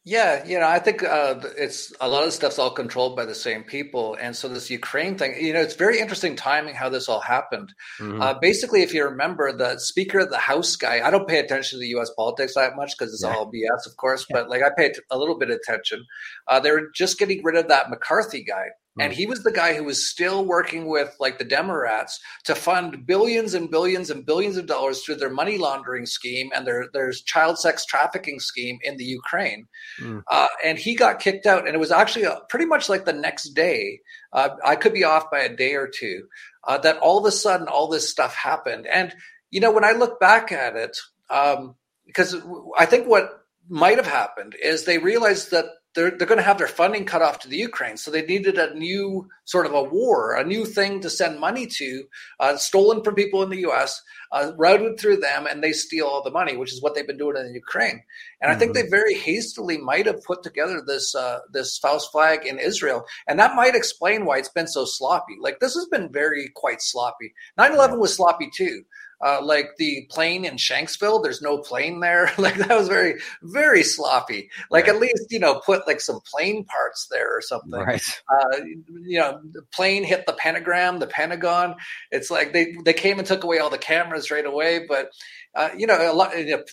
Yeah, 0.06 0.44
you 0.44 0.58
know, 0.60 0.68
I 0.68 0.80
think 0.80 1.02
uh, 1.02 1.40
it's 1.56 1.90
a 1.98 2.06
lot 2.06 2.24
of 2.24 2.32
stuff's 2.34 2.58
all 2.58 2.70
controlled 2.70 3.16
by 3.16 3.24
the 3.24 3.34
same 3.34 3.64
people, 3.64 4.18
and 4.20 4.36
so 4.36 4.48
this 4.48 4.68
Ukraine 4.68 5.16
thing, 5.16 5.34
you 5.42 5.54
know, 5.54 5.62
it's 5.62 5.76
very 5.76 5.98
interesting 5.98 6.36
timing 6.36 6.74
how 6.74 6.90
this 6.90 7.08
all 7.08 7.20
happened. 7.20 7.72
Mm-hmm. 7.98 8.20
Uh, 8.20 8.34
basically, 8.34 8.82
if 8.82 8.92
you 8.92 9.02
remember, 9.02 9.50
the 9.50 9.78
Speaker 9.78 10.18
of 10.18 10.28
the 10.28 10.36
House 10.36 10.76
guy, 10.76 11.00
I 11.00 11.10
don't 11.10 11.26
pay 11.26 11.38
attention 11.38 11.78
to 11.78 11.80
the 11.80 11.88
U.S. 11.88 12.10
politics 12.18 12.52
that 12.54 12.76
much 12.76 12.92
because 12.98 13.14
it's 13.14 13.24
yeah. 13.24 13.34
all 13.34 13.50
BS, 13.50 13.86
of 13.86 13.96
course, 13.96 14.26
yeah. 14.28 14.40
but 14.40 14.50
like 14.50 14.62
I 14.62 14.68
pay 14.76 14.92
a 15.10 15.16
little 15.16 15.38
bit 15.38 15.48
of 15.48 15.56
attention. 15.56 16.04
Uh, 16.48 16.60
they 16.60 16.70
were 16.70 16.90
just 16.94 17.18
getting 17.18 17.42
rid 17.42 17.56
of 17.56 17.68
that 17.68 17.88
McCarthy 17.88 18.44
guy, 18.44 18.66
and 18.98 19.12
hmm. 19.12 19.16
he 19.16 19.26
was 19.26 19.42
the 19.42 19.52
guy 19.52 19.74
who 19.74 19.84
was 19.84 20.08
still 20.08 20.44
working 20.44 20.86
with 20.86 21.14
like 21.18 21.38
the 21.38 21.44
Democrats 21.44 22.20
to 22.44 22.54
fund 22.54 23.06
billions 23.06 23.54
and 23.54 23.70
billions 23.70 24.10
and 24.10 24.24
billions 24.24 24.56
of 24.56 24.66
dollars 24.66 25.02
through 25.02 25.16
their 25.16 25.30
money 25.30 25.58
laundering 25.58 26.06
scheme 26.06 26.50
and 26.54 26.66
their 26.66 26.88
their 26.92 27.10
child 27.12 27.58
sex 27.58 27.84
trafficking 27.84 28.38
scheme 28.38 28.78
in 28.82 28.96
the 28.96 29.04
Ukraine. 29.04 29.66
Mm. 30.00 30.22
Uh, 30.30 30.46
and 30.64 30.78
he 30.78 30.94
got 30.94 31.18
kicked 31.18 31.46
out. 31.46 31.66
And 31.66 31.74
it 31.74 31.80
was 31.80 31.90
actually 31.90 32.24
a, 32.24 32.40
pretty 32.48 32.66
much 32.66 32.88
like 32.88 33.04
the 33.04 33.12
next 33.12 33.50
day. 33.50 34.00
Uh, 34.32 34.50
I 34.64 34.76
could 34.76 34.94
be 34.94 35.04
off 35.04 35.30
by 35.30 35.40
a 35.40 35.54
day 35.54 35.74
or 35.74 35.88
two. 35.88 36.26
Uh, 36.66 36.78
that 36.78 36.98
all 36.98 37.18
of 37.18 37.24
a 37.24 37.32
sudden 37.32 37.68
all 37.68 37.88
this 37.88 38.08
stuff 38.08 38.34
happened. 38.34 38.86
And 38.86 39.14
you 39.50 39.60
know 39.60 39.72
when 39.72 39.84
I 39.84 39.92
look 39.92 40.20
back 40.20 40.52
at 40.52 40.76
it, 40.76 40.96
um, 41.30 41.74
because 42.06 42.36
I 42.78 42.86
think 42.86 43.08
what 43.08 43.40
might 43.68 43.96
have 43.96 44.06
happened 44.06 44.54
is 44.62 44.84
they 44.84 44.98
realized 44.98 45.50
that 45.50 45.66
they're, 45.94 46.10
they're 46.10 46.26
going 46.26 46.38
to 46.38 46.44
have 46.44 46.58
their 46.58 46.66
funding 46.66 47.04
cut 47.04 47.22
off 47.22 47.38
to 47.40 47.48
the 47.48 47.56
Ukraine. 47.56 47.96
So 47.96 48.10
they 48.10 48.22
needed 48.22 48.58
a 48.58 48.74
new 48.74 49.28
sort 49.44 49.66
of 49.66 49.74
a 49.74 49.82
war, 49.82 50.34
a 50.34 50.44
new 50.44 50.64
thing 50.64 51.00
to 51.00 51.10
send 51.10 51.38
money 51.38 51.66
to, 51.66 52.04
uh, 52.40 52.56
stolen 52.56 53.02
from 53.02 53.14
people 53.14 53.42
in 53.42 53.50
the 53.50 53.64
US, 53.68 54.02
uh, 54.32 54.52
routed 54.56 54.98
through 54.98 55.18
them, 55.18 55.46
and 55.46 55.62
they 55.62 55.72
steal 55.72 56.06
all 56.06 56.22
the 56.22 56.30
money, 56.30 56.56
which 56.56 56.72
is 56.72 56.82
what 56.82 56.94
they've 56.94 57.06
been 57.06 57.16
doing 57.16 57.36
in 57.36 57.46
the 57.46 57.52
Ukraine. 57.52 58.02
And 58.40 58.48
mm-hmm. 58.48 58.50
I 58.50 58.54
think 58.56 58.72
mm-hmm. 58.72 58.84
they 58.84 58.90
very 58.90 59.14
hastily 59.14 59.78
might 59.78 60.06
have 60.06 60.24
put 60.24 60.42
together 60.42 60.82
this 60.84 61.14
uh, 61.14 61.40
this 61.52 61.78
false 61.78 62.08
flag 62.08 62.44
in 62.44 62.58
Israel, 62.58 63.04
and 63.28 63.38
that 63.38 63.54
might 63.54 63.76
explain 63.76 64.24
why 64.24 64.38
it's 64.38 64.48
been 64.48 64.66
so 64.66 64.84
sloppy. 64.84 65.36
Like 65.40 65.60
this 65.60 65.74
has 65.74 65.86
been 65.86 66.12
very 66.12 66.50
quite 66.54 66.82
sloppy. 66.82 67.32
9-11 67.58 67.98
was 67.98 68.14
sloppy 68.14 68.50
too. 68.54 68.82
Uh, 69.24 69.40
like 69.42 69.76
the 69.78 70.06
plane 70.10 70.44
in 70.44 70.56
Shanksville, 70.56 71.22
there's 71.22 71.42
no 71.42 71.58
plane 71.58 72.00
there. 72.00 72.30
like 72.38 72.56
that 72.56 72.70
was 72.70 72.88
very, 72.88 73.20
very 73.42 73.82
sloppy. 73.82 74.50
Like 74.70 74.86
right. 74.86 74.94
at 74.94 75.00
least 75.00 75.26
you 75.30 75.38
know 75.38 75.60
put 75.60 75.86
like 75.86 76.00
some 76.00 76.20
plane 76.30 76.64
parts 76.64 77.06
there 77.10 77.36
or 77.36 77.40
something. 77.40 77.72
Right. 77.72 78.02
Uh, 78.28 78.58
you 79.04 79.18
know, 79.18 79.40
the 79.52 79.62
plane 79.72 80.04
hit 80.04 80.26
the 80.26 80.32
pentagram, 80.32 80.98
the 80.98 81.06
Pentagon. 81.06 81.76
It's 82.10 82.30
like 82.30 82.52
they 82.52 82.74
they 82.84 82.92
came 82.92 83.18
and 83.18 83.26
took 83.26 83.44
away 83.44 83.58
all 83.58 83.70
the 83.70 83.78
cameras 83.78 84.30
right 84.30 84.46
away, 84.46 84.84
but 84.86 85.10
uh, 85.54 85.68
you 85.76 85.86
know, 85.86 86.10
a 86.10 86.12
lot, 86.12 86.32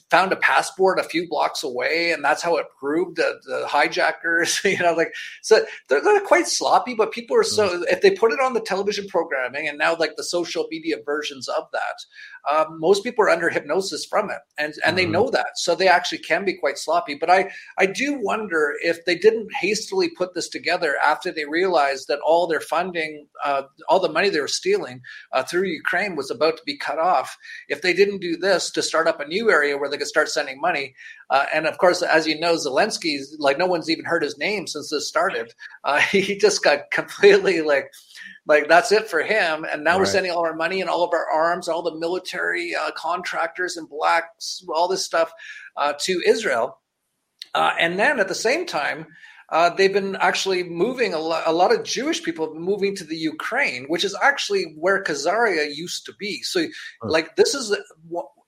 found 0.10 0.34
a 0.34 0.36
passport 0.36 1.00
a 1.00 1.04
few 1.04 1.28
blocks 1.28 1.64
away, 1.64 2.12
and 2.12 2.24
that's 2.24 2.42
how 2.42 2.58
it 2.58 2.66
proved 2.80 3.18
the, 3.18 3.40
the 3.46 3.68
hijackers. 3.68 4.60
You 4.72 4.80
know, 4.80 4.94
like 4.94 5.14
so 5.42 5.66
they're, 5.90 6.02
they're, 6.02 6.22
quite 6.22 6.48
sloppy, 6.48 6.96
but 6.96 7.12
people 7.12 7.36
are 7.36 7.44
so 7.44 7.80
mm. 7.80 7.84
if 7.90 8.02
they 8.02 8.12
put 8.12 8.32
it 8.32 8.40
on 8.40 8.54
the 8.54 8.62
television 8.62 9.06
programming 9.08 9.68
and 9.68 9.78
now 9.78 9.98
like 9.98 10.16
the 10.16 10.24
social 10.24 10.66
media 10.72 10.96
versions 11.06 11.50
of 11.50 11.66
that, 11.74 12.06
uh, 12.50 12.66
most 12.70 13.04
people 13.04 13.24
are 13.24 13.30
under 13.30 13.50
hypnosis 13.50 14.06
from 14.06 14.30
it, 14.30 14.40
and 14.58 14.74
and 14.74 14.76
mm-hmm. 14.82 14.96
they 14.96 15.06
know 15.06 15.30
that, 15.30 15.48
so 15.56 15.76
they 15.76 15.88
actually 15.88 16.20
can 16.20 16.46
be 16.46 16.54
quite 16.54 16.78
sloppy. 16.78 17.16
But 17.16 17.30
I 17.30 17.52
I 17.78 17.86
do 17.86 18.20
wonder 18.22 18.74
if 18.84 19.06
they 19.06 19.16
didn't 19.16 19.54
hastily 19.54 20.10
put 20.10 20.34
this 20.34 20.50
together 20.50 20.96
after 21.04 21.32
they 21.32 21.46
realized 21.46 22.08
that 22.08 22.20
all 22.26 22.48
their 22.48 22.62
funding, 22.62 23.28
uh, 23.44 23.64
all 23.90 24.00
the 24.00 24.10
money 24.10 24.30
they 24.30 24.40
were 24.40 24.48
stealing 24.48 25.02
uh, 25.32 25.44
through 25.44 25.68
Ukraine 25.68 26.16
was 26.16 26.32
about 26.32 26.58
to 26.58 26.64
be 26.66 26.78
cut 26.78 27.00
off. 27.00 27.38
If 27.70 27.82
they 27.82 27.94
didn't 27.94 28.20
do 28.20 28.38
this 28.38 28.72
to 28.72 28.82
start 28.82 29.08
up 29.08 29.20
a 29.20 29.28
new 29.28 29.52
area 29.52 29.78
where 29.78 29.90
they 29.90 29.98
could 29.98 30.08
start 30.08 30.30
sending 30.30 30.60
money, 30.60 30.96
uh, 31.30 31.46
and 31.54 31.68
of 31.68 31.78
course, 31.78 32.02
as 32.02 32.28
you 32.28 32.40
know, 32.40 32.56
Zelensky's 32.56 33.36
like 33.40 33.58
no 33.58 33.68
one's 33.68 33.90
even 33.90 34.06
heard 34.06 34.24
his 34.24 34.38
name 34.38 34.68
since 34.68 34.90
this 34.90 35.08
started. 35.08 35.54
Uh, 35.84 36.00
he 36.12 36.38
just 36.38 36.64
got 36.64 36.92
completely 36.92 37.62
like 37.62 37.92
like 38.48 38.68
that's 38.68 38.92
it 38.92 39.08
for 39.08 39.22
him. 39.22 39.66
And 39.70 39.84
now 39.84 39.92
right. 39.92 40.00
we're 40.00 40.06
sending 40.06 40.32
all 40.32 40.46
our 40.46 40.56
money 40.56 40.82
and 40.82 40.90
all 40.90 41.04
of 41.04 41.14
our 41.14 41.30
arms, 41.30 41.68
all 41.68 41.82
the 41.82 41.96
military 41.96 42.76
uh, 42.76 42.92
contractors 42.92 43.78
and 43.78 43.88
blacks, 43.88 44.64
all 44.74 44.88
this 44.88 45.06
stuff 45.06 45.32
uh, 45.78 45.94
to 46.02 46.22
Israel. 46.26 46.80
Uh, 47.54 47.72
and 47.80 48.00
then 48.00 48.20
at 48.20 48.28
the 48.28 48.36
same 48.36 48.66
time, 48.66 49.06
uh, 49.50 49.70
they've 49.70 49.92
been 49.92 50.16
actually 50.16 50.64
moving 50.64 51.14
a 51.14 51.20
lot, 51.20 51.44
a 51.46 51.52
lot 51.52 51.74
of 51.74 51.84
Jewish 51.84 52.24
people 52.24 52.54
moving 52.56 52.96
to 52.96 53.04
the 53.04 53.18
Ukraine, 53.18 53.86
which 53.88 54.06
is 54.06 54.16
actually 54.22 54.74
where 54.78 55.04
Khazaria 55.04 55.76
used 55.76 56.06
to 56.06 56.14
be. 56.18 56.42
So, 56.42 56.68
like, 57.04 57.36
this 57.36 57.54
is 57.54 57.76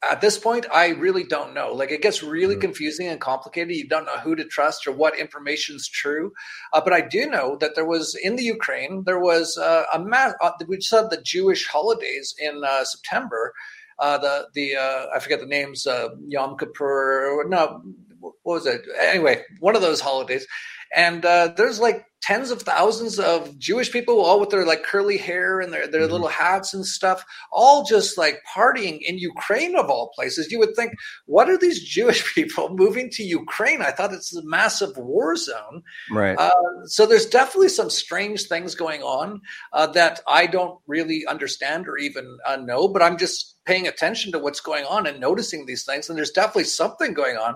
at 0.09 0.21
this 0.21 0.37
point, 0.37 0.65
I 0.71 0.89
really 0.89 1.23
don't 1.23 1.53
know. 1.53 1.73
Like, 1.73 1.91
it 1.91 2.01
gets 2.01 2.23
really 2.23 2.55
mm. 2.55 2.61
confusing 2.61 3.07
and 3.07 3.19
complicated. 3.19 3.75
You 3.75 3.87
don't 3.87 4.05
know 4.05 4.17
who 4.17 4.35
to 4.35 4.43
trust 4.45 4.87
or 4.87 4.91
what 4.91 5.17
information 5.17 5.75
is 5.75 5.87
true. 5.87 6.33
Uh, 6.71 6.81
but 6.81 6.93
I 6.93 7.01
do 7.01 7.27
know 7.27 7.57
that 7.57 7.75
there 7.75 7.85
was 7.85 8.15
in 8.21 8.35
the 8.35 8.43
Ukraine, 8.43 9.03
there 9.05 9.19
was 9.19 9.57
uh, 9.57 9.83
a 9.93 9.99
mass, 9.99 10.33
uh, 10.41 10.51
we 10.67 10.81
said 10.81 11.09
the 11.09 11.21
Jewish 11.21 11.67
holidays 11.67 12.35
in 12.37 12.63
uh, 12.65 12.83
September. 12.83 13.53
Uh, 13.99 14.17
the 14.17 14.47
the 14.55 14.75
I 14.75 15.19
forget 15.19 15.39
the 15.39 15.45
names, 15.45 15.85
Yom 16.27 16.57
Kippur. 16.57 17.45
No, 17.47 17.83
what 18.19 18.33
was 18.43 18.65
it? 18.65 18.81
Anyway, 18.99 19.43
one 19.59 19.75
of 19.75 19.83
those 19.83 20.01
holidays 20.01 20.47
and 20.93 21.25
uh, 21.25 21.47
there's 21.55 21.79
like 21.79 22.05
tens 22.23 22.51
of 22.51 22.61
thousands 22.61 23.19
of 23.19 23.59
Jewish 23.59 23.91
people, 23.91 24.21
all 24.21 24.39
with 24.39 24.49
their 24.49 24.65
like 24.65 24.83
curly 24.83 25.17
hair 25.17 25.59
and 25.59 25.73
their, 25.73 25.87
their 25.87 26.03
mm-hmm. 26.03 26.13
little 26.13 26.29
hats 26.29 26.73
and 26.73 26.85
stuff, 26.85 27.25
all 27.51 27.83
just 27.83 28.17
like 28.17 28.41
partying 28.55 28.99
in 29.01 29.17
Ukraine 29.17 29.75
of 29.75 29.89
all 29.89 30.09
places. 30.15 30.49
You 30.49 30.57
would 30.59 30.73
think, 30.73 30.93
what 31.25 31.49
are 31.49 31.57
these 31.57 31.83
Jewish 31.83 32.33
people 32.35 32.69
moving 32.69 33.09
to 33.11 33.23
Ukraine? 33.23 33.81
I 33.81 33.91
thought 33.91 34.13
it's 34.13 34.33
a 34.35 34.43
massive 34.45 34.95
war 34.95 35.35
zone. 35.35 35.83
Right. 36.09 36.37
Uh, 36.37 36.51
so 36.85 37.05
there's 37.05 37.25
definitely 37.25 37.69
some 37.69 37.89
strange 37.89 38.43
things 38.43 38.73
going 38.73 39.03
on 39.03 39.41
uh, 39.73 39.87
that 39.87 40.21
I 40.25 40.47
don't 40.47 40.79
really 40.87 41.25
understand 41.27 41.89
or 41.89 41.97
even 41.97 42.37
uh, 42.47 42.55
know, 42.55 42.87
but 42.87 43.01
I'm 43.01 43.17
just 43.17 43.57
paying 43.65 43.87
attention 43.87 44.31
to 44.31 44.39
what's 44.39 44.59
going 44.61 44.85
on 44.85 45.07
and 45.07 45.19
noticing 45.19 45.65
these 45.65 45.83
things. 45.83 46.07
And 46.07 46.17
there's 46.17 46.31
definitely 46.31 46.65
something 46.65 47.13
going 47.13 47.35
on. 47.35 47.55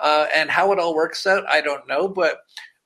Uh, 0.00 0.26
and 0.32 0.48
how 0.48 0.70
it 0.72 0.78
all 0.78 0.94
works 0.94 1.26
out, 1.26 1.44
I 1.48 1.60
don't 1.60 1.88
know. 1.88 2.06
But 2.06 2.38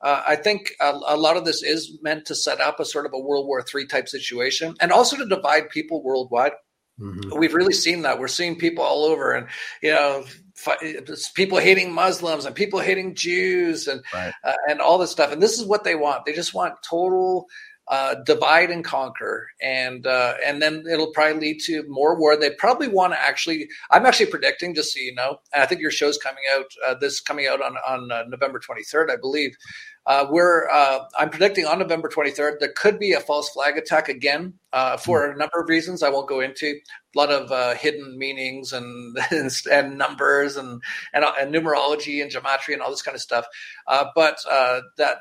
uh, 0.02 0.22
I 0.26 0.36
think 0.36 0.72
a, 0.80 0.90
a, 0.90 1.16
lot 1.16 1.36
of 1.36 1.44
this 1.44 1.62
is 1.62 1.98
meant 2.02 2.26
to 2.26 2.34
set 2.34 2.60
up 2.60 2.80
a 2.80 2.84
sort 2.84 3.06
of 3.06 3.12
a 3.14 3.18
World 3.18 3.46
War 3.46 3.64
III 3.74 3.86
type 3.86 4.08
situation 4.08 4.74
and 4.80 4.90
also 4.90 5.16
to 5.16 5.26
divide 5.26 5.70
people 5.70 6.02
worldwide. 6.02 6.52
Mm-hmm. 7.00 7.38
We've 7.38 7.54
really 7.54 7.72
seen 7.72 8.02
that. 8.02 8.18
We're 8.18 8.28
seeing 8.28 8.58
people 8.58 8.84
all 8.84 9.04
over, 9.04 9.32
and 9.32 9.46
you 9.82 9.92
know, 9.92 10.24
people 11.34 11.58
hating 11.58 11.92
Muslims 11.92 12.44
and 12.44 12.54
people 12.54 12.80
hating 12.80 13.14
Jews 13.14 13.88
and 13.88 14.02
right. 14.12 14.32
uh, 14.44 14.52
and 14.68 14.80
all 14.80 14.98
this 14.98 15.10
stuff. 15.10 15.32
And 15.32 15.42
this 15.42 15.58
is 15.58 15.64
what 15.64 15.84
they 15.84 15.94
want. 15.94 16.26
They 16.26 16.32
just 16.32 16.52
want 16.52 16.74
total 16.88 17.46
uh, 17.88 18.14
divide 18.24 18.70
and 18.70 18.84
conquer, 18.84 19.48
and 19.60 20.06
uh, 20.06 20.34
and 20.44 20.62
then 20.62 20.84
it'll 20.90 21.12
probably 21.12 21.40
lead 21.40 21.60
to 21.60 21.84
more 21.88 22.18
war. 22.18 22.36
They 22.36 22.50
probably 22.50 22.88
want 22.88 23.12
to 23.12 23.20
actually. 23.20 23.68
I'm 23.90 24.06
actually 24.06 24.26
predicting, 24.26 24.74
just 24.74 24.92
so 24.92 25.00
you 25.00 25.14
know. 25.14 25.40
I 25.54 25.66
think 25.66 25.80
your 25.80 25.90
show's 25.90 26.18
coming 26.18 26.44
out. 26.54 26.66
Uh, 26.86 26.94
this 26.94 27.20
coming 27.20 27.46
out 27.46 27.60
on 27.60 27.76
on 27.86 28.12
uh, 28.12 28.24
November 28.28 28.60
23rd, 28.60 29.10
I 29.10 29.16
believe. 29.16 29.56
Uh, 30.04 30.26
we're 30.28 30.68
uh, 30.68 31.04
I'm 31.16 31.30
predicting 31.30 31.64
on 31.64 31.78
November 31.78 32.08
23rd 32.08 32.58
there 32.58 32.72
could 32.72 32.98
be 32.98 33.12
a 33.12 33.20
false 33.20 33.50
flag 33.50 33.78
attack 33.78 34.08
again 34.08 34.52
uh, 34.72 34.96
for 34.96 35.30
a 35.30 35.36
number 35.36 35.60
of 35.60 35.68
reasons 35.68 36.02
I 36.02 36.08
won't 36.08 36.28
go 36.28 36.40
into. 36.40 36.74
A 37.14 37.18
lot 37.18 37.30
of 37.30 37.52
uh, 37.52 37.74
hidden 37.74 38.18
meanings 38.18 38.72
and 38.72 39.16
and 39.70 39.98
numbers 39.98 40.56
and, 40.56 40.82
and, 41.14 41.24
and 41.40 41.54
numerology 41.54 42.20
and 42.20 42.32
geometry 42.32 42.74
and 42.74 42.82
all 42.82 42.90
this 42.90 43.02
kind 43.02 43.14
of 43.14 43.20
stuff. 43.20 43.46
Uh, 43.86 44.06
but 44.16 44.38
uh, 44.50 44.80
that 44.96 45.18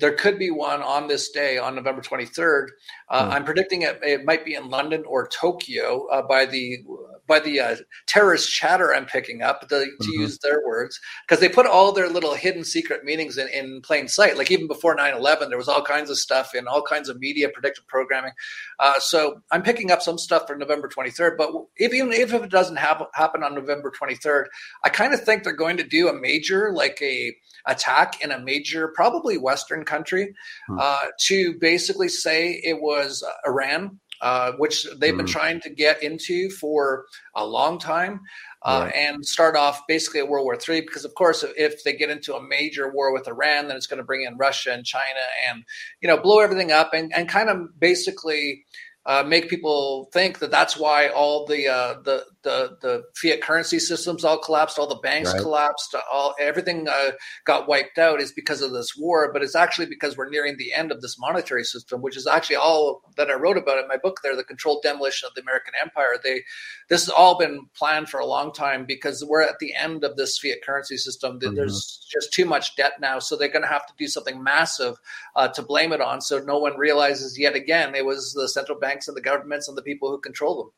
there 0.00 0.14
could 0.14 0.38
be 0.38 0.50
one 0.50 0.82
on 0.82 1.08
this 1.08 1.30
day 1.30 1.58
on 1.58 1.74
November 1.74 2.02
23rd. 2.02 2.68
Uh, 3.08 3.24
mm. 3.24 3.32
I'm 3.32 3.44
predicting 3.44 3.82
it, 3.82 3.98
it, 4.02 4.24
might 4.24 4.44
be 4.44 4.54
in 4.54 4.68
London 4.68 5.04
or 5.06 5.26
Tokyo 5.28 6.06
uh, 6.08 6.22
by 6.22 6.46
the 6.46 6.78
by 7.26 7.38
the 7.38 7.60
uh, 7.60 7.76
terrorist 8.06 8.50
chatter 8.50 8.94
I'm 8.94 9.04
picking 9.04 9.42
up, 9.42 9.68
the, 9.68 9.80
to 9.80 9.84
mm-hmm. 9.84 10.20
use 10.22 10.38
their 10.38 10.62
words, 10.66 10.98
because 11.26 11.40
they 11.40 11.48
put 11.48 11.66
all 11.66 11.92
their 11.92 12.08
little 12.08 12.34
hidden 12.34 12.64
secret 12.64 13.04
meanings 13.04 13.36
in, 13.36 13.48
in 13.48 13.82
plain 13.82 14.08
sight. 14.08 14.38
Like 14.38 14.50
even 14.50 14.66
before 14.66 14.94
9 14.94 15.14
11, 15.14 15.50
there 15.50 15.58
was 15.58 15.68
all 15.68 15.82
kinds 15.82 16.08
of 16.10 16.16
stuff 16.16 16.54
in 16.54 16.66
all 16.66 16.82
kinds 16.82 17.08
of 17.08 17.18
media 17.18 17.50
predictive 17.50 17.86
programming. 17.86 18.32
Uh, 18.80 18.98
so 18.98 19.42
I'm 19.52 19.62
picking 19.62 19.90
up 19.90 20.00
some 20.00 20.16
stuff 20.16 20.46
for 20.46 20.56
November 20.56 20.88
23rd. 20.88 21.36
But 21.36 21.50
if, 21.76 21.92
even 21.92 22.12
if 22.12 22.32
it 22.32 22.50
doesn't 22.50 22.76
happen 22.76 23.42
on 23.42 23.54
November 23.54 23.92
23rd, 24.00 24.44
I 24.84 24.88
kind 24.88 25.12
of 25.12 25.22
think 25.22 25.44
they're 25.44 25.52
going 25.52 25.76
to 25.76 25.84
do 25.84 26.08
a 26.08 26.18
major, 26.18 26.72
like 26.72 26.98
a 27.02 27.36
attack 27.68 28.22
in 28.22 28.32
a 28.32 28.40
major, 28.40 28.88
probably 28.88 29.38
Western 29.38 29.84
country, 29.84 30.34
hmm. 30.66 30.78
uh, 30.80 31.04
to 31.20 31.54
basically 31.58 32.08
say 32.08 32.60
it 32.64 32.80
was 32.80 33.24
Iran, 33.46 34.00
uh, 34.20 34.52
which 34.52 34.86
they've 34.96 35.16
been 35.16 35.26
hmm. 35.26 35.32
trying 35.32 35.60
to 35.60 35.70
get 35.70 36.02
into 36.02 36.50
for 36.50 37.06
a 37.36 37.46
long 37.46 37.78
time. 37.78 38.20
Uh, 38.60 38.86
right. 38.86 38.94
and 38.96 39.24
start 39.24 39.54
off 39.54 39.86
basically 39.86 40.18
at 40.18 40.28
World 40.28 40.42
War 40.42 40.58
III. 40.68 40.80
Because 40.80 41.04
of 41.04 41.14
course, 41.14 41.44
if 41.56 41.84
they 41.84 41.92
get 41.92 42.10
into 42.10 42.34
a 42.34 42.42
major 42.42 42.92
war 42.92 43.12
with 43.12 43.28
Iran, 43.28 43.68
then 43.68 43.76
it's 43.76 43.86
going 43.86 43.98
to 43.98 44.04
bring 44.04 44.24
in 44.24 44.36
Russia 44.36 44.72
and 44.72 44.84
China 44.84 45.20
and 45.48 45.62
you 46.00 46.08
know 46.08 46.20
blow 46.20 46.40
everything 46.40 46.72
up 46.72 46.92
and, 46.92 47.12
and 47.14 47.28
kind 47.28 47.50
of 47.50 47.78
basically 47.78 48.64
uh, 49.08 49.24
make 49.26 49.48
people 49.48 50.10
think 50.12 50.38
that 50.38 50.50
that's 50.50 50.76
why 50.76 51.08
all 51.08 51.46
the 51.46 51.66
uh, 51.66 51.94
the, 52.04 52.26
the 52.42 52.76
the 52.82 53.02
fiat 53.16 53.40
currency 53.40 53.78
systems 53.78 54.22
all 54.22 54.36
collapsed, 54.36 54.78
all 54.78 54.86
the 54.86 54.96
banks 54.96 55.32
right. 55.32 55.40
collapsed, 55.40 55.94
all 56.12 56.34
everything 56.38 56.86
uh, 56.86 57.12
got 57.46 57.66
wiped 57.66 57.96
out 57.96 58.20
is 58.20 58.32
because 58.32 58.60
of 58.60 58.70
this 58.70 58.94
war. 58.98 59.32
But 59.32 59.42
it's 59.42 59.56
actually 59.56 59.86
because 59.86 60.18
we're 60.18 60.28
nearing 60.28 60.58
the 60.58 60.74
end 60.74 60.92
of 60.92 61.00
this 61.00 61.18
monetary 61.18 61.64
system, 61.64 62.02
which 62.02 62.18
is 62.18 62.26
actually 62.26 62.56
all 62.56 63.00
that 63.16 63.30
I 63.30 63.34
wrote 63.34 63.56
about 63.56 63.78
in 63.78 63.88
my 63.88 63.96
book. 63.96 64.20
There, 64.22 64.36
the 64.36 64.44
controlled 64.44 64.82
demolition 64.82 65.26
of 65.26 65.34
the 65.34 65.40
American 65.40 65.72
empire. 65.80 66.18
They 66.22 66.42
this 66.90 67.06
has 67.06 67.08
all 67.08 67.38
been 67.38 67.66
planned 67.74 68.10
for 68.10 68.20
a 68.20 68.26
long 68.26 68.52
time 68.52 68.84
because 68.84 69.24
we're 69.24 69.40
at 69.40 69.58
the 69.58 69.74
end 69.74 70.04
of 70.04 70.16
this 70.16 70.38
fiat 70.38 70.58
currency 70.62 70.98
system. 70.98 71.40
Mm-hmm. 71.40 71.54
There's 71.54 72.06
just 72.12 72.34
too 72.34 72.44
much 72.44 72.76
debt 72.76 73.00
now, 73.00 73.20
so 73.20 73.36
they're 73.36 73.48
going 73.48 73.62
to 73.62 73.68
have 73.68 73.86
to 73.86 73.94
do 73.96 74.06
something 74.06 74.42
massive 74.44 74.96
uh, 75.34 75.48
to 75.48 75.62
blame 75.62 75.94
it 75.94 76.02
on, 76.02 76.20
so 76.20 76.40
no 76.40 76.58
one 76.58 76.76
realizes 76.76 77.38
yet 77.38 77.54
again 77.54 77.94
it 77.94 78.04
was 78.04 78.34
the 78.34 78.50
central 78.50 78.78
bank 78.78 78.97
banks 78.98 79.08
and 79.08 79.16
the 79.16 79.20
governments 79.20 79.68
and 79.68 79.76
the 79.76 79.82
people 79.82 80.10
who 80.10 80.18
control 80.18 80.72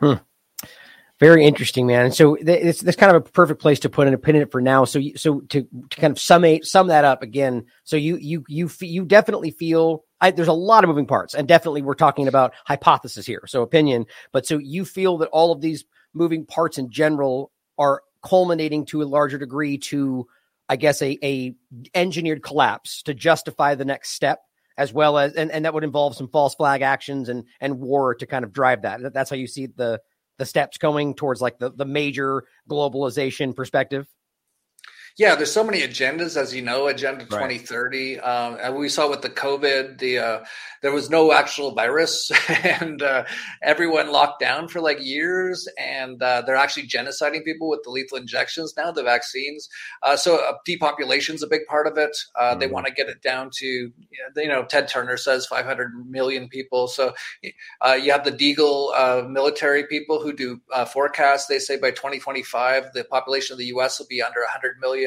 them. 0.00 0.18
Hmm. 0.18 0.68
Very 1.18 1.46
interesting, 1.46 1.86
man. 1.86 2.12
So 2.12 2.36
it's 2.38 2.82
this 2.82 2.96
kind 2.96 3.14
of 3.14 3.26
a 3.26 3.30
perfect 3.30 3.60
place 3.60 3.80
to 3.80 3.88
put 3.88 4.06
in 4.06 4.12
a 4.12 4.18
pin 4.18 4.36
in 4.36 4.42
it 4.42 4.52
for 4.52 4.60
now. 4.60 4.84
So, 4.84 4.98
you, 4.98 5.16
so 5.16 5.40
to, 5.40 5.66
to 5.90 6.00
kind 6.00 6.10
of 6.10 6.20
sum 6.20 6.44
sum 6.62 6.88
that 6.88 7.06
up 7.06 7.22
again. 7.22 7.64
So 7.84 7.96
you 7.96 8.18
you 8.18 8.44
you 8.48 8.70
you 8.80 9.06
definitely 9.06 9.50
feel 9.50 10.04
I, 10.20 10.30
there's 10.30 10.48
a 10.48 10.52
lot 10.52 10.84
of 10.84 10.88
moving 10.88 11.06
parts, 11.06 11.34
and 11.34 11.48
definitely 11.48 11.80
we're 11.80 11.94
talking 11.94 12.28
about 12.28 12.52
hypothesis 12.66 13.24
here, 13.24 13.44
so 13.46 13.62
opinion. 13.62 14.04
But 14.30 14.44
so 14.44 14.58
you 14.58 14.84
feel 14.84 15.16
that 15.18 15.30
all 15.30 15.52
of 15.52 15.62
these 15.62 15.86
moving 16.12 16.44
parts 16.44 16.76
in 16.76 16.90
general 16.90 17.50
are 17.78 18.02
culminating 18.22 18.84
to 18.86 19.00
a 19.00 19.04
larger 19.04 19.38
degree 19.38 19.78
to, 19.78 20.26
I 20.68 20.76
guess, 20.76 21.00
a 21.00 21.18
a 21.22 21.54
engineered 21.94 22.42
collapse 22.42 23.00
to 23.04 23.14
justify 23.14 23.74
the 23.74 23.86
next 23.86 24.10
step 24.10 24.40
as 24.78 24.92
well 24.92 25.18
as 25.18 25.32
and, 25.34 25.50
and 25.50 25.64
that 25.64 25.74
would 25.74 25.84
involve 25.84 26.16
some 26.16 26.28
false 26.28 26.54
flag 26.54 26.82
actions 26.82 27.28
and 27.28 27.44
and 27.60 27.80
war 27.80 28.14
to 28.14 28.26
kind 28.26 28.44
of 28.44 28.52
drive 28.52 28.82
that. 28.82 29.12
That's 29.12 29.30
how 29.30 29.36
you 29.36 29.46
see 29.46 29.66
the 29.66 30.00
the 30.38 30.46
steps 30.46 30.78
going 30.78 31.14
towards 31.14 31.40
like 31.40 31.58
the 31.58 31.70
the 31.70 31.84
major 31.84 32.44
globalization 32.68 33.54
perspective. 33.54 34.06
Yeah, 35.18 35.34
there's 35.34 35.50
so 35.50 35.64
many 35.64 35.80
agendas, 35.80 36.36
as 36.36 36.54
you 36.54 36.60
know, 36.60 36.88
Agenda 36.88 37.24
2030. 37.24 38.16
Right. 38.16 38.20
Um, 38.20 38.58
and 38.60 38.76
we 38.76 38.90
saw 38.90 39.08
with 39.08 39.22
the 39.22 39.30
COVID, 39.30 39.98
the 39.98 40.18
uh, 40.18 40.44
there 40.82 40.92
was 40.92 41.08
no 41.08 41.32
actual 41.32 41.74
virus, 41.74 42.30
and 42.48 43.00
uh, 43.00 43.24
everyone 43.62 44.12
locked 44.12 44.40
down 44.40 44.68
for 44.68 44.82
like 44.82 44.98
years, 45.00 45.66
and 45.78 46.22
uh, 46.22 46.42
they're 46.42 46.54
actually 46.54 46.86
genociding 46.86 47.44
people 47.44 47.70
with 47.70 47.80
the 47.82 47.90
lethal 47.90 48.18
injections 48.18 48.74
now, 48.76 48.92
the 48.92 49.02
vaccines. 49.02 49.70
Uh, 50.02 50.18
so 50.18 50.36
uh, 50.36 50.52
depopulation 50.66 51.34
is 51.34 51.42
a 51.42 51.46
big 51.46 51.64
part 51.66 51.86
of 51.86 51.96
it. 51.96 52.14
They 52.36 52.66
mm-hmm. 52.66 52.74
want 52.74 52.86
to 52.86 52.92
get 52.92 53.08
it 53.08 53.22
down 53.22 53.48
to, 53.54 53.66
you 53.66 54.48
know, 54.48 54.64
Ted 54.64 54.86
Turner 54.86 55.16
says 55.16 55.46
500 55.46 55.92
million 56.10 56.46
people. 56.46 56.88
So 56.88 57.14
you 57.42 58.12
have 58.12 58.24
the 58.24 58.32
Deagel 58.32 59.30
military 59.30 59.86
people 59.86 60.20
who 60.20 60.34
do 60.34 60.60
forecasts. 60.92 61.46
They 61.46 61.58
say 61.58 61.78
by 61.78 61.92
2025, 61.92 62.92
the 62.92 63.04
population 63.04 63.54
of 63.54 63.58
the 63.58 63.66
U.S. 63.66 63.98
will 63.98 64.06
be 64.08 64.20
under 64.20 64.40
100 64.40 64.78
million 64.78 65.05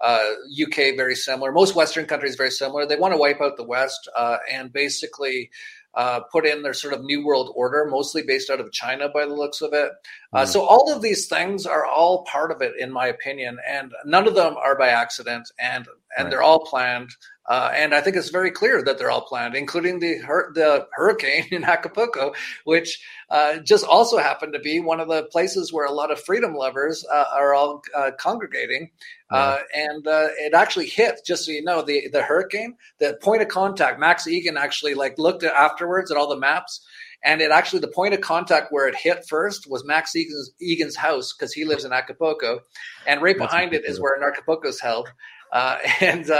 Uh, 0.00 0.30
UK 0.62 0.96
very 0.96 1.14
similar. 1.14 1.52
Most 1.52 1.74
Western 1.74 2.06
countries 2.06 2.36
very 2.36 2.50
similar. 2.50 2.86
They 2.86 2.96
want 2.96 3.14
to 3.14 3.18
wipe 3.18 3.40
out 3.40 3.56
the 3.56 3.64
West 3.64 4.08
uh, 4.16 4.38
and 4.50 4.72
basically 4.72 5.50
uh, 5.94 6.20
put 6.32 6.44
in 6.44 6.62
their 6.62 6.74
sort 6.74 6.92
of 6.92 7.04
new 7.04 7.24
world 7.24 7.52
order, 7.54 7.86
mostly 7.88 8.22
based 8.22 8.50
out 8.50 8.60
of 8.60 8.72
China 8.72 9.08
by 9.08 9.24
the 9.24 9.34
looks 9.34 9.60
of 9.60 9.72
it. 9.72 9.92
Uh, 10.32 10.42
mm. 10.42 10.46
So 10.46 10.62
all 10.62 10.92
of 10.92 11.02
these 11.02 11.28
things 11.28 11.66
are 11.66 11.86
all 11.86 12.24
part 12.24 12.50
of 12.50 12.62
it, 12.62 12.72
in 12.78 12.90
my 12.90 13.06
opinion, 13.06 13.58
and 13.68 13.92
none 14.04 14.26
of 14.26 14.34
them 14.34 14.56
are 14.56 14.76
by 14.76 14.88
accident, 14.88 15.50
and 15.58 15.86
and 16.16 16.24
right. 16.24 16.30
they're 16.30 16.42
all 16.42 16.64
planned. 16.64 17.10
Uh, 17.46 17.70
and 17.74 17.94
I 17.94 18.00
think 18.00 18.16
it's 18.16 18.30
very 18.30 18.50
clear 18.50 18.82
that 18.82 18.98
they're 18.98 19.10
all 19.10 19.20
planned, 19.20 19.54
including 19.54 19.98
the 19.98 20.18
hur- 20.18 20.52
the 20.54 20.86
hurricane 20.92 21.46
in 21.50 21.64
Acapulco, 21.64 22.32
which 22.64 23.00
uh, 23.30 23.58
just 23.58 23.84
also 23.84 24.18
happened 24.18 24.54
to 24.54 24.60
be 24.60 24.80
one 24.80 25.00
of 25.00 25.08
the 25.08 25.24
places 25.24 25.72
where 25.72 25.86
a 25.86 25.92
lot 25.92 26.10
of 26.10 26.20
freedom 26.20 26.54
lovers 26.54 27.04
uh, 27.12 27.24
are 27.32 27.54
all 27.54 27.82
uh, 27.94 28.12
congregating. 28.18 28.90
Uh, 29.30 29.58
and 29.74 30.06
uh, 30.06 30.28
it 30.38 30.54
actually 30.54 30.86
hit, 30.86 31.18
just 31.26 31.44
so 31.44 31.50
you 31.50 31.62
know, 31.62 31.82
the 31.82 32.08
the 32.12 32.22
hurricane, 32.22 32.76
the 33.00 33.18
point 33.20 33.42
of 33.42 33.48
contact. 33.48 33.98
Max 33.98 34.28
Egan 34.28 34.56
actually 34.56 34.94
like 34.94 35.18
looked 35.18 35.42
at 35.42 35.52
afterwards 35.54 36.12
at 36.12 36.16
all 36.16 36.28
the 36.28 36.38
maps, 36.38 36.86
and 37.24 37.40
it 37.40 37.50
actually 37.50 37.80
the 37.80 37.88
point 37.88 38.14
of 38.14 38.20
contact 38.20 38.68
where 38.70 38.86
it 38.86 38.94
hit 38.94 39.26
first 39.28 39.68
was 39.68 39.84
Max 39.84 40.14
Egan's, 40.14 40.52
Igan's 40.60 40.94
house 40.94 41.34
because 41.36 41.52
he 41.52 41.64
lives 41.64 41.84
in 41.84 41.92
Acapulco, 41.92 42.60
and 43.08 43.20
right 43.22 43.36
That's 43.36 43.50
behind 43.50 43.74
it 43.74 43.84
is 43.84 44.00
where 44.00 44.22
Acapulco 44.22 44.68
is 44.68 44.80
held. 44.80 45.12
and 46.00 46.30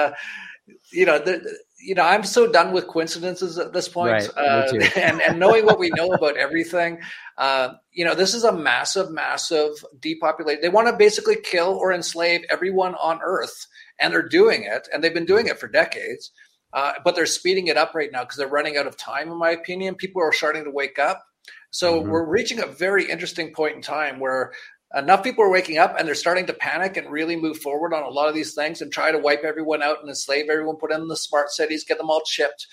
you 0.93 1.07
know, 1.07 1.19
the, 1.19 1.43
you 1.79 1.95
know, 1.95 2.03
I'm 2.03 2.25
so 2.25 2.51
done 2.51 2.73
with 2.73 2.87
coincidences 2.87 3.59
at 3.59 3.73
this 3.73 3.89
point, 3.89 4.13
right, 4.13 4.31
uh, 4.37 4.73
and 4.97 5.21
and 5.21 5.39
knowing 5.39 5.67
what 5.67 5.79
we 5.79 5.91
know 5.91 6.13
about 6.13 6.37
everything. 6.37 7.01
Uh, 7.37 7.75
you 7.93 8.05
know, 8.05 8.15
this 8.15 8.35
is 8.35 8.45
a 8.45 8.53
massive, 8.53 9.11
massive 9.11 9.73
depopulation. 10.01 10.63
They 10.63 10.69
want 10.69 10.89
to 10.89 10.97
basically 10.97 11.37
kill 11.37 11.75
or 11.75 11.93
enslave 11.93 12.45
everyone 12.49 12.95
on 12.95 13.21
Earth, 13.23 13.67
and 13.99 14.13
they're 14.13 14.29
doing 14.29 14.65
it, 14.65 14.89
and 14.93 15.03
they've 15.03 15.15
been 15.15 15.27
doing 15.27 15.47
it 15.49 15.59
for 15.59 15.69
decades. 15.69 16.31
Uh, 16.73 16.95
but 17.05 17.15
they're 17.15 17.27
speeding 17.27 17.69
it 17.69 17.77
up 17.77 17.95
right 17.95 18.11
now 18.11 18.23
because 18.23 18.37
they're 18.37 18.49
running 18.49 18.77
out 18.77 18.87
of 18.87 18.97
time, 18.97 19.31
in 19.31 19.37
my 19.37 19.51
opinion. 19.51 19.95
People 19.95 20.21
are 20.23 20.33
starting 20.33 20.65
to 20.65 20.71
wake 20.71 20.99
up. 20.99 21.25
So 21.71 22.01
mm-hmm. 22.01 22.11
we're 22.11 22.25
reaching 22.25 22.61
a 22.61 22.67
very 22.67 23.11
interesting 23.11 23.53
point 23.53 23.77
in 23.77 23.83
time 23.83 24.19
where 24.19 24.53
enough 24.97 25.23
people 25.23 25.45
are 25.45 25.51
waking 25.51 25.79
up 25.79 25.99
and 25.99 26.07
they're 26.07 26.15
starting 26.15 26.47
to 26.47 26.53
panic 26.53 26.97
and 26.97 27.11
really 27.11 27.37
move 27.37 27.59
forward 27.59 27.93
on 27.93 28.03
a 28.03 28.09
lot 28.09 28.29
of 28.29 28.35
these 28.35 28.55
things 28.55 28.81
and 28.81 28.93
try 28.93 29.11
to 29.11 29.19
wipe 29.19 29.43
everyone 29.45 29.83
out 29.83 30.01
and 30.01 30.09
enslave 30.09 30.47
everyone, 30.51 30.77
put 30.77 30.93
in 30.93 31.09
the 31.09 31.17
smart 31.17 31.51
cities, 31.51 31.85
get 31.85 31.99
them 31.99 32.11
all 32.11 32.23
chipped. 32.25 32.67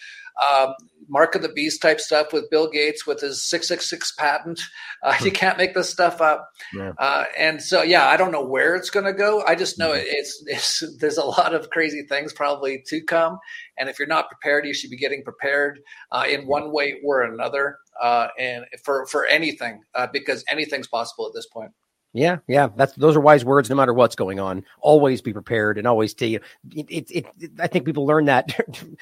Um, 0.49 0.74
Mark 1.09 1.36
of 1.36 1.41
the 1.41 1.49
Beast 1.49 1.82
type 1.82 1.99
stuff 1.99 2.32
with 2.32 2.49
Bill 2.49 2.69
Gates 2.69 3.05
with 3.05 3.19
his 3.19 3.43
666 3.49 4.13
patent. 4.13 4.61
Uh, 5.03 5.17
you 5.24 5.32
can't 5.32 5.57
make 5.57 5.74
this 5.74 5.89
stuff 5.89 6.22
up. 6.22 6.49
Yeah. 6.74 6.93
Uh, 6.97 7.26
and 7.38 7.61
so, 7.61 7.82
yeah, 7.82 8.07
I 8.07 8.17
don't 8.17 8.32
know 8.32 8.45
where 8.45 8.76
it's 8.76 8.89
going 8.89 9.05
to 9.05 9.13
go. 9.13 9.43
I 9.45 9.55
just 9.55 9.78
know 9.78 9.91
mm-hmm. 9.91 10.05
it's, 10.05 10.43
it's, 10.47 10.97
there's 10.99 11.17
a 11.17 11.26
lot 11.26 11.53
of 11.53 11.69
crazy 11.69 12.03
things 12.07 12.34
probably 12.34 12.84
to 12.88 13.01
come. 13.03 13.39
And 13.78 13.89
if 13.89 13.99
you're 13.99 14.07
not 14.07 14.30
prepared, 14.30 14.65
you 14.65 14.74
should 14.74 14.89
be 14.89 14.97
getting 14.97 15.24
prepared 15.24 15.82
uh, 16.11 16.26
in 16.30 16.47
one 16.47 16.72
way 16.72 16.99
or 17.03 17.24
another. 17.24 17.78
Uh, 18.01 18.28
and 18.39 18.65
for, 18.84 19.05
for 19.07 19.26
anything, 19.26 19.82
uh, 19.95 20.07
because 20.11 20.43
anything's 20.49 20.88
possible 20.88 21.28
at 21.28 21.34
this 21.34 21.47
point. 21.47 21.72
Yeah, 22.14 22.39
yeah, 22.45 22.68
that's 22.76 22.93
those 22.95 23.16
are 23.16 23.22
wise 23.22 23.45
words. 23.45 23.70
No 23.70 23.76
matter 23.78 23.93
what's 23.93 24.16
going 24.16 24.38
on, 24.38 24.66
always 24.82 25.22
be 25.22 25.32
prepared 25.32 25.78
and 25.78 25.88
always 25.88 26.14
take. 26.14 26.34
it, 26.36 26.43
it, 26.89 27.12
it, 27.12 27.26
it, 27.39 27.51
I 27.57 27.68
think 27.68 27.86
people 27.86 28.05
learn 28.05 28.26
that 28.26 28.53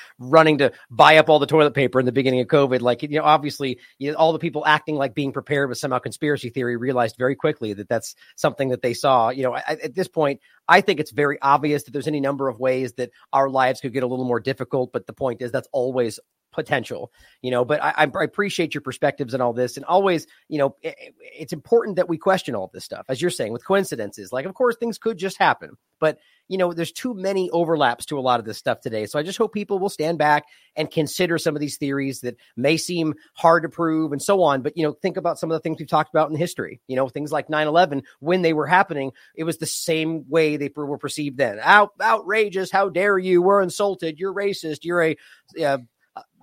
running 0.19 0.59
to 0.59 0.71
buy 0.91 1.17
up 1.17 1.27
all 1.27 1.39
the 1.39 1.47
toilet 1.47 1.73
paper 1.73 1.99
in 1.99 2.05
the 2.05 2.11
beginning 2.11 2.39
of 2.39 2.47
COVID. 2.47 2.81
Like 2.81 3.01
you 3.01 3.09
know, 3.09 3.23
obviously, 3.23 3.79
you 3.97 4.11
know, 4.11 4.17
all 4.17 4.31
the 4.31 4.37
people 4.37 4.63
acting 4.63 4.95
like 4.95 5.15
being 5.15 5.31
prepared 5.31 5.69
with 5.69 5.79
somehow 5.79 5.97
conspiracy 5.97 6.49
theory 6.49 6.77
realized 6.77 7.15
very 7.17 7.35
quickly 7.35 7.73
that 7.73 7.89
that's 7.89 8.13
something 8.35 8.69
that 8.69 8.83
they 8.83 8.93
saw. 8.93 9.29
You 9.29 9.41
know, 9.41 9.55
I, 9.55 9.63
at 9.67 9.95
this 9.95 10.07
point, 10.07 10.39
I 10.67 10.81
think 10.81 10.99
it's 10.99 11.11
very 11.11 11.41
obvious 11.41 11.83
that 11.83 11.91
there's 11.91 12.07
any 12.07 12.19
number 12.19 12.47
of 12.47 12.59
ways 12.59 12.93
that 12.93 13.09
our 13.33 13.49
lives 13.49 13.81
could 13.81 13.93
get 13.93 14.03
a 14.03 14.07
little 14.07 14.25
more 14.25 14.39
difficult. 14.39 14.93
But 14.93 15.07
the 15.07 15.13
point 15.13 15.41
is, 15.41 15.51
that's 15.51 15.69
always 15.71 16.19
potential, 16.51 17.11
you 17.41 17.51
know. 17.51 17.65
But 17.65 17.83
I, 17.83 17.93
I 17.97 18.23
appreciate 18.23 18.73
your 18.73 18.81
perspectives 18.81 19.33
and 19.33 19.43
all 19.43 19.53
this, 19.53 19.77
and 19.77 19.85
always, 19.85 20.27
you 20.47 20.57
know, 20.57 20.75
it, 20.81 20.95
it's 21.19 21.53
important 21.53 21.95
that 21.97 22.09
we 22.09 22.17
question 22.17 22.55
all 22.55 22.69
this 22.73 22.85
stuff, 22.85 23.05
as 23.09 23.21
you're 23.21 23.31
saying, 23.31 23.53
with 23.53 23.65
coincidences. 23.65 24.31
Like, 24.31 24.45
of 24.45 24.53
course, 24.53 24.75
things 24.77 24.97
could 24.97 25.17
just 25.17 25.37
happen, 25.37 25.77
but 25.99 26.17
you 26.49 26.57
know, 26.57 26.73
there's 26.73 26.91
too 26.91 27.13
many 27.13 27.49
overlaps 27.51 28.05
to 28.07 28.17
a 28.17 28.21
lot 28.21 28.39
of 28.39 28.45
this 28.45 28.57
stuff 28.57 28.81
today. 28.81 29.05
So 29.05 29.19
I 29.19 29.23
just 29.23 29.37
hope 29.37 29.53
people 29.53 29.77
will 29.77 29.87
stand 29.87 30.17
back 30.17 30.45
and 30.75 30.89
consider 30.89 31.37
some 31.37 31.55
of 31.55 31.59
these 31.59 31.77
theories 31.77 32.21
that 32.21 32.37
may 32.57 32.75
seem 32.75 33.13
hard 33.35 33.63
to 33.63 33.69
prove 33.69 34.11
and 34.11 34.21
so 34.21 34.41
on. 34.41 34.63
But, 34.63 34.75
you 34.75 34.83
know, 34.83 34.93
think 34.93 35.15
about 35.15 35.37
some 35.37 35.51
of 35.51 35.55
the 35.55 35.59
things 35.59 35.77
we've 35.79 35.87
talked 35.87 36.13
about 36.13 36.29
in 36.31 36.35
history. 36.35 36.81
You 36.87 36.95
know, 36.95 37.07
things 37.07 37.31
like 37.31 37.49
9 37.49 37.67
11, 37.67 38.01
when 38.19 38.41
they 38.41 38.53
were 38.53 38.65
happening, 38.65 39.11
it 39.35 39.43
was 39.43 39.59
the 39.59 39.67
same 39.67 40.27
way 40.27 40.57
they 40.57 40.71
were 40.75 40.97
perceived 40.97 41.37
then. 41.37 41.59
Out, 41.61 41.91
outrageous. 42.01 42.71
How 42.71 42.89
dare 42.89 43.19
you? 43.19 43.43
We're 43.43 43.61
insulted. 43.61 44.19
You're 44.19 44.33
racist. 44.33 44.79
You're 44.83 45.03
a, 45.03 45.17
uh, 45.63 45.77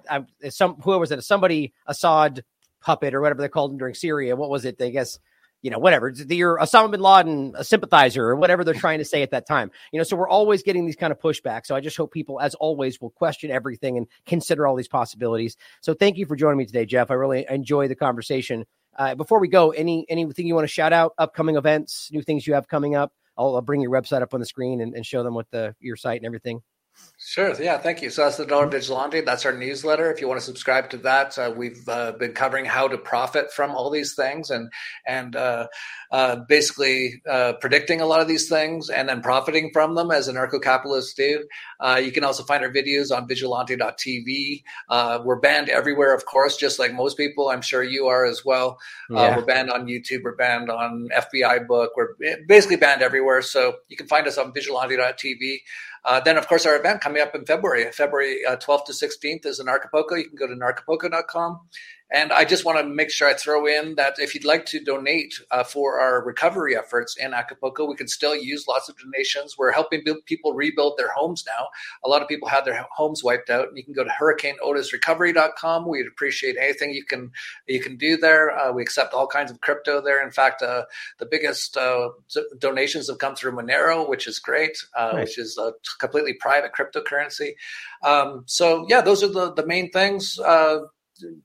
I, 0.09 0.49
some 0.49 0.77
who 0.83 0.99
was 0.99 1.11
it? 1.13 1.23
Somebody 1.23 1.73
Assad 1.87 2.45
puppet 2.81 3.15
or 3.15 3.21
whatever 3.21 3.43
they 3.43 3.49
called 3.49 3.73
him 3.73 3.79
during 3.79 3.95
Syria. 3.95 4.37
What 4.37 4.51
was 4.51 4.65
it? 4.65 4.81
I 4.81 4.91
guess 4.91 5.19
you 5.63 5.71
know 5.71 5.79
whatever. 5.79 6.13
You're 6.29 6.59
Osama 6.59 6.91
bin 6.91 7.01
Laden, 7.01 7.55
a 7.57 7.65
sympathizer, 7.65 8.29
or 8.29 8.37
whatever 8.37 8.63
they're 8.63 8.75
trying 8.75 8.99
to 8.99 9.05
say 9.05 9.23
at 9.23 9.33
that 9.33 9.47
time. 9.47 9.71
You 9.93 9.99
know, 9.99 10.05
so 10.05 10.17
we're 10.17 10.29
always 10.29 10.63
getting 10.63 10.87
these 10.87 10.97
kind 10.97 11.13
of 11.13 11.19
pushback. 11.19 11.67
So 11.67 11.75
I 11.75 11.81
just 11.81 11.97
hope 11.97 12.13
people, 12.13 12.41
as 12.41 12.55
always, 12.55 13.01
will 13.01 13.11
question 13.11 13.51
everything 13.51 13.97
and 13.97 14.07
consider 14.27 14.67
all 14.67 14.77
these 14.77 14.89
possibilities. 14.89 15.57
So 15.81 15.95
thank 15.95 16.19
you 16.19 16.27
for 16.27 16.37
joining 16.37 16.59
me 16.59 16.67
today, 16.67 16.87
Jeff. 16.87 17.11
I 17.11 17.15
really 17.15 17.47
enjoy 17.49 17.89
the 17.89 17.97
conversation. 17.97 18.67
Uh, 18.97 19.15
before 19.15 19.41
we 19.41 19.49
go, 19.49 19.71
any 19.71 20.07
anything 20.09 20.47
you 20.47 20.55
want 20.55 20.65
to 20.65 20.73
shout 20.73 20.93
out? 20.93 21.13
Upcoming 21.19 21.57
events, 21.57 22.11
new 22.13 22.23
things 22.23 22.47
you 22.47 22.55
have 22.55 22.69
coming 22.69 22.95
up. 22.95 23.13
I'll, 23.37 23.57
I'll 23.57 23.63
bring 23.63 23.81
your 23.81 23.91
website 23.91 24.23
up 24.23 24.35
on 24.35 24.41
the 24.41 24.47
screen 24.47 24.81
and, 24.81 24.95
and 24.95 25.05
show 25.05 25.23
them 25.23 25.35
what 25.35 25.51
the 25.51 25.75
your 25.81 25.97
site 25.97 26.19
and 26.19 26.27
everything. 26.27 26.63
Sure. 27.29 27.61
Yeah. 27.61 27.79
Thank 27.79 28.03
you. 28.03 28.11
So 28.11 28.23
that's 28.23 28.37
the 28.37 28.47
Dollar 28.47 28.69
Vigilante. 28.69 29.21
That's 29.21 29.45
our 29.45 29.53
newsletter. 29.53 30.13
If 30.13 30.21
you 30.21 30.29
want 30.29 30.39
to 30.39 30.47
subscribe 30.47 30.89
to 30.91 30.97
that, 30.99 31.37
uh, 31.37 31.53
we've 31.55 31.83
uh, 31.89 32.13
been 32.13 32.33
covering 32.33 32.65
how 32.65 32.87
to 32.87 32.97
profit 32.97 33.53
from 33.53 33.73
all 33.73 33.91
these 33.91 34.15
things 34.15 34.51
and 34.51 34.71
and 35.09 35.35
uh, 35.35 35.67
uh 36.13 36.37
basically 36.49 37.21
uh, 37.29 37.55
predicting 37.55 38.01
a 38.01 38.07
lot 38.07 38.21
of 38.21 38.29
these 38.29 38.49
things 38.49 38.91
and 38.91 39.09
then 39.09 39.23
profiting 39.23 39.71
from 39.73 39.97
them 39.97 40.13
as 40.13 40.29
anarcho-capitalists 40.29 41.15
do. 41.15 41.45
Uh, 41.81 42.01
you 42.03 42.13
can 42.13 42.23
also 42.23 42.45
find 42.45 42.63
our 42.63 42.71
videos 42.71 43.11
on 43.11 43.27
Vigilante.tv. 43.27 44.63
we're 45.25 45.41
banned 45.41 45.69
everywhere, 45.69 46.15
of 46.15 46.27
course, 46.27 46.57
just 46.57 46.79
like 46.79 46.95
most 46.95 47.17
people. 47.17 47.49
I'm 47.49 47.63
sure 47.63 47.83
you 47.83 48.07
are 48.07 48.25
as 48.25 48.45
well. 48.45 48.79
Yeah. 49.11 49.37
we're 49.37 49.45
banned 49.45 49.71
on 49.71 49.87
YouTube. 49.87 50.23
We're 50.23 50.37
banned 50.37 50.71
on 50.71 51.09
FBI 51.13 51.67
Book. 51.67 51.91
We're 51.97 52.15
basically 52.47 52.77
banned 52.77 53.03
everywhere. 53.03 53.43
So 53.43 53.75
you 53.89 53.97
can 53.97 54.07
find 54.07 54.29
us 54.29 54.39
on 54.39 54.53
Vigilante.tv. 54.55 55.59
Uh, 56.07 56.21
then, 56.21 56.39
of 56.39 56.47
course, 56.47 56.65
our 56.65 56.77
event 56.77 57.01
coming 57.01 57.21
up 57.21 57.35
in 57.35 57.45
February, 57.45 57.91
February 57.91 58.45
uh, 58.47 58.57
12th 58.57 58.85
to 58.85 58.93
16th 58.93 59.45
is 59.45 59.59
in 59.59 59.69
Acapulco. 59.69 60.15
You 60.15 60.29
can 60.29 60.37
go 60.37 60.47
to 60.47 60.55
anarchapulco.com. 60.55 61.61
And 62.11 62.33
I 62.33 62.45
just 62.45 62.65
want 62.65 62.79
to 62.79 62.85
make 62.85 63.11
sure 63.11 63.29
I 63.29 63.35
throw 63.35 63.67
in 63.67 63.97
that 63.97 64.15
if 64.19 64.35
you'd 64.35 64.45
like 64.45 64.65
to 64.67 64.79
donate 64.79 65.35
uh, 65.51 65.65
for 65.65 65.99
our 65.99 66.25
recovery 66.25 66.77
efforts 66.77 67.17
in 67.17 67.35
Acapulco, 67.35 67.85
we 67.85 67.97
can 67.97 68.07
still 68.07 68.37
use 68.37 68.67
lots 68.69 68.89
of 68.89 68.97
donations. 68.97 69.59
We're 69.59 69.73
helping 69.73 70.05
people 70.25 70.53
rebuild 70.55 70.99
their 70.99 71.11
homes 71.11 71.45
now. 71.47 71.67
A 72.05 72.09
lot 72.09 72.23
of 72.23 72.29
people 72.29 72.49
had 72.49 72.65
their 72.65 72.87
homes 72.93 73.25
wiped 73.25 73.51
out. 73.51 73.69
And 73.69 73.77
you 73.77 73.83
can 73.83 73.93
go 73.93 74.05
to 74.05 74.11
hurricaneotisrecovery.com. 74.11 75.89
We'd 75.89 76.07
appreciate 76.07 76.57
anything 76.57 76.93
you 76.93 77.05
can 77.05 77.33
you 77.67 77.81
can 77.81 77.97
do 77.97 78.17
there. 78.17 78.57
Uh, 78.57 78.73
we 78.73 78.83
accept 78.83 79.13
all 79.13 79.27
kinds 79.27 79.51
of 79.51 79.61
crypto 79.61 80.01
there. 80.01 80.25
In 80.25 80.31
fact, 80.31 80.63
uh, 80.63 80.85
the 81.19 81.27
biggest 81.27 81.77
uh, 81.77 82.11
donations 82.59 83.09
have 83.09 83.19
come 83.19 83.35
through 83.35 83.53
Monero, 83.53 84.09
which 84.09 84.29
is 84.29 84.39
great, 84.39 84.79
uh, 84.97 85.11
right. 85.13 85.21
which 85.23 85.39
is 85.39 85.59
a 85.59 85.73
completely 85.99 86.35
private 86.35 86.71
cryptocurrency. 86.73 87.55
Um, 88.05 88.45
so 88.47 88.87
yeah, 88.89 89.01
those 89.01 89.25
are 89.25 89.29
the 89.29 89.53
the 89.53 89.67
main 89.67 89.91
things 89.91 90.39
uh, 90.39 90.79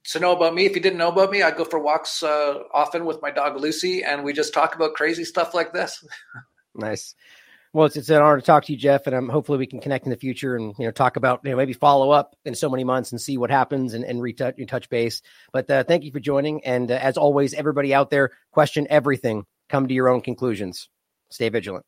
to 0.06 0.20
know 0.20 0.36
about 0.36 0.54
me. 0.54 0.66
If 0.66 0.76
you 0.76 0.82
didn't 0.82 0.98
know 0.98 1.10
about 1.10 1.32
me, 1.32 1.42
I 1.42 1.52
go 1.52 1.66
for 1.66 1.80
walks 1.80 2.24
uh, 2.24 2.60
often 2.74 3.06
with 3.06 3.22
my 3.22 3.32
dog 3.32 3.60
Lucy, 3.60 4.04
and 4.04 4.24
we 4.24 4.34
just 4.34 4.54
talk 4.54 4.76
about 4.76 4.94
crazy 4.94 5.24
stuff 5.24 5.54
like 5.54 5.74
this. 5.74 6.04
nice. 6.76 7.16
Well, 7.74 7.86
it's, 7.86 7.96
it's 7.96 8.10
an 8.10 8.22
honor 8.22 8.40
to 8.40 8.46
talk 8.46 8.66
to 8.66 8.74
you, 8.74 8.78
Jeff, 8.78 9.08
and 9.08 9.16
um, 9.16 9.30
hopefully 9.30 9.58
we 9.58 9.66
can 9.66 9.80
connect 9.80 10.06
in 10.06 10.10
the 10.10 10.18
future 10.18 10.58
and 10.58 10.76
you 10.78 10.86
know 10.86 10.92
talk 10.92 11.16
about 11.16 11.42
you 11.46 11.52
know 11.52 11.58
maybe 11.58 11.74
follow 11.74 12.12
up 12.12 12.36
in 12.44 12.54
so 12.54 12.70
many 12.70 12.84
months 12.84 13.12
and 13.12 13.22
see 13.22 13.38
what 13.38 13.50
happens 13.50 13.94
and, 13.94 14.04
and 14.04 14.22
retouch 14.22 14.56
touch 14.68 14.90
base. 14.90 15.22
But 15.54 15.70
uh, 15.70 15.84
thank 15.86 16.04
you 16.04 16.12
for 16.12 16.20
joining, 16.20 16.66
and 16.66 16.92
uh, 16.92 16.96
as 16.96 17.18
always, 17.18 17.54
everybody 17.54 17.94
out 17.94 18.10
there, 18.10 18.32
question 18.52 18.88
everything, 18.90 19.46
come 19.70 19.88
to 19.88 19.94
your 19.94 20.10
own 20.10 20.22
conclusions, 20.22 20.90
stay 21.30 21.48
vigilant. 21.48 21.86